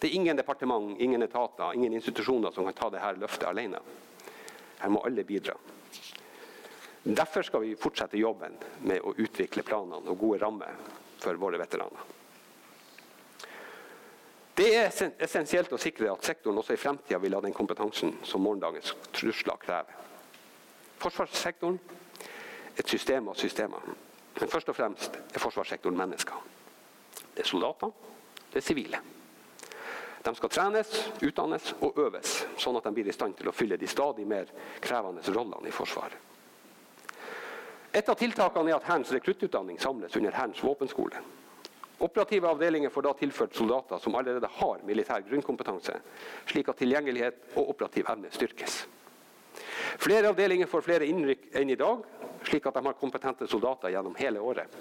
Det 0.00 0.08
er 0.08 0.16
ingen 0.16 0.36
departement, 0.36 0.96
ingen 1.00 1.22
etater, 1.22 1.74
ingen 1.76 1.94
institusjoner 1.96 2.52
som 2.52 2.64
kan 2.68 2.76
ta 2.76 2.90
dette 2.92 3.14
løftet 3.20 3.48
alene. 3.48 3.80
Her 4.80 4.92
må 4.92 5.04
alle 5.08 5.24
bidra. 5.24 5.54
Derfor 7.06 7.46
skal 7.46 7.62
vi 7.62 7.76
fortsette 7.78 8.18
jobben 8.18 8.56
med 8.88 9.04
å 9.04 9.14
utvikle 9.14 9.62
planene 9.62 10.10
og 10.10 10.18
gode 10.18 10.40
rammer 10.42 10.74
for 11.22 11.38
våre 11.40 11.60
veteraner. 11.60 12.15
Det 14.56 14.70
er 14.72 14.88
essensielt 15.20 15.72
å 15.72 15.78
sikre 15.80 16.08
at 16.12 16.24
sektoren 16.24 16.58
også 16.58 16.72
i 16.72 16.80
fremtida 16.80 17.18
vil 17.20 17.34
ha 17.36 17.42
den 17.44 17.54
kompetansen 17.56 18.14
som 18.24 18.40
morgendagens 18.40 18.94
trusler 19.12 19.58
krever. 19.60 19.98
Forsvarssektoren 20.96 21.76
et 22.76 22.88
system 22.88 23.28
av 23.28 23.34
systemer. 23.34 23.84
Men 24.40 24.48
først 24.52 24.68
og 24.68 24.76
fremst 24.76 25.16
er 25.16 25.40
forsvarssektoren 25.40 25.96
mennesker. 25.96 26.40
Det 27.34 27.44
er 27.44 27.48
soldater, 27.48 27.92
det 28.52 28.60
er 28.60 28.64
sivile. 28.64 29.00
De 30.26 30.34
skal 30.34 30.50
trenes, 30.50 30.92
utdannes 31.22 31.70
og 31.86 31.98
øves, 32.02 32.40
sånn 32.58 32.76
at 32.76 32.88
de 32.88 32.92
blir 32.96 33.08
i 33.08 33.14
stand 33.14 33.36
til 33.38 33.48
å 33.48 33.54
fylle 33.54 33.78
de 33.78 33.88
stadig 33.88 34.26
mer 34.26 34.50
krevende 34.82 35.22
rollene 35.30 35.70
i 35.70 35.74
Forsvaret. 35.74 36.18
Et 37.96 38.08
av 38.10 38.18
tiltakene 38.18 38.72
er 38.72 38.76
at 38.76 38.88
Hærens 38.90 39.12
rekruttutdanning 39.14 39.78
samles 39.80 40.16
under 40.18 40.34
Hærens 40.34 40.60
våpenskole. 40.64 41.22
Operative 41.98 42.48
avdelinger 42.48 42.92
får 42.92 43.02
da 43.02 43.12
tilført 43.16 43.54
soldater 43.56 43.98
som 43.98 44.14
allerede 44.14 44.48
har 44.58 44.82
militær 44.84 45.24
grunnkompetanse, 45.24 45.94
slik 46.46 46.68
at 46.68 46.76
tilgjengelighet 46.82 47.56
og 47.56 47.70
operativ 47.72 48.10
evne 48.12 48.28
styrkes. 48.34 48.82
Flere 49.96 50.28
avdelinger 50.28 50.68
får 50.68 50.84
flere 50.84 51.08
innrykk 51.08 51.48
enn 51.56 51.72
i 51.72 51.78
dag, 51.80 52.02
slik 52.44 52.68
at 52.68 52.76
de 52.76 52.84
har 52.84 52.98
kompetente 53.00 53.48
soldater 53.48 53.94
gjennom 53.94 54.16
hele 54.18 54.42
året. 54.44 54.76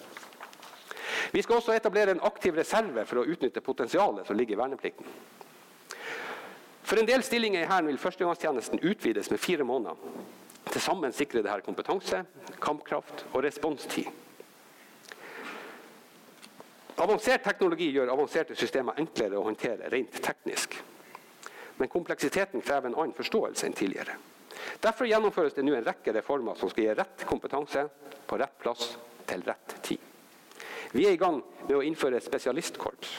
Vi 1.31 1.41
skal 1.41 1.61
også 1.61 1.73
etablere 1.75 2.11
en 2.11 2.23
aktiv 2.27 2.55
reserve 2.55 3.05
for 3.07 3.21
å 3.21 3.25
utnytte 3.31 3.63
potensialet 3.63 4.27
som 4.27 4.37
ligger 4.37 4.57
i 4.57 4.59
verneplikten. 4.59 5.07
For 6.85 6.99
en 7.01 7.07
del 7.07 7.23
stillinger 7.25 7.63
i 7.63 7.69
Hæren 7.69 7.87
vil 7.89 7.97
førstegangstjenesten 7.97 8.83
utvides 8.83 9.31
med 9.31 9.41
fire 9.41 9.65
måneder. 9.65 9.95
Til 10.69 10.83
sammen 10.83 11.15
sikrer 11.15 11.41
dette 11.45 11.65
kompetanse, 11.65 12.21
kampkraft 12.61 13.25
og 13.31 13.41
responstid. 13.47 14.11
Avansert 17.03 17.43
teknologi 17.43 17.89
gjør 17.91 18.13
avanserte 18.13 18.55
systemer 18.55 18.95
enklere 19.01 19.35
å 19.35 19.43
håndtere 19.43 19.89
rent 19.91 20.15
teknisk. 20.23 20.77
Men 21.75 21.91
kompleksiteten 21.91 22.63
krever 22.63 22.87
en 22.87 22.95
annen 22.95 23.15
forståelse 23.17 23.67
enn 23.67 23.75
tidligere. 23.75 24.15
Derfor 24.81 25.09
gjennomføres 25.09 25.57
det 25.57 25.65
nå 25.65 25.75
en 25.75 25.85
rekke 25.85 26.13
reformer 26.15 26.55
som 26.55 26.71
skal 26.71 26.85
gi 26.85 26.95
rett 26.95 27.25
kompetanse 27.27 27.83
på 28.25 28.39
rett 28.39 28.55
plass 28.61 28.93
til 29.27 29.43
rett 29.43 29.75
tid. 29.83 29.99
Vi 30.95 31.03
er 31.09 31.17
i 31.17 31.19
gang 31.19 31.41
med 31.65 31.75
å 31.75 31.83
innføre 31.83 32.21
et 32.21 32.27
spesialistkorps. 32.27 33.17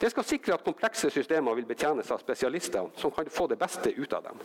Det 0.00 0.10
skal 0.10 0.26
sikre 0.26 0.56
at 0.56 0.64
komplekse 0.64 1.10
systemer 1.12 1.54
vil 1.58 1.68
betjenes 1.68 2.10
av 2.10 2.22
spesialister 2.22 2.90
som 2.96 3.12
kan 3.14 3.30
få 3.30 3.46
det 3.50 3.58
beste 3.60 3.92
ut 3.96 4.12
av 4.12 4.24
dem. 4.30 4.40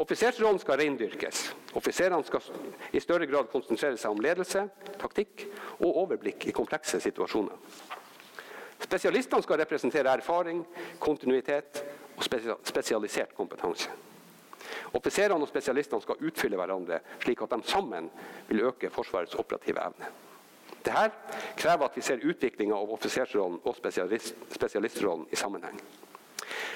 Offisersrollen 0.00 0.60
skal 0.60 0.80
reindyrkes. 0.80 1.54
Offiserene 1.76 2.24
skal 2.24 2.44
i 2.92 3.00
større 3.00 3.26
grad 3.28 3.50
konsentrere 3.52 3.98
seg 4.00 4.12
om 4.12 4.22
ledelse, 4.22 4.66
taktikk 5.00 5.46
og 5.78 6.04
overblikk 6.04 6.46
i 6.48 6.54
komplekse 6.56 7.00
situasjoner. 7.02 7.56
Spesialistene 8.80 9.44
skal 9.44 9.60
representere 9.60 10.12
erfaring, 10.16 10.62
kontinuitet 10.98 11.82
og 12.16 12.24
spesialisert 12.64 13.34
kompetanse. 13.36 13.90
Offiserene 14.96 15.44
og 15.44 15.50
spesialistene 15.50 16.02
skal 16.04 16.26
utfylle 16.26 16.58
hverandre, 16.58 17.00
slik 17.22 17.44
at 17.44 17.52
de 17.54 17.68
sammen 17.68 18.10
vil 18.48 18.66
øke 18.70 18.90
Forsvarets 18.92 19.36
operative 19.38 19.84
evne. 19.84 20.10
Dette 20.80 21.10
krever 21.56 21.86
at 21.86 21.96
vi 21.96 22.04
ser 22.04 22.22
utviklinga 22.24 22.76
av 22.76 22.92
offisersrollen 22.94 23.60
og 23.64 23.76
spesialistrollen 23.76 25.26
i 25.30 25.36
sammenheng. 25.36 25.80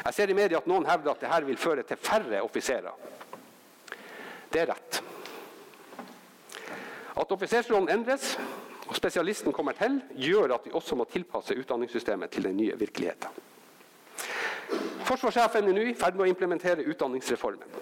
Jeg 0.04 0.14
ser 0.14 0.30
i 0.30 0.36
media 0.36 0.60
at 0.60 0.68
noen 0.68 0.86
hevder 0.88 1.14
at 1.14 1.24
dette 1.24 1.46
vil 1.48 1.60
føre 1.60 1.86
til 1.88 2.00
færre 2.00 2.42
offiserer. 2.44 2.92
Det 4.52 4.60
er 4.62 4.70
rett. 4.70 5.00
At 7.14 7.32
offisersrollen 7.32 7.88
endres 7.94 8.34
og 8.84 8.96
spesialisten 8.96 9.52
kommer 9.52 9.72
til, 9.78 10.00
gjør 10.20 10.54
at 10.58 10.66
vi 10.66 10.74
også 10.76 10.96
må 10.98 11.06
tilpasse 11.08 11.56
utdanningssystemet 11.56 12.30
til 12.30 12.44
den 12.44 12.56
nye 12.56 12.76
virkeligheten. 12.78 13.42
Forsvarssjefen 15.04 15.68
er 15.68 15.76
nå 15.76 15.84
i 15.88 15.96
ferd 15.96 16.16
med 16.16 16.26
å 16.26 16.30
implementere 16.30 16.84
utdanningsreformen. 16.88 17.80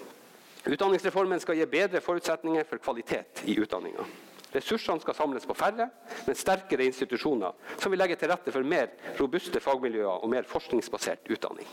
Utdanningsreformen 0.63 1.41
skal 1.43 1.59
gi 1.59 1.67
bedre 1.67 2.01
forutsetninger 2.03 2.67
for 2.69 2.79
kvalitet 2.83 3.43
i 3.51 3.57
utdanninga. 3.59 4.05
Ressursene 4.53 5.01
skal 5.01 5.17
samles 5.17 5.47
på 5.49 5.55
færre, 5.57 5.89
men 6.27 6.37
sterkere 6.37 6.85
institusjoner 6.85 7.55
som 7.81 7.91
vil 7.91 8.01
legge 8.01 8.17
til 8.21 8.29
rette 8.29 8.53
for 8.53 8.65
mer 8.67 8.91
robuste 9.19 9.61
fagmiljøer 9.63 10.23
og 10.23 10.29
mer 10.29 10.45
forskningsbasert 10.49 11.31
utdanning. 11.33 11.67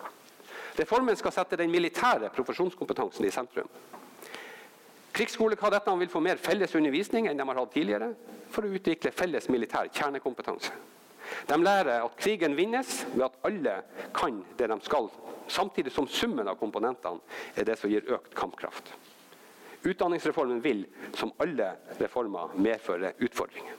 Reformen 0.78 1.18
skal 1.18 1.34
sette 1.34 1.58
den 1.60 1.72
militære 1.72 2.30
profesjonskompetansen 2.32 3.26
i 3.26 3.32
sentrum. 3.34 3.68
Krigsskolekadettene 5.12 6.00
vil 6.00 6.12
få 6.12 6.22
mer 6.24 6.38
felles 6.40 6.74
undervisning 6.78 7.26
enn 7.28 7.36
de 7.36 7.44
har 7.44 7.58
hatt 7.58 7.74
tidligere, 7.74 8.14
for 8.50 8.64
å 8.64 8.72
utvikle 8.78 9.12
felles 9.12 9.50
militær 9.52 9.90
kjernekompetanse. 9.92 10.72
De 11.46 11.58
lærer 11.60 12.00
at 12.00 12.16
krigen 12.18 12.56
vinnes 12.58 13.02
ved 13.12 13.26
at 13.26 13.38
alle 13.46 13.76
kan 14.16 14.40
det 14.58 14.70
de 14.70 14.78
skal, 14.86 15.10
samtidig 15.50 15.92
som 15.92 16.08
summen 16.08 16.48
av 16.48 16.58
komponentene 16.58 17.20
er 17.58 17.68
det 17.68 17.76
som 17.78 17.90
gir 17.90 18.08
økt 18.10 18.34
kampkraft. 18.38 18.94
Utdanningsreformen 19.82 20.60
vil, 20.60 20.84
som 21.14 21.32
alle 21.40 21.72
reformer, 21.98 22.52
medføre 22.54 23.14
utfordringer. 23.18 23.78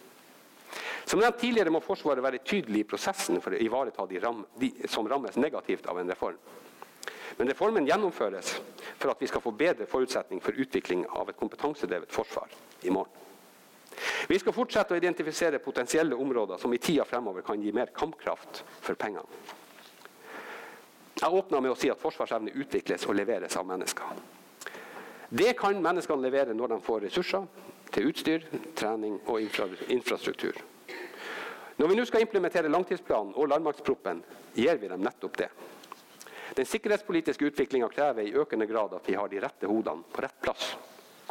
Som 1.06 1.20
nevnt 1.20 1.40
tidligere 1.42 1.74
må 1.74 1.82
Forsvaret 1.84 2.24
være 2.24 2.42
tydelig 2.46 2.84
i 2.84 2.88
prosessen 2.88 3.42
for 3.44 3.54
å 3.54 3.62
ivareta 3.62 4.06
de, 4.08 4.20
ram, 4.24 4.46
de 4.58 4.72
som 4.90 5.08
rammes 5.10 5.38
negativt 5.38 5.90
av 5.92 6.00
en 6.00 6.10
reform. 6.10 6.38
Men 7.38 7.50
reformen 7.50 7.88
gjennomføres 7.88 8.54
for 9.00 9.12
at 9.12 9.22
vi 9.22 9.30
skal 9.30 9.44
få 9.44 9.54
bedre 9.56 9.88
forutsetning 9.90 10.42
for 10.44 10.58
utvikling 10.58 11.06
av 11.10 11.30
et 11.30 11.40
kompetansedrevet 11.40 12.12
forsvar 12.12 12.52
i 12.82 12.94
morgen. 12.94 13.18
Vi 14.28 14.38
skal 14.40 14.56
fortsette 14.56 14.96
å 14.96 15.00
identifisere 15.00 15.60
potensielle 15.60 16.16
områder 16.16 16.62
som 16.62 16.74
i 16.74 16.80
tida 16.80 17.06
fremover 17.06 17.44
kan 17.46 17.62
gi 17.62 17.74
mer 17.76 17.92
kampkraft 17.96 18.64
for 18.80 18.96
pengene. 18.96 19.28
Jeg 21.22 21.34
åpna 21.38 21.60
med 21.62 21.74
å 21.74 21.78
si 21.78 21.90
at 21.92 22.02
forsvarsevne 22.02 22.54
utvikles 22.56 23.04
og 23.06 23.18
leveres 23.20 23.58
av 23.60 23.68
mennesker. 23.68 24.16
Det 25.34 25.54
kan 25.56 25.78
menneskene 25.80 26.26
levere 26.28 26.54
når 26.54 26.74
de 26.74 26.78
får 26.84 27.06
ressurser 27.06 27.46
til 27.96 28.10
utstyr, 28.10 28.44
trening 28.76 29.14
og 29.32 29.40
infra 29.40 29.70
infrastruktur. 29.88 30.58
Når 31.80 31.88
vi 31.88 31.96
nå 31.96 32.04
skal 32.06 32.26
implementere 32.26 32.72
langtidsplanen 32.72 33.32
og 33.40 33.48
landmaktsproppen, 33.48 34.20
gir 34.54 34.76
vi 34.82 34.90
dem 34.92 35.06
nettopp 35.06 35.40
det. 35.40 35.48
Den 36.58 36.68
sikkerhetspolitiske 36.68 37.48
utviklinga 37.48 37.88
krever 37.94 38.28
i 38.28 38.36
økende 38.36 38.68
grad 38.68 38.92
at 38.98 39.08
vi 39.08 39.16
har 39.16 39.32
de 39.32 39.40
rette 39.40 39.72
hodene 39.72 40.04
på 40.12 40.26
rett 40.26 40.36
plass. 40.44 40.74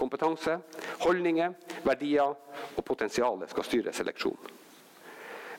Kompetanse, 0.00 0.56
holdninger, 1.04 1.52
verdier 1.84 2.32
og 2.32 2.84
potensialet 2.88 3.52
skal 3.52 3.68
styre 3.68 3.92
seleksjonen. 3.92 4.56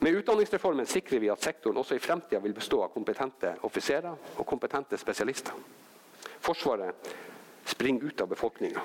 Med 0.01 0.17
utdanningsreformen 0.17 0.89
sikrer 0.89 1.21
vi 1.21 1.29
at 1.29 1.43
sektoren 1.45 1.77
også 1.77 1.93
i 1.93 2.01
fremtida 2.01 2.41
vil 2.41 2.57
bestå 2.57 2.81
av 2.81 2.89
kompetente 2.89 3.53
offiserer 3.69 4.33
og 4.33 4.47
kompetente 4.49 4.97
spesialister. 4.97 5.53
Forsvaret 6.41 7.11
springer 7.65 8.09
ut 8.09 8.21
av 8.21 8.31
befolkninga. 8.31 8.81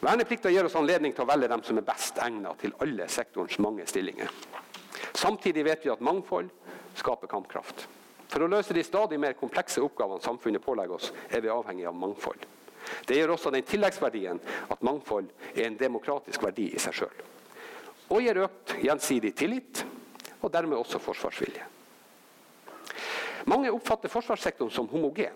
Verneplikta 0.00 0.50
gir 0.50 0.66
oss 0.66 0.76
anledning 0.76 1.14
til 1.14 1.24
å 1.24 1.28
velge 1.28 1.48
dem 1.48 1.62
som 1.64 1.78
er 1.78 1.86
best 1.86 2.18
egnet 2.22 2.60
til 2.60 2.74
alle 2.84 3.06
sektorens 3.08 3.58
mange 3.62 3.86
stillinger. 3.88 4.30
Samtidig 5.14 5.64
vet 5.64 5.84
vi 5.86 5.92
at 5.92 6.02
mangfold 6.04 6.50
skaper 6.98 7.30
kampkraft. 7.30 7.86
For 8.28 8.42
å 8.42 8.50
løse 8.50 8.74
de 8.74 8.82
stadig 8.82 9.20
mer 9.22 9.36
komplekse 9.38 9.82
oppgavene 9.84 10.22
samfunnet 10.24 10.64
pålegger 10.64 10.96
oss, 10.96 11.12
er 11.30 11.44
vi 11.44 11.52
avhengig 11.52 11.86
av 11.86 11.94
mangfold. 11.96 12.42
Det 13.06 13.16
gjør 13.16 13.36
også 13.36 13.52
den 13.54 13.64
tilleggsverdien 13.68 14.40
at 14.74 14.82
mangfold 14.84 15.30
er 15.54 15.68
en 15.68 15.78
demokratisk 15.80 16.42
verdi 16.44 16.70
i 16.74 16.82
seg 16.82 16.98
sjøl. 16.98 17.22
Og 18.10 18.20
gir 18.20 18.42
økt 18.44 18.74
gjensidig 18.84 19.32
tillit 19.38 19.84
og 20.40 20.50
dermed 20.52 20.76
også 20.78 21.00
forsvarsvilje. 21.00 21.70
Mange 23.48 23.72
oppfatter 23.72 24.12
forsvarssektoren 24.12 24.72
som 24.72 24.88
homogen. 24.88 25.32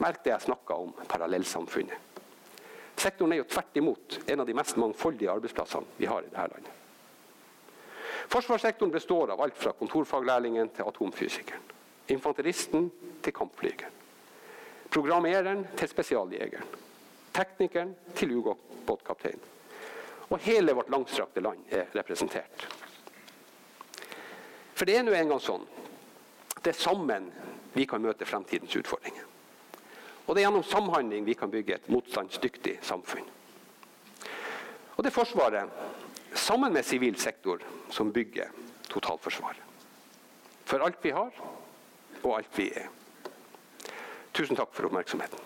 Merk 0.00 0.22
det 0.24 0.32
jeg 0.32 0.46
snakka 0.46 0.74
om 0.74 0.92
parallellsamfunnet. 1.08 2.10
Sektoren 2.96 3.32
er 3.34 3.42
jo 3.42 3.48
tvert 3.50 3.76
imot 3.76 4.18
en 4.30 4.40
av 4.40 4.46
de 4.46 4.54
mest 4.54 4.78
mangfoldige 4.78 5.32
arbeidsplassene 5.32 5.98
vi 5.98 6.06
har 6.06 6.22
i 6.22 6.30
dette 6.30 6.48
landet. 6.52 6.78
Forsvarssektoren 8.32 8.92
består 8.92 9.32
av 9.34 9.40
alt 9.42 9.56
fra 9.58 9.72
kontorfaglærlingen 9.76 10.70
til 10.76 10.88
atomfysikeren. 10.88 11.64
Infanteristen 12.12 12.90
til 13.22 13.34
kampflygeren. 13.34 13.98
Programmereren 14.92 15.64
til 15.76 15.88
spesialjegeren. 15.88 16.78
Teknikeren 17.32 17.94
til 18.14 18.36
ubåtkapteinen. 18.36 19.50
Og 20.32 20.38
hele 20.44 20.72
vårt 20.76 20.90
langstrakte 20.92 21.40
land 21.44 21.64
er 21.72 21.90
representert. 21.96 22.66
For 24.74 24.88
det 24.88 24.96
er 24.98 25.04
nå 25.04 25.12
engang 25.16 25.40
sånn 25.42 25.66
det 26.62 26.70
er 26.70 26.78
sammen 26.78 27.26
vi 27.74 27.84
kan 27.90 28.02
møte 28.04 28.26
fremtidens 28.28 28.76
utfordringer. 28.78 29.31
Og 30.26 30.34
det 30.34 30.42
er 30.42 30.46
gjennom 30.46 30.64
samhandling 30.64 31.26
vi 31.26 31.34
kan 31.38 31.50
bygge 31.50 31.74
et 31.76 31.88
motstandsdyktig 31.92 32.78
samfunn. 32.86 33.26
Og 34.96 35.02
det 35.02 35.10
er 35.10 35.16
Forsvaret, 35.16 35.68
sammen 36.34 36.72
med 36.72 36.86
sivil 36.86 37.16
sektor, 37.18 37.62
som 37.90 38.12
bygger 38.12 38.52
totalforsvaret. 38.88 39.62
For 40.64 40.84
alt 40.84 41.00
vi 41.02 41.10
har, 41.10 41.32
og 42.22 42.36
alt 42.36 42.58
vi 42.58 42.70
er. 42.76 42.88
Tusen 44.32 44.56
takk 44.56 44.72
for 44.72 44.88
oppmerksomheten. 44.88 45.38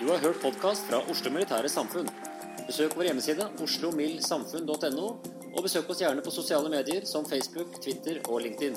Du 0.00 0.10
har 0.10 0.18
hørt 0.20 0.40
podkast 0.40 0.86
fra 0.88 1.02
Oslo 1.10 1.30
Militære 1.32 1.68
Samfunn. 1.68 2.08
Besøk 2.66 2.96
vår 2.96 3.10
hjemmeside 3.10 3.46
oslomildsamfunn.no, 3.64 5.08
og 5.54 5.62
besøk 5.66 5.90
oss 5.90 6.02
gjerne 6.02 6.24
på 6.24 6.34
sosiale 6.34 6.70
medier 6.72 7.06
som 7.08 7.26
Facebook, 7.28 7.80
Twitter 7.82 8.20
og 8.28 8.42
LinkedIn. 8.44 8.76